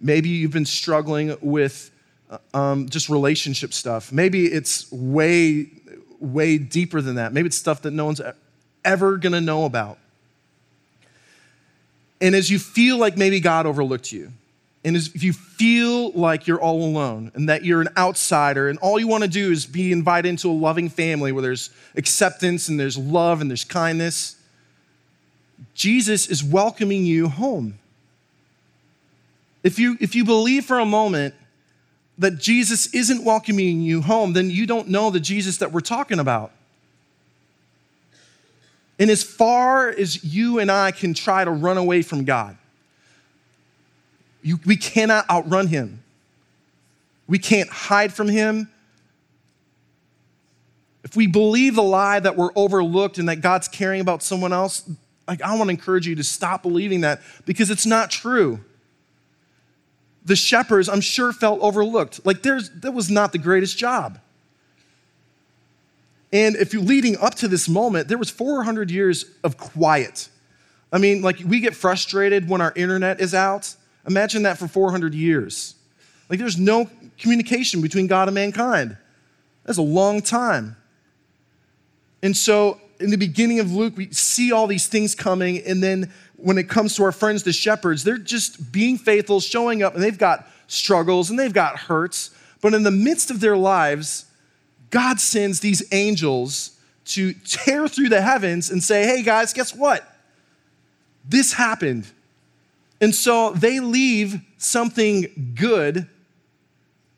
Maybe 0.00 0.28
you've 0.28 0.52
been 0.52 0.64
struggling 0.64 1.36
with 1.40 1.90
uh, 2.30 2.38
um, 2.54 2.88
just 2.88 3.08
relationship 3.08 3.72
stuff. 3.72 4.12
Maybe 4.12 4.46
it's 4.46 4.90
way, 4.92 5.66
way 6.20 6.58
deeper 6.58 7.00
than 7.00 7.16
that. 7.16 7.32
Maybe 7.32 7.46
it's 7.46 7.56
stuff 7.56 7.82
that 7.82 7.90
no 7.90 8.04
one's 8.04 8.20
ever 8.84 9.16
gonna 9.16 9.40
know 9.40 9.64
about. 9.64 9.98
And 12.20 12.34
as 12.34 12.50
you 12.50 12.58
feel 12.58 12.98
like 12.98 13.16
maybe 13.16 13.40
God 13.40 13.66
overlooked 13.66 14.12
you, 14.12 14.32
and 14.88 14.96
if 14.96 15.22
you 15.22 15.32
feel 15.32 16.12
like 16.12 16.46
you're 16.46 16.60
all 16.60 16.82
alone 16.82 17.30
and 17.34 17.48
that 17.48 17.64
you're 17.64 17.80
an 17.82 17.90
outsider 17.96 18.68
and 18.68 18.78
all 18.78 18.98
you 18.98 19.06
want 19.06 19.22
to 19.22 19.28
do 19.28 19.52
is 19.52 19.66
be 19.66 19.92
invited 19.92 20.28
into 20.28 20.48
a 20.48 20.52
loving 20.52 20.88
family 20.88 21.30
where 21.30 21.42
there's 21.42 21.70
acceptance 21.94 22.68
and 22.68 22.80
there's 22.80 22.96
love 22.96 23.40
and 23.40 23.50
there's 23.50 23.64
kindness, 23.64 24.36
Jesus 25.74 26.28
is 26.28 26.42
welcoming 26.42 27.04
you 27.04 27.28
home. 27.28 27.78
If 29.62 29.78
you, 29.78 29.98
if 30.00 30.14
you 30.14 30.24
believe 30.24 30.64
for 30.64 30.78
a 30.78 30.86
moment 30.86 31.34
that 32.16 32.38
Jesus 32.38 32.92
isn't 32.94 33.24
welcoming 33.24 33.80
you 33.80 34.00
home, 34.00 34.32
then 34.32 34.50
you 34.50 34.66
don't 34.66 34.88
know 34.88 35.10
the 35.10 35.20
Jesus 35.20 35.58
that 35.58 35.70
we're 35.70 35.80
talking 35.80 36.18
about. 36.18 36.52
And 38.98 39.10
as 39.10 39.22
far 39.22 39.88
as 39.88 40.24
you 40.24 40.58
and 40.58 40.70
I 40.70 40.92
can 40.92 41.14
try 41.14 41.44
to 41.44 41.50
run 41.50 41.76
away 41.76 42.02
from 42.02 42.24
God, 42.24 42.56
you, 44.48 44.58
we 44.64 44.76
cannot 44.76 45.28
outrun 45.28 45.66
him. 45.66 46.02
We 47.26 47.38
can't 47.38 47.68
hide 47.68 48.14
from 48.14 48.28
him. 48.28 48.70
If 51.04 51.14
we 51.16 51.26
believe 51.26 51.74
the 51.74 51.82
lie 51.82 52.18
that 52.18 52.34
we're 52.34 52.50
overlooked 52.56 53.18
and 53.18 53.28
that 53.28 53.42
God's 53.42 53.68
caring 53.68 54.00
about 54.00 54.22
someone 54.22 54.54
else, 54.54 54.90
like 55.26 55.42
I 55.42 55.50
want 55.50 55.64
to 55.64 55.70
encourage 55.70 56.06
you 56.06 56.14
to 56.14 56.24
stop 56.24 56.62
believing 56.62 57.02
that 57.02 57.20
because 57.44 57.70
it's 57.70 57.84
not 57.84 58.10
true. 58.10 58.60
The 60.24 60.34
shepherds, 60.34 60.88
I'm 60.88 61.02
sure, 61.02 61.34
felt 61.34 61.60
overlooked. 61.60 62.24
Like 62.24 62.40
there's 62.40 62.70
that 62.80 62.92
was 62.92 63.10
not 63.10 63.32
the 63.32 63.38
greatest 63.38 63.76
job. 63.76 64.18
And 66.32 66.56
if 66.56 66.72
you 66.72 66.80
leading 66.80 67.18
up 67.18 67.34
to 67.36 67.48
this 67.48 67.68
moment, 67.68 68.08
there 68.08 68.18
was 68.18 68.30
400 68.30 68.90
years 68.90 69.26
of 69.44 69.58
quiet. 69.58 70.30
I 70.90 70.96
mean, 70.96 71.20
like 71.20 71.38
we 71.46 71.60
get 71.60 71.74
frustrated 71.74 72.48
when 72.48 72.62
our 72.62 72.72
internet 72.74 73.20
is 73.20 73.34
out 73.34 73.74
Imagine 74.08 74.42
that 74.42 74.58
for 74.58 74.66
400 74.66 75.14
years. 75.14 75.74
Like 76.28 76.38
there's 76.38 76.58
no 76.58 76.90
communication 77.18 77.80
between 77.80 78.06
God 78.06 78.28
and 78.28 78.34
mankind. 78.34 78.96
That's 79.64 79.78
a 79.78 79.82
long 79.82 80.22
time. 80.22 80.76
And 82.22 82.36
so 82.36 82.80
in 83.00 83.10
the 83.10 83.16
beginning 83.16 83.60
of 83.60 83.72
Luke, 83.72 83.96
we 83.96 84.10
see 84.10 84.50
all 84.50 84.66
these 84.66 84.86
things 84.86 85.14
coming. 85.14 85.58
And 85.66 85.82
then 85.82 86.12
when 86.36 86.58
it 86.58 86.68
comes 86.68 86.96
to 86.96 87.04
our 87.04 87.12
friends, 87.12 87.42
the 87.42 87.52
shepherds, 87.52 88.02
they're 88.02 88.18
just 88.18 88.72
being 88.72 88.98
faithful, 88.98 89.40
showing 89.40 89.82
up, 89.82 89.94
and 89.94 90.02
they've 90.02 90.18
got 90.18 90.48
struggles 90.66 91.30
and 91.30 91.38
they've 91.38 91.52
got 91.52 91.78
hurts. 91.78 92.30
But 92.60 92.74
in 92.74 92.82
the 92.82 92.90
midst 92.90 93.30
of 93.30 93.40
their 93.40 93.56
lives, 93.56 94.26
God 94.90 95.20
sends 95.20 95.60
these 95.60 95.82
angels 95.92 96.78
to 97.06 97.32
tear 97.32 97.88
through 97.88 98.08
the 98.08 98.20
heavens 98.20 98.70
and 98.70 98.82
say, 98.82 99.04
hey 99.04 99.22
guys, 99.22 99.52
guess 99.52 99.74
what? 99.74 100.04
This 101.28 101.52
happened. 101.52 102.06
And 103.00 103.14
so 103.14 103.50
they 103.52 103.80
leave 103.80 104.40
something 104.56 105.54
good 105.54 106.08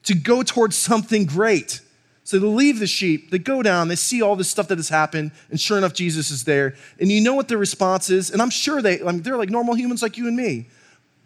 to 0.05 0.15
go 0.15 0.43
towards 0.43 0.77
something 0.77 1.25
great. 1.25 1.81
So 2.25 2.39
they 2.39 2.47
leave 2.47 2.79
the 2.79 2.87
sheep, 2.87 3.31
they 3.31 3.39
go 3.39 3.61
down, 3.61 3.89
they 3.89 3.97
see 3.97 4.23
all 4.23 4.37
this 4.37 4.49
stuff 4.49 4.69
that 4.69 4.79
has 4.79 4.89
happened, 4.89 5.33
and 5.51 5.61
sure 5.61 5.77
enough, 5.77 5.93
Jesus 5.93 6.31
is 6.31 6.45
there. 6.45 6.77
And 7.01 7.11
you 7.11 7.21
know 7.21 7.35
what 7.35 7.49
their 7.49 7.59
response 7.59 8.09
is? 8.09 8.31
And 8.31 8.41
I'm 8.41 8.51
sure 8.51 8.81
they, 8.81 9.03
I 9.03 9.07
mean, 9.07 9.23
they're 9.23 9.37
like 9.37 9.51
normal 9.51 9.75
humans 9.75 10.01
like 10.01 10.17
you 10.17 10.29
and 10.29 10.37
me. 10.37 10.69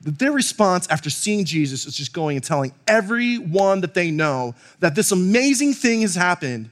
But 0.02 0.18
their 0.18 0.32
response 0.32 0.86
after 0.88 1.10
seeing 1.10 1.44
Jesus 1.44 1.84
is 1.86 1.94
just 1.94 2.14
going 2.14 2.36
and 2.36 2.44
telling 2.44 2.72
everyone 2.86 3.82
that 3.82 3.92
they 3.92 4.10
know 4.10 4.54
that 4.80 4.94
this 4.94 5.12
amazing 5.12 5.74
thing 5.74 6.02
has 6.02 6.14
happened. 6.14 6.70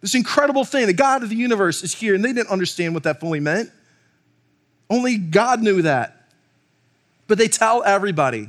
This 0.00 0.14
incredible 0.14 0.64
thing, 0.64 0.86
the 0.86 0.92
God 0.92 1.22
of 1.22 1.28
the 1.28 1.36
universe 1.36 1.82
is 1.82 1.94
here, 1.94 2.14
and 2.14 2.24
they 2.24 2.32
didn't 2.32 2.50
understand 2.50 2.94
what 2.94 3.02
that 3.04 3.20
fully 3.20 3.40
meant. 3.40 3.70
Only 4.88 5.16
God 5.16 5.62
knew 5.62 5.82
that. 5.82 6.19
But 7.30 7.38
they 7.38 7.46
tell 7.46 7.84
everybody. 7.84 8.48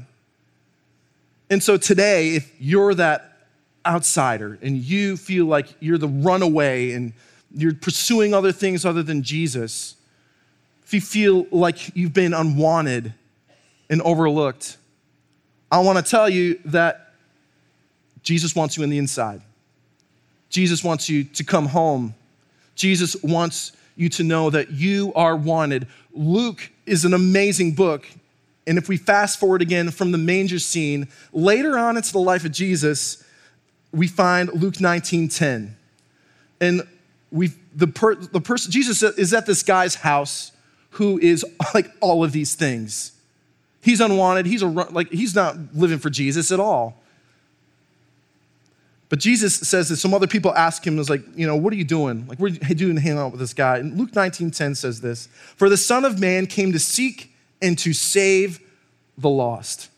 And 1.52 1.62
so 1.62 1.78
today, 1.78 2.30
if 2.30 2.52
you're 2.60 2.96
that 2.96 3.38
outsider 3.86 4.58
and 4.60 4.76
you 4.76 5.18
feel 5.18 5.46
like 5.46 5.68
you're 5.80 6.00
the 6.00 6.08
runaway 6.08 6.94
and 6.94 7.14
you're 7.54 7.76
pursuing 7.76 8.34
other 8.34 8.52
things 8.52 8.84
other 8.84 9.04
than 9.04 9.22
Jesus, 9.22 9.98
if 10.84 10.96
you 10.96 11.00
feel 11.00 11.46
like 11.52 11.96
you've 11.96 12.16
been 12.16 12.34
unwanted 12.34 13.14
and 13.88 14.02
overlooked, 14.02 14.78
I 15.72 15.78
want 15.82 16.04
to 16.04 16.04
tell 16.04 16.28
you 16.28 16.60
that 16.66 17.14
Jesus 18.24 18.56
wants 18.56 18.78
you 18.78 18.84
in 18.84 18.90
the 18.90 18.98
inside. 18.98 19.44
Jesus 20.50 20.84
wants 20.84 21.08
you 21.08 21.24
to 21.26 21.44
come 21.44 21.68
home. 21.68 22.16
Jesus 22.74 23.16
wants 23.22 23.74
you 23.96 24.10
to 24.10 24.24
know 24.24 24.50
that 24.50 24.72
you 24.72 25.14
are 25.14 25.36
wanted. 25.36 25.88
Luke 26.16 26.72
is 26.88 27.06
an 27.06 27.14
amazing 27.14 27.76
book. 27.76 28.08
And 28.68 28.78
if 28.78 28.88
we 28.88 28.98
fast 28.98 29.40
forward 29.40 29.62
again 29.62 29.90
from 29.92 30.12
the 30.12 30.18
manger 30.18 30.60
scene, 30.60 31.08
later 31.34 31.78
on 31.78 31.98
into 31.98 32.12
the 32.12 32.20
life 32.20 32.46
of 32.46 32.52
Jesus, 32.52 33.24
we 33.92 34.08
find 34.08 34.52
Luke 34.54 34.80
19 34.80 35.30
10. 35.30 35.76
And 36.60 36.88
we 37.32 37.54
the, 37.76 37.88
per, 37.88 38.16
the 38.16 38.42
person, 38.42 38.72
Jesus 38.72 39.02
is 39.02 39.34
at 39.34 39.46
this 39.46 39.64
guy's 39.64 39.96
house 39.96 40.52
who 40.92 41.18
is 41.20 41.46
like 41.74 41.92
all 42.02 42.24
of 42.24 42.32
these 42.32 42.56
things. 42.56 43.14
He's 43.82 44.00
unwanted. 44.00 44.46
He's 44.46 44.62
a, 44.62 44.68
like, 44.68 45.10
he's 45.12 45.34
not 45.34 45.56
living 45.74 45.98
for 45.98 46.10
Jesus 46.10 46.52
at 46.52 46.60
all. 46.60 47.02
But 49.10 49.20
Jesus 49.20 49.56
says 49.56 49.90
that 49.90 49.98
some 49.98 50.14
other 50.14 50.28
people 50.28 50.54
ask 50.56 50.86
him, 50.86 50.96
was 50.96 51.10
like, 51.10 51.22
you 51.36 51.46
know, 51.46 51.56
what 51.56 51.74
are 51.74 51.76
you 51.76 51.84
doing? 51.84 52.28
Like, 52.28 52.40
what 52.40 52.52
are 52.52 52.68
you 52.68 52.76
doing 52.76 52.96
hanging 52.96 53.18
out 53.18 53.32
with 53.32 53.42
this 53.42 53.54
guy? 53.54 53.78
And 53.78 53.98
Luke 53.98 54.16
19 54.16 54.52
10 54.52 54.76
says 54.76 55.02
this 55.02 55.28
For 55.58 55.68
the 55.68 55.76
Son 55.76 56.06
of 56.06 56.20
Man 56.20 56.48
came 56.48 56.72
to 56.72 56.80
seek 56.80 57.31
and 57.62 57.78
to 57.80 57.94
save 57.94 58.60
the 59.18 59.30
lost. 59.30 59.90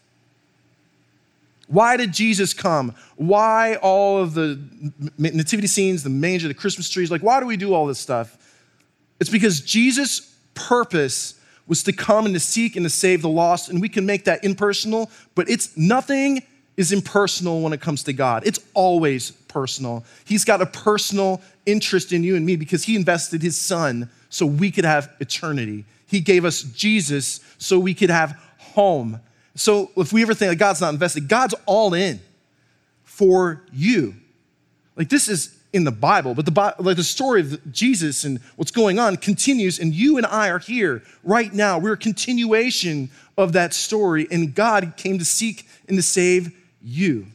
Why 1.68 1.98
did 1.98 2.12
Jesus 2.12 2.54
come? 2.54 2.94
Why 3.16 3.76
all 3.76 4.22
of 4.22 4.34
the 4.34 4.60
nativity 5.18 5.68
scenes, 5.68 6.04
the 6.04 6.10
manger, 6.10 6.48
the 6.48 6.54
Christmas 6.54 6.90
trees? 6.90 7.10
Like, 7.10 7.24
why 7.24 7.40
do 7.40 7.46
we 7.46 7.58
do 7.58 7.74
all 7.74 7.88
this 7.88 8.00
stuff? 8.00 8.38
It's 9.20 9.30
because 9.30 9.62
Jesus' 9.62 10.36
purpose 10.54 11.40
was 11.66 11.82
to 11.84 11.94
come 11.94 12.26
and 12.26 12.34
to 12.34 12.40
seek 12.40 12.76
and 12.76 12.86
to 12.86 12.90
save 12.90 13.22
the 13.22 13.30
lost, 13.30 13.70
and 13.70 13.80
we 13.80 13.88
can 13.88 14.06
make 14.06 14.26
that 14.26 14.44
impersonal, 14.44 15.10
but 15.34 15.50
it's 15.50 15.76
nothing 15.78 16.44
is 16.76 16.92
impersonal 16.92 17.62
when 17.62 17.72
it 17.72 17.80
comes 17.80 18.04
to 18.04 18.14
God. 18.14 18.44
It's 18.46 18.60
always 18.74 19.32
personal. 19.32 20.04
He's 20.26 20.44
got 20.44 20.62
a 20.62 20.66
personal 20.66 21.42
interest 21.66 22.12
in 22.12 22.24
you 22.24 22.36
and 22.36 22.46
me 22.46 22.56
because 22.56 22.84
he 22.84 22.96
invested 22.96 23.42
his 23.42 23.60
son 23.60 24.10
so 24.30 24.46
we 24.46 24.72
could 24.72 24.86
have 24.86 25.16
eternity. 25.20 25.86
He 26.14 26.20
gave 26.20 26.46
us 26.46 26.62
Jesus 26.62 27.40
so 27.58 27.80
we 27.80 27.96
could 27.96 28.12
have 28.12 28.40
home. 28.60 29.20
So 29.56 29.90
if 29.98 30.14
we 30.14 30.22
ever 30.22 30.36
think 30.36 30.52
that 30.52 30.58
God's 30.58 30.80
not 30.80 30.94
invested, 30.94 31.28
God's 31.28 31.56
all 31.66 31.96
in 31.96 32.20
for 33.04 33.64
you. 33.74 34.14
Like 34.96 35.10
this 35.10 35.28
is 35.28 35.58
in 35.74 35.86
the 35.86 35.92
Bible, 35.92 36.36
but 36.36 36.46
the, 36.46 36.76
like 36.78 36.98
the 36.98 37.04
story 37.04 37.42
of 37.42 37.74
Jesus 37.74 38.26
and 38.26 38.40
what's 38.58 38.70
going 38.70 39.00
on 39.00 39.18
continues, 39.18 39.80
and 39.80 39.92
you 39.92 40.18
and 40.18 40.26
I 40.28 40.50
are 40.50 40.60
here 40.60 41.02
right 41.24 41.52
now. 41.52 41.80
We're 41.80 41.94
a 41.94 41.98
continuation 41.98 43.10
of 43.36 43.54
that 43.54 43.74
story, 43.74 44.28
and 44.30 44.54
God 44.54 44.94
came 44.98 45.18
to 45.18 45.26
seek 45.26 45.68
and 45.88 45.98
to 45.98 46.04
save 46.04 46.56
you. 46.80 47.26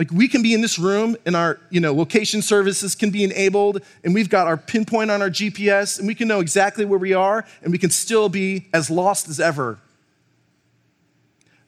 Like 0.00 0.10
we 0.12 0.28
can 0.28 0.42
be 0.42 0.54
in 0.54 0.62
this 0.62 0.78
room 0.78 1.14
and 1.26 1.36
our, 1.36 1.60
you 1.68 1.78
know, 1.78 1.92
location 1.92 2.40
services 2.40 2.94
can 2.94 3.10
be 3.10 3.22
enabled 3.22 3.82
and 4.02 4.14
we've 4.14 4.30
got 4.30 4.46
our 4.46 4.56
pinpoint 4.56 5.10
on 5.10 5.20
our 5.20 5.28
GPS 5.28 5.98
and 5.98 6.08
we 6.08 6.14
can 6.14 6.26
know 6.26 6.40
exactly 6.40 6.86
where 6.86 6.98
we 6.98 7.12
are 7.12 7.44
and 7.62 7.70
we 7.70 7.76
can 7.76 7.90
still 7.90 8.30
be 8.30 8.66
as 8.72 8.88
lost 8.88 9.28
as 9.28 9.38
ever. 9.38 9.78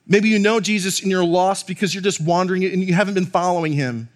Maybe 0.07 0.31
you 0.31 0.39
know 0.39 0.61
Jesus 0.61 1.03
and 1.03 1.11
you're 1.11 1.23
lost 1.23 1.67
because 1.67 1.95
you're 1.95 2.03
just 2.03 2.23
wandering 2.23 2.65
and 2.65 2.83
you 2.83 2.95
haven't 2.95 3.13
been 3.13 3.27
following 3.27 3.75
him. 3.75 4.09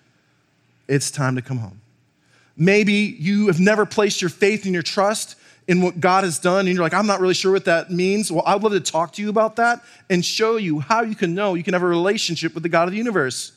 It's 0.88 1.10
time 1.10 1.36
to 1.36 1.42
come 1.42 1.58
home. 1.58 1.82
Maybe 2.56 2.94
you 2.94 3.48
have 3.48 3.60
never 3.60 3.84
placed 3.84 4.22
your 4.22 4.30
faith 4.30 4.64
and 4.64 4.72
your 4.72 4.82
trust 4.82 5.36
in 5.68 5.82
what 5.82 6.00
God 6.00 6.24
has 6.24 6.38
done, 6.38 6.60
and 6.60 6.74
you're 6.74 6.82
like, 6.82 6.94
I'm 6.94 7.08
not 7.08 7.20
really 7.20 7.34
sure 7.34 7.52
what 7.52 7.64
that 7.64 7.90
means. 7.90 8.32
Well, 8.32 8.44
I'd 8.46 8.62
love 8.62 8.72
to 8.72 8.80
talk 8.80 9.12
to 9.14 9.22
you 9.22 9.28
about 9.28 9.56
that 9.56 9.82
and 10.08 10.24
show 10.24 10.56
you 10.56 10.78
how 10.78 11.02
you 11.02 11.16
can 11.16 11.34
know 11.34 11.54
you 11.54 11.64
can 11.64 11.74
have 11.74 11.82
a 11.82 11.86
relationship 11.86 12.54
with 12.54 12.62
the 12.62 12.68
God 12.68 12.84
of 12.84 12.92
the 12.92 12.96
universe. 12.96 13.52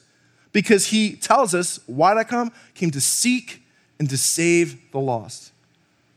Because 0.51 0.87
he 0.87 1.15
tells 1.15 1.53
us, 1.53 1.79
why 1.85 2.13
did 2.13 2.19
I 2.19 2.23
come? 2.23 2.51
Came 2.73 2.91
to 2.91 3.01
seek 3.01 3.61
and 3.99 4.09
to 4.09 4.17
save 4.17 4.91
the 4.91 4.99
lost. 4.99 5.51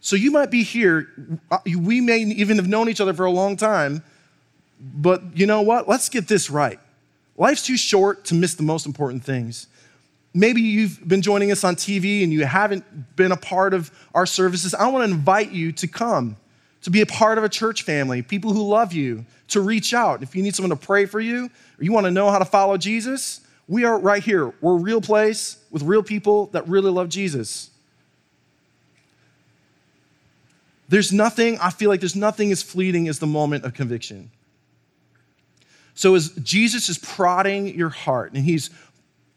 So 0.01 0.17
you 0.17 0.31
might 0.31 0.51
be 0.51 0.63
here, 0.63 1.09
uh, 1.51 1.59
we 1.65 2.01
may 2.01 2.19
even 2.19 2.57
have 2.57 2.67
known 2.67 2.89
each 2.89 3.01
other 3.01 3.15
for 3.15 3.25
a 3.25 3.31
long 3.31 3.57
time, 3.57 4.03
but 4.81 5.23
you 5.37 5.47
know 5.47 5.63
what? 5.63 5.89
Let's 5.89 6.09
get 6.09 6.27
this 6.27 6.51
right. 6.51 6.81
Life's 7.37 7.65
too 7.65 7.77
short 7.77 8.25
to 8.27 8.35
miss 8.35 8.55
the 8.55 8.63
most 8.63 8.85
important 8.85 9.25
things. 9.25 9.69
Maybe 10.35 10.61
you've 10.61 11.07
been 11.07 11.23
joining 11.23 11.53
us 11.53 11.63
on 11.63 11.77
TV 11.77 12.25
and 12.25 12.33
you 12.33 12.45
haven't 12.45 13.17
been 13.17 13.33
a 13.33 13.37
part 13.37 13.75
of 13.75 13.91
our 14.15 14.27
services. 14.27 14.75
I 14.75 14.89
want 14.89 15.07
to 15.07 15.15
invite 15.15 15.53
you 15.53 15.73
to 15.73 15.87
come, 15.87 16.37
to 16.83 16.91
be 16.91 17.01
a 17.01 17.07
part 17.07 17.39
of 17.39 17.45
a 17.45 17.49
church 17.49 17.83
family, 17.83 18.23
people 18.23 18.53
who 18.53 18.67
love 18.67 18.93
you, 18.93 19.25
to 19.49 19.61
reach 19.61 19.93
out. 19.93 20.23
If 20.23 20.35
you 20.35 20.43
need 20.43 20.57
someone 20.57 20.77
to 20.77 20.85
pray 20.85 21.05
for 21.07 21.21
you 21.21 21.45
or 21.79 21.85
you 21.85 21.93
want 21.93 22.07
to 22.07 22.11
know 22.11 22.31
how 22.31 22.39
to 22.39 22.45
follow 22.45 22.77
Jesus, 22.77 23.43
we 23.73 23.85
are 23.85 23.99
right 23.99 24.23
here. 24.23 24.53
We're 24.61 24.75
a 24.75 24.81
real 24.81 25.01
place 25.01 25.57
with 25.71 25.83
real 25.83 26.03
people 26.03 26.49
that 26.49 26.69
really 26.69 26.91
love 26.91 27.09
Jesus. 27.09 27.71
There's 30.91 31.11
nothing, 31.11 31.59
I 31.59 31.71
feel 31.71 31.89
like 31.89 32.01
there's 32.01 32.15
nothing 32.15 32.53
as 32.53 32.63
fleeting 32.63 33.09
as 33.09 33.19
the 33.19 33.27
moment 33.27 33.65
of 33.65 33.73
conviction. 33.73 34.31
So, 35.95 36.15
as 36.15 36.33
Jesus 36.33 36.91
is 36.91 36.99
prodding 36.99 37.75
your 37.75 37.89
heart 37.89 38.35
and 38.35 38.45
he's 38.45 38.69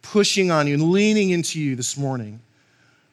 pushing 0.01 0.51
on 0.51 0.67
you 0.67 0.73
and 0.73 0.83
leaning 0.91 1.29
into 1.29 1.57
you 1.57 1.77
this 1.77 1.95
morning, 1.95 2.41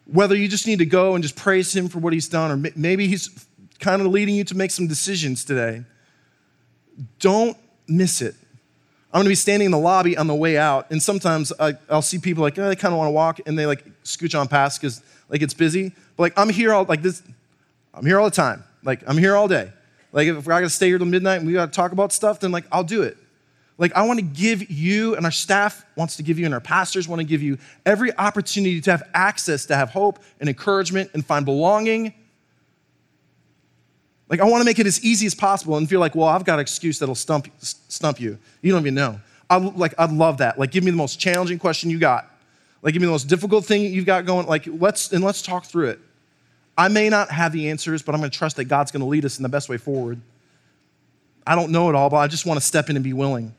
whether 0.06 0.34
you 0.34 0.48
just 0.48 0.66
need 0.66 0.80
to 0.80 0.86
go 0.86 1.14
and 1.14 1.22
just 1.22 1.36
praise 1.36 1.74
him 1.74 1.86
for 1.86 2.00
what 2.00 2.12
he's 2.12 2.26
done, 2.26 2.50
or 2.50 2.72
maybe 2.74 3.06
he's 3.06 3.46
kind 3.78 4.02
of 4.02 4.08
leading 4.08 4.34
you 4.34 4.42
to 4.42 4.56
make 4.56 4.72
some 4.72 4.88
decisions 4.88 5.44
today, 5.44 5.84
don't 7.20 7.56
miss 7.86 8.20
it. 8.20 8.34
I'm 9.12 9.18
gonna 9.18 9.28
be 9.28 9.34
standing 9.34 9.66
in 9.66 9.72
the 9.72 9.78
lobby 9.78 10.16
on 10.16 10.26
the 10.26 10.34
way 10.34 10.56
out, 10.56 10.90
and 10.90 11.02
sometimes 11.02 11.52
I, 11.60 11.74
will 11.90 12.00
see 12.00 12.18
people 12.18 12.42
like, 12.42 12.58
oh, 12.58 12.68
they 12.68 12.76
kind 12.76 12.92
of 12.92 12.98
wanna 12.98 13.10
walk, 13.10 13.40
and 13.46 13.58
they 13.58 13.66
like 13.66 13.84
scooch 14.04 14.38
on 14.38 14.48
past 14.48 14.80
because 14.80 15.02
like 15.28 15.42
it's 15.42 15.54
busy. 15.54 15.92
But 16.16 16.22
like, 16.22 16.38
I'm 16.38 16.48
here 16.48 16.72
all, 16.72 16.84
like 16.84 17.02
this, 17.02 17.22
I'm 17.92 18.06
here 18.06 18.18
all 18.18 18.24
the 18.24 18.34
time. 18.34 18.64
Like, 18.84 19.02
I'm 19.06 19.18
here 19.18 19.36
all 19.36 19.48
day. 19.48 19.70
Like, 20.12 20.28
if 20.28 20.46
I 20.46 20.60
gotta 20.60 20.70
stay 20.70 20.88
here 20.88 20.98
till 20.98 21.06
midnight 21.06 21.38
and 21.38 21.46
we 21.46 21.52
gotta 21.52 21.70
talk 21.70 21.92
about 21.92 22.12
stuff, 22.12 22.40
then 22.40 22.52
like, 22.52 22.64
I'll 22.72 22.84
do 22.84 23.02
it. 23.02 23.16
Like, 23.78 23.96
I 23.96 24.02
want 24.02 24.18
to 24.18 24.24
give 24.24 24.70
you, 24.70 25.16
and 25.16 25.24
our 25.24 25.32
staff 25.32 25.84
wants 25.96 26.16
to 26.16 26.22
give 26.22 26.38
you, 26.38 26.44
and 26.44 26.54
our 26.54 26.60
pastors 26.60 27.08
want 27.08 27.20
to 27.20 27.24
give 27.24 27.42
you 27.42 27.58
every 27.86 28.16
opportunity 28.16 28.80
to 28.80 28.90
have 28.90 29.02
access, 29.14 29.66
to 29.66 29.76
have 29.76 29.90
hope 29.90 30.18
and 30.40 30.48
encouragement 30.48 31.10
and 31.14 31.24
find 31.24 31.44
belonging. 31.44 32.14
Like, 34.32 34.40
I 34.40 34.44
want 34.44 34.62
to 34.62 34.64
make 34.64 34.78
it 34.78 34.86
as 34.86 35.04
easy 35.04 35.26
as 35.26 35.34
possible 35.34 35.76
and 35.76 35.86
feel 35.86 36.00
like, 36.00 36.14
well, 36.14 36.26
I've 36.26 36.46
got 36.46 36.54
an 36.54 36.60
excuse 36.60 36.98
that'll 36.98 37.14
stump, 37.14 37.48
stump 37.60 38.18
you. 38.18 38.38
You 38.62 38.72
don't 38.72 38.80
even 38.80 38.94
know. 38.94 39.20
I, 39.50 39.58
like, 39.58 39.92
I'd 39.98 40.10
love 40.10 40.38
that. 40.38 40.58
Like, 40.58 40.70
give 40.70 40.84
me 40.84 40.90
the 40.90 40.96
most 40.96 41.20
challenging 41.20 41.58
question 41.58 41.90
you 41.90 41.98
got. 41.98 42.30
Like, 42.80 42.94
give 42.94 43.02
me 43.02 43.06
the 43.06 43.12
most 43.12 43.24
difficult 43.24 43.66
thing 43.66 43.82
you've 43.92 44.06
got 44.06 44.24
going. 44.24 44.46
Like, 44.46 44.66
let's, 44.66 45.12
and 45.12 45.22
let's 45.22 45.42
talk 45.42 45.66
through 45.66 45.90
it. 45.90 46.00
I 46.78 46.88
may 46.88 47.10
not 47.10 47.30
have 47.30 47.52
the 47.52 47.68
answers, 47.68 48.00
but 48.00 48.14
I'm 48.14 48.22
going 48.22 48.30
to 48.30 48.38
trust 48.38 48.56
that 48.56 48.64
God's 48.64 48.90
going 48.90 49.02
to 49.02 49.06
lead 49.06 49.26
us 49.26 49.38
in 49.38 49.42
the 49.42 49.50
best 49.50 49.68
way 49.68 49.76
forward. 49.76 50.18
I 51.46 51.54
don't 51.54 51.70
know 51.70 51.90
it 51.90 51.94
all, 51.94 52.08
but 52.08 52.16
I 52.16 52.26
just 52.26 52.46
want 52.46 52.58
to 52.58 52.64
step 52.64 52.88
in 52.88 52.96
and 52.96 53.04
be 53.04 53.12
willing. 53.12 53.54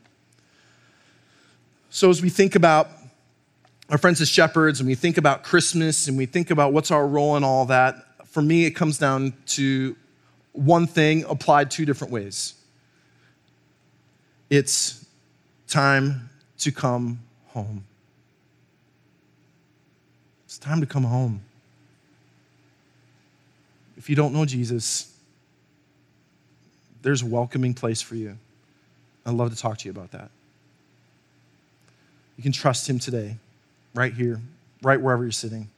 So, 1.92 2.10
as 2.10 2.20
we 2.20 2.30
think 2.30 2.56
about 2.56 2.90
our 3.92 4.00
friends 4.00 4.22
as 4.22 4.28
shepherds 4.28 4.80
and 4.80 4.90
we 4.90 4.96
think 4.96 5.20
about 5.20 5.44
Christmas 5.44 6.08
and 6.08 6.18
we 6.18 6.26
think 6.26 6.50
about 6.50 6.74
what's 6.74 6.90
our 6.90 7.08
role 7.08 7.38
in 7.38 7.44
all 7.44 7.66
that, 7.68 8.26
for 8.26 8.42
me, 8.42 8.66
it 8.66 8.72
comes 8.72 8.98
down 8.98 9.34
to 9.46 9.96
one 10.54 10.88
thing 10.88 11.26
applied 11.28 11.70
two 11.70 11.86
different 11.86 12.14
ways. 12.14 12.54
It's 14.50 15.06
time 15.68 16.30
to 16.60 16.72
come 16.72 17.20
home. 17.48 17.84
It's 20.46 20.58
time 20.58 20.80
to 20.82 20.86
come 20.86 21.04
home. 21.04 21.42
If 23.98 24.10
you 24.10 24.16
don't 24.16 24.34
know 24.34 24.46
Jesus, 24.46 25.12
there's 27.02 27.22
a 27.22 27.26
welcoming 27.26 27.74
place 27.74 28.02
for 28.02 28.16
you. 28.16 28.38
I'd 29.26 29.34
love 29.34 29.50
to 29.50 29.60
talk 29.60 29.80
to 29.80 29.86
you 29.86 29.92
about 29.92 30.12
that. 30.12 30.30
You 32.38 32.44
can 32.44 32.52
trust 32.52 32.90
Him 32.90 33.00
today, 33.00 33.38
right 33.94 34.14
here. 34.14 34.40
right 34.84 35.02
wherever 35.02 35.24
you're 35.24 35.32
sitting. 35.32 35.70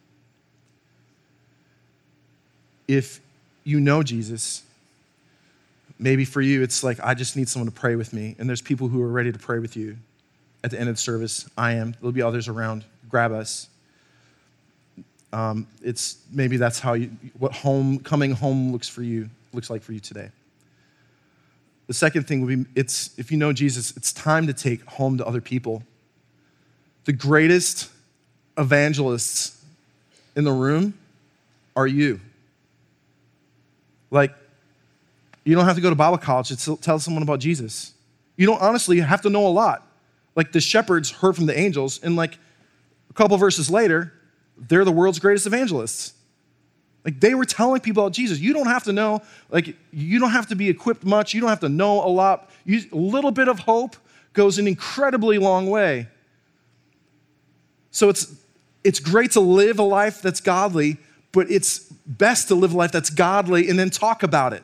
If 2.87 3.21
you 3.65 3.81
know 3.81 4.03
Jesus, 4.03 4.63
maybe 5.99 6.23
for 6.23 6.39
you, 6.39 6.61
it's 6.61 6.83
like, 6.83 6.99
I 7.03 7.13
just 7.13 7.35
need 7.35 7.49
someone 7.49 7.69
to 7.69 7.77
pray 7.77 7.95
with 7.97 8.13
me. 8.13 8.35
And 8.39 8.47
there's 8.47 8.61
people 8.61 8.87
who 8.87 9.01
are 9.01 9.09
ready 9.09 9.31
to 9.31 9.39
pray 9.39 9.59
with 9.59 9.75
you 9.75 9.97
at 10.63 10.71
the 10.71 10.79
end 10.79 10.87
of 10.87 10.95
the 10.95 11.01
service. 11.01 11.49
I 11.57 11.73
am. 11.73 11.95
There'll 11.99 12.13
be 12.13 12.21
others 12.21 12.47
around. 12.47 12.85
Grab 13.09 13.33
us. 13.33 13.67
Um, 15.33 15.67
it's 15.83 16.19
maybe 16.31 16.55
that's 16.55 16.79
how 16.79 16.93
you, 16.93 17.11
what 17.37 17.51
home, 17.51 17.99
coming 17.99 18.31
home 18.31 18.71
looks 18.71 18.87
for 18.87 19.01
you, 19.01 19.29
looks 19.51 19.69
like 19.69 19.81
for 19.81 19.91
you 19.91 19.99
today. 19.99 20.29
The 21.87 21.93
second 21.93 22.27
thing 22.27 22.45
would 22.45 22.65
be 22.65 22.79
it's, 22.79 23.17
if 23.17 23.31
you 23.31 23.37
know 23.37 23.51
Jesus, 23.51 23.95
it's 23.97 24.13
time 24.13 24.47
to 24.47 24.53
take 24.53 24.83
home 24.85 25.17
to 25.17 25.25
other 25.25 25.41
people. 25.41 25.83
The 27.05 27.13
greatest 27.13 27.89
evangelists 28.57 29.63
in 30.35 30.43
the 30.43 30.51
room 30.51 30.93
are 31.75 31.87
you. 31.87 32.19
Like, 34.15 34.33
you 35.43 35.55
don't 35.55 35.65
have 35.65 35.75
to 35.75 35.81
go 35.81 35.89
to 35.89 35.95
Bible 35.95 36.17
college 36.17 36.47
to 36.47 36.77
tell 36.77 36.99
someone 36.99 37.21
about 37.21 37.39
Jesus. 37.39 37.93
You 38.37 38.47
don't 38.47 38.61
honestly 38.61 39.01
have 39.01 39.21
to 39.23 39.29
know 39.29 39.45
a 39.45 39.49
lot. 39.49 39.85
Like 40.37 40.53
the 40.53 40.61
shepherds 40.61 41.11
heard 41.11 41.35
from 41.35 41.47
the 41.47 41.57
angels, 41.57 41.99
and 42.01 42.15
like 42.15 42.37
a 43.09 43.13
couple 43.13 43.35
verses 43.37 43.69
later, 43.69 44.13
they're 44.57 44.85
the 44.85 44.91
world's 44.91 45.19
greatest 45.19 45.45
evangelists. 45.45 46.13
Like 47.03 47.19
they 47.19 47.35
were 47.35 47.43
telling 47.43 47.81
people 47.81 48.03
about 48.03 48.13
Jesus. 48.13 48.39
You 48.39 48.53
don't 48.53 48.67
have 48.67 48.85
to 48.85 48.93
know, 48.93 49.21
like, 49.49 49.75
you 49.91 50.17
don't 50.17 50.31
have 50.31 50.47
to 50.47 50.55
be 50.55 50.69
equipped 50.69 51.03
much. 51.03 51.33
You 51.33 51.41
don't 51.41 51.49
have 51.49 51.59
to 51.59 51.69
know 51.69 52.01
a 52.03 52.07
lot. 52.07 52.49
You, 52.63 52.81
a 52.93 52.95
little 52.95 53.31
bit 53.31 53.49
of 53.49 53.59
hope 53.59 53.97
goes 54.31 54.57
an 54.59 54.65
incredibly 54.65 55.37
long 55.39 55.69
way. 55.69 56.07
So 57.91 58.07
it's, 58.07 58.33
it's 58.85 59.01
great 59.01 59.31
to 59.31 59.41
live 59.41 59.77
a 59.77 59.83
life 59.83 60.21
that's 60.21 60.39
godly, 60.39 60.97
but 61.33 61.51
it's 61.51 61.93
best 62.05 62.47
to 62.49 62.55
live 62.55 62.73
a 62.73 62.77
life 62.77 62.91
that's 62.91 63.09
godly 63.09 63.69
and 63.69 63.77
then 63.79 63.89
talk 63.89 64.23
about 64.23 64.53
it. 64.53 64.63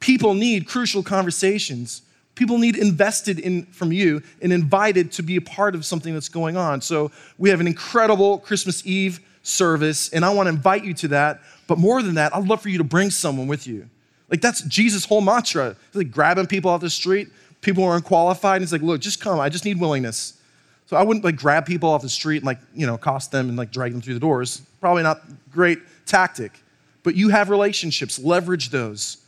People 0.00 0.34
need 0.34 0.66
crucial 0.66 1.02
conversations. 1.02 2.02
People 2.34 2.58
need 2.58 2.76
invested 2.76 3.38
in 3.38 3.66
from 3.66 3.92
you 3.92 4.22
and 4.40 4.52
invited 4.52 5.12
to 5.12 5.22
be 5.22 5.36
a 5.36 5.40
part 5.40 5.74
of 5.74 5.84
something 5.84 6.14
that's 6.14 6.28
going 6.28 6.56
on. 6.56 6.80
So 6.80 7.10
we 7.38 7.50
have 7.50 7.60
an 7.60 7.66
incredible 7.66 8.38
Christmas 8.38 8.84
Eve 8.86 9.20
service, 9.42 10.08
and 10.10 10.24
I 10.24 10.30
want 10.30 10.46
to 10.46 10.50
invite 10.50 10.84
you 10.84 10.94
to 10.94 11.08
that. 11.08 11.40
But 11.66 11.78
more 11.78 12.02
than 12.02 12.14
that, 12.14 12.34
I'd 12.34 12.48
love 12.48 12.62
for 12.62 12.68
you 12.68 12.78
to 12.78 12.84
bring 12.84 13.10
someone 13.10 13.46
with 13.46 13.66
you. 13.66 13.88
Like 14.30 14.40
that's 14.40 14.62
Jesus' 14.62 15.04
whole 15.04 15.20
mantra. 15.20 15.76
He's 15.92 15.96
like 15.96 16.10
grabbing 16.10 16.46
people 16.46 16.70
off 16.70 16.80
the 16.80 16.90
street, 16.90 17.28
people 17.60 17.84
who 17.84 17.90
are 17.90 17.96
unqualified, 17.96 18.56
and 18.56 18.62
he's 18.62 18.72
like, 18.72 18.82
look, 18.82 19.00
just 19.00 19.20
come. 19.20 19.38
I 19.38 19.48
just 19.48 19.64
need 19.64 19.78
willingness. 19.78 20.38
So 20.86 20.96
I 20.96 21.02
wouldn't 21.02 21.24
like 21.24 21.36
grab 21.36 21.66
people 21.66 21.90
off 21.90 22.02
the 22.02 22.08
street 22.08 22.38
and 22.38 22.46
like, 22.46 22.58
you 22.74 22.86
know, 22.86 22.96
cost 22.96 23.30
them 23.30 23.48
and 23.48 23.58
like 23.58 23.70
drag 23.70 23.92
them 23.92 24.00
through 24.00 24.14
the 24.14 24.20
doors. 24.20 24.62
Probably 24.80 25.02
not 25.02 25.22
great 25.52 25.78
tactic. 26.06 26.61
But 27.02 27.14
you 27.14 27.30
have 27.30 27.50
relationships, 27.50 28.18
leverage 28.18 28.70
those. 28.70 29.18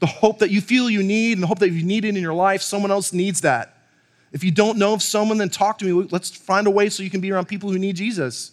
The 0.00 0.06
hope 0.06 0.38
that 0.40 0.50
you 0.50 0.60
feel 0.60 0.90
you 0.90 1.02
need 1.02 1.32
and 1.32 1.42
the 1.42 1.46
hope 1.46 1.60
that 1.60 1.70
you 1.70 1.82
need 1.82 2.04
it 2.04 2.08
in 2.08 2.22
your 2.22 2.34
life, 2.34 2.62
someone 2.62 2.90
else 2.90 3.12
needs 3.12 3.40
that. 3.42 3.76
If 4.32 4.42
you 4.42 4.50
don't 4.50 4.78
know 4.78 4.94
of 4.94 5.02
someone, 5.02 5.38
then 5.38 5.48
talk 5.48 5.78
to 5.78 5.84
me. 5.84 6.08
Let's 6.10 6.30
find 6.30 6.66
a 6.66 6.70
way 6.70 6.88
so 6.88 7.02
you 7.02 7.10
can 7.10 7.20
be 7.20 7.30
around 7.30 7.46
people 7.46 7.70
who 7.70 7.78
need 7.78 7.96
Jesus. 7.96 8.52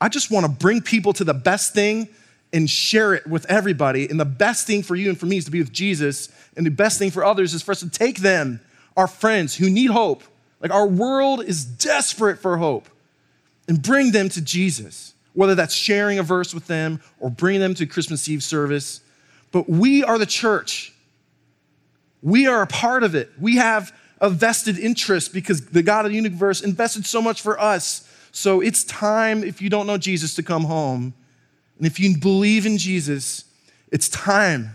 I 0.00 0.08
just 0.08 0.30
want 0.30 0.44
to 0.44 0.52
bring 0.52 0.80
people 0.80 1.12
to 1.14 1.24
the 1.24 1.34
best 1.34 1.74
thing 1.74 2.08
and 2.52 2.68
share 2.68 3.14
it 3.14 3.26
with 3.26 3.46
everybody. 3.46 4.08
And 4.08 4.18
the 4.18 4.24
best 4.24 4.66
thing 4.66 4.82
for 4.82 4.96
you 4.96 5.08
and 5.08 5.18
for 5.18 5.26
me 5.26 5.36
is 5.36 5.44
to 5.46 5.50
be 5.50 5.60
with 5.60 5.72
Jesus. 5.72 6.28
And 6.56 6.66
the 6.66 6.70
best 6.70 6.98
thing 6.98 7.10
for 7.10 7.24
others 7.24 7.54
is 7.54 7.62
for 7.62 7.72
us 7.72 7.80
to 7.80 7.90
take 7.90 8.18
them, 8.18 8.60
our 8.96 9.06
friends 9.06 9.54
who 9.54 9.70
need 9.70 9.90
hope. 9.90 10.22
Like 10.60 10.70
our 10.70 10.86
world 10.86 11.44
is 11.44 11.64
desperate 11.64 12.38
for 12.38 12.56
hope, 12.56 12.88
and 13.68 13.82
bring 13.82 14.12
them 14.12 14.28
to 14.30 14.40
Jesus, 14.40 15.14
whether 15.36 15.54
that's 15.54 15.74
sharing 15.74 16.18
a 16.18 16.22
verse 16.22 16.54
with 16.54 16.66
them 16.66 17.00
or 17.20 17.30
bringing 17.30 17.60
them 17.60 17.74
to 17.74 17.86
Christmas 17.86 18.26
Eve 18.28 18.42
service. 18.42 19.02
But 19.52 19.68
we 19.68 20.02
are 20.02 20.18
the 20.18 20.26
church. 20.26 20.94
We 22.22 22.46
are 22.46 22.62
a 22.62 22.66
part 22.66 23.04
of 23.04 23.14
it. 23.14 23.30
We 23.38 23.56
have 23.56 23.94
a 24.18 24.30
vested 24.30 24.78
interest 24.78 25.34
because 25.34 25.66
the 25.66 25.82
God 25.82 26.06
of 26.06 26.10
the 26.10 26.16
universe 26.16 26.62
invested 26.62 27.04
so 27.04 27.20
much 27.20 27.42
for 27.42 27.60
us. 27.60 28.10
So 28.32 28.62
it's 28.62 28.82
time, 28.84 29.44
if 29.44 29.60
you 29.60 29.68
don't 29.68 29.86
know 29.86 29.98
Jesus, 29.98 30.34
to 30.36 30.42
come 30.42 30.64
home. 30.64 31.12
And 31.76 31.86
if 31.86 32.00
you 32.00 32.16
believe 32.16 32.64
in 32.64 32.78
Jesus, 32.78 33.44
it's 33.92 34.08
time 34.08 34.70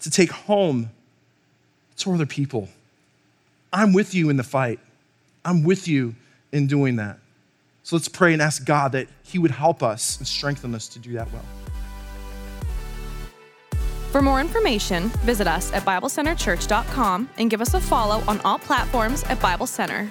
to 0.00 0.10
take 0.10 0.32
home 0.32 0.90
to 1.98 2.14
other 2.14 2.26
people. 2.26 2.70
I'm 3.74 3.92
with 3.92 4.14
you 4.14 4.30
in 4.30 4.38
the 4.38 4.42
fight. 4.42 4.80
I'm 5.44 5.64
with 5.64 5.86
you 5.86 6.14
in 6.50 6.66
doing 6.66 6.96
that. 6.96 7.18
So 7.82 7.96
let's 7.96 8.08
pray 8.08 8.32
and 8.32 8.40
ask 8.40 8.64
God 8.64 8.92
that 8.92 9.08
He 9.24 9.38
would 9.38 9.50
help 9.50 9.82
us 9.82 10.18
and 10.18 10.26
strengthen 10.26 10.74
us 10.74 10.88
to 10.88 10.98
do 10.98 11.12
that 11.14 11.28
well. 11.32 11.44
For 14.12 14.20
more 14.20 14.40
information, 14.40 15.08
visit 15.24 15.46
us 15.46 15.72
at 15.72 15.84
BibleCenterChurch.com 15.84 17.30
and 17.38 17.50
give 17.50 17.62
us 17.62 17.72
a 17.74 17.80
follow 17.80 18.22
on 18.28 18.40
all 18.42 18.58
platforms 18.58 19.24
at 19.24 19.40
Bible 19.40 19.66
Center. 19.66 20.10